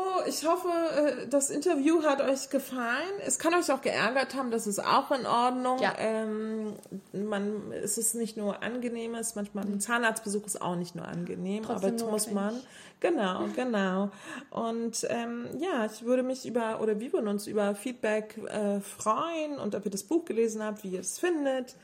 Oh, 0.00 0.22
ich 0.26 0.46
hoffe, 0.46 0.68
äh, 0.68 1.28
das 1.28 1.50
Interview 1.50 2.02
hat 2.04 2.22
euch 2.22 2.48
gefallen. 2.48 3.12
Es 3.26 3.38
kann 3.38 3.52
euch 3.54 3.70
auch 3.70 3.82
geärgert 3.82 4.34
haben, 4.34 4.50
das 4.50 4.66
ist 4.66 4.78
auch 4.78 5.10
in 5.10 5.26
Ordnung. 5.26 5.78
Ja. 5.78 5.94
Ähm, 5.98 6.74
man, 7.12 7.72
es 7.72 7.98
ist 7.98 8.14
nicht 8.14 8.36
nur 8.36 8.62
angenehm, 8.62 9.14
es 9.14 9.34
manchmal 9.34 9.64
ein 9.64 9.80
Zahnarztbesuch 9.80 10.46
ist 10.46 10.62
auch 10.62 10.76
nicht 10.76 10.94
nur 10.94 11.06
angenehm, 11.06 11.64
Trotzdem 11.64 11.90
aber 11.90 11.98
das 11.98 12.06
muss 12.06 12.30
man. 12.30 12.60
Genau, 13.00 13.46
genau. 13.56 14.10
Und 14.50 15.06
ähm, 15.10 15.48
ja, 15.58 15.84
ich 15.86 16.04
würde 16.04 16.22
mich 16.22 16.46
über, 16.46 16.80
oder 16.80 16.98
wir 16.98 17.12
würden 17.12 17.28
uns 17.28 17.46
über 17.46 17.74
Feedback 17.74 18.38
äh, 18.48 18.80
freuen 18.80 19.58
und 19.58 19.74
ob 19.74 19.84
ihr 19.84 19.90
das 19.90 20.04
Buch 20.04 20.24
gelesen 20.24 20.62
habt, 20.62 20.82
wie 20.82 20.90
ihr 20.90 21.00
es 21.00 21.18
findet. 21.18 21.74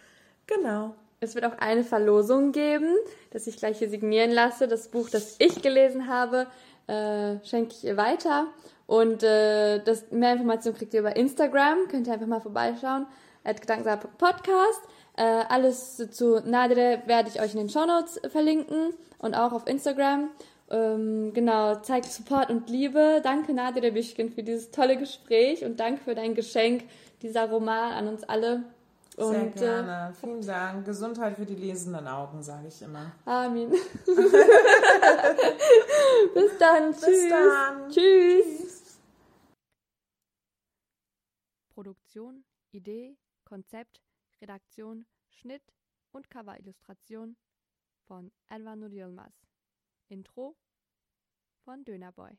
Genau. 0.46 0.94
Es 1.20 1.34
wird 1.34 1.46
auch 1.46 1.58
eine 1.58 1.82
Verlosung 1.82 2.52
geben, 2.52 2.94
das 3.30 3.46
ich 3.46 3.56
gleich 3.56 3.78
hier 3.78 3.88
signieren 3.88 4.30
lasse. 4.30 4.68
Das 4.68 4.88
Buch, 4.88 5.08
das 5.08 5.36
ich 5.38 5.62
gelesen 5.62 6.08
habe, 6.08 6.46
äh, 6.87 7.45
schenke 7.45 7.74
ich 7.74 7.84
ihr 7.84 7.97
weiter. 7.97 8.49
Und 8.87 9.22
äh, 9.22 9.82
das, 9.82 10.11
mehr 10.11 10.34
Informationen 10.34 10.76
kriegt 10.76 10.95
ihr 10.95 11.01
über 11.01 11.16
Instagram. 11.16 11.89
Könnt 11.89 12.07
ihr 12.07 12.12
einfach 12.12 12.26
mal 12.26 12.41
vorbeischauen. 12.41 13.07
At 13.45 13.61
Podcast. 14.18 14.82
Äh, 15.16 15.22
alles 15.49 15.97
zu 16.11 16.43
Nadre 16.45 17.03
werde 17.07 17.28
ich 17.28 17.41
euch 17.41 17.53
in 17.53 17.59
den 17.59 17.68
Show 17.68 17.87
Notes 17.87 18.20
verlinken 18.30 18.93
und 19.18 19.34
auch 19.34 19.53
auf 19.53 19.66
Instagram. 19.66 20.30
Ähm, 20.68 21.32
genau, 21.32 21.76
zeigt 21.76 22.07
Support 22.07 22.51
und 22.51 22.68
Liebe. 22.68 23.20
Danke 23.22 23.55
Nadire 23.55 23.93
Bischkin 23.93 24.30
für 24.30 24.43
dieses 24.43 24.70
tolle 24.72 24.97
Gespräch 24.97 25.64
und 25.64 25.80
danke 25.80 26.03
für 26.03 26.14
dein 26.14 26.34
Geschenk, 26.34 26.84
dieser 27.22 27.49
Roman 27.49 27.93
an 27.93 28.09
uns 28.09 28.24
alle. 28.24 28.64
Sehr 29.16 29.26
und, 29.26 29.34
äh, 29.34 29.50
gerne. 29.58 30.10
Äh, 30.10 30.12
Vielen 30.14 30.46
Dank. 30.46 30.84
Gesundheit 30.84 31.36
für 31.36 31.46
die 31.46 31.54
lesenden 31.54 32.06
Augen, 32.06 32.42
sage 32.42 32.68
ich 32.68 32.82
immer. 32.82 33.12
Amen. 33.24 33.70
Bis 36.34 36.58
dann. 36.58 36.90
Bis 36.90 37.00
Tschüss. 37.00 37.28
Dann. 37.30 37.88
Tschüss. 37.90 38.98
Produktion, 41.70 42.44
Idee, 42.72 43.16
Konzept, 43.44 44.02
Redaktion, 44.42 45.06
Schnitt 45.30 45.62
und 46.12 46.28
Coverillustration 46.30 47.36
von 48.06 48.30
Elvanur 48.48 48.90
Yilmaz. 48.90 49.32
Intro 50.08 50.56
von 51.64 51.84
Dönerboy. 51.84 52.38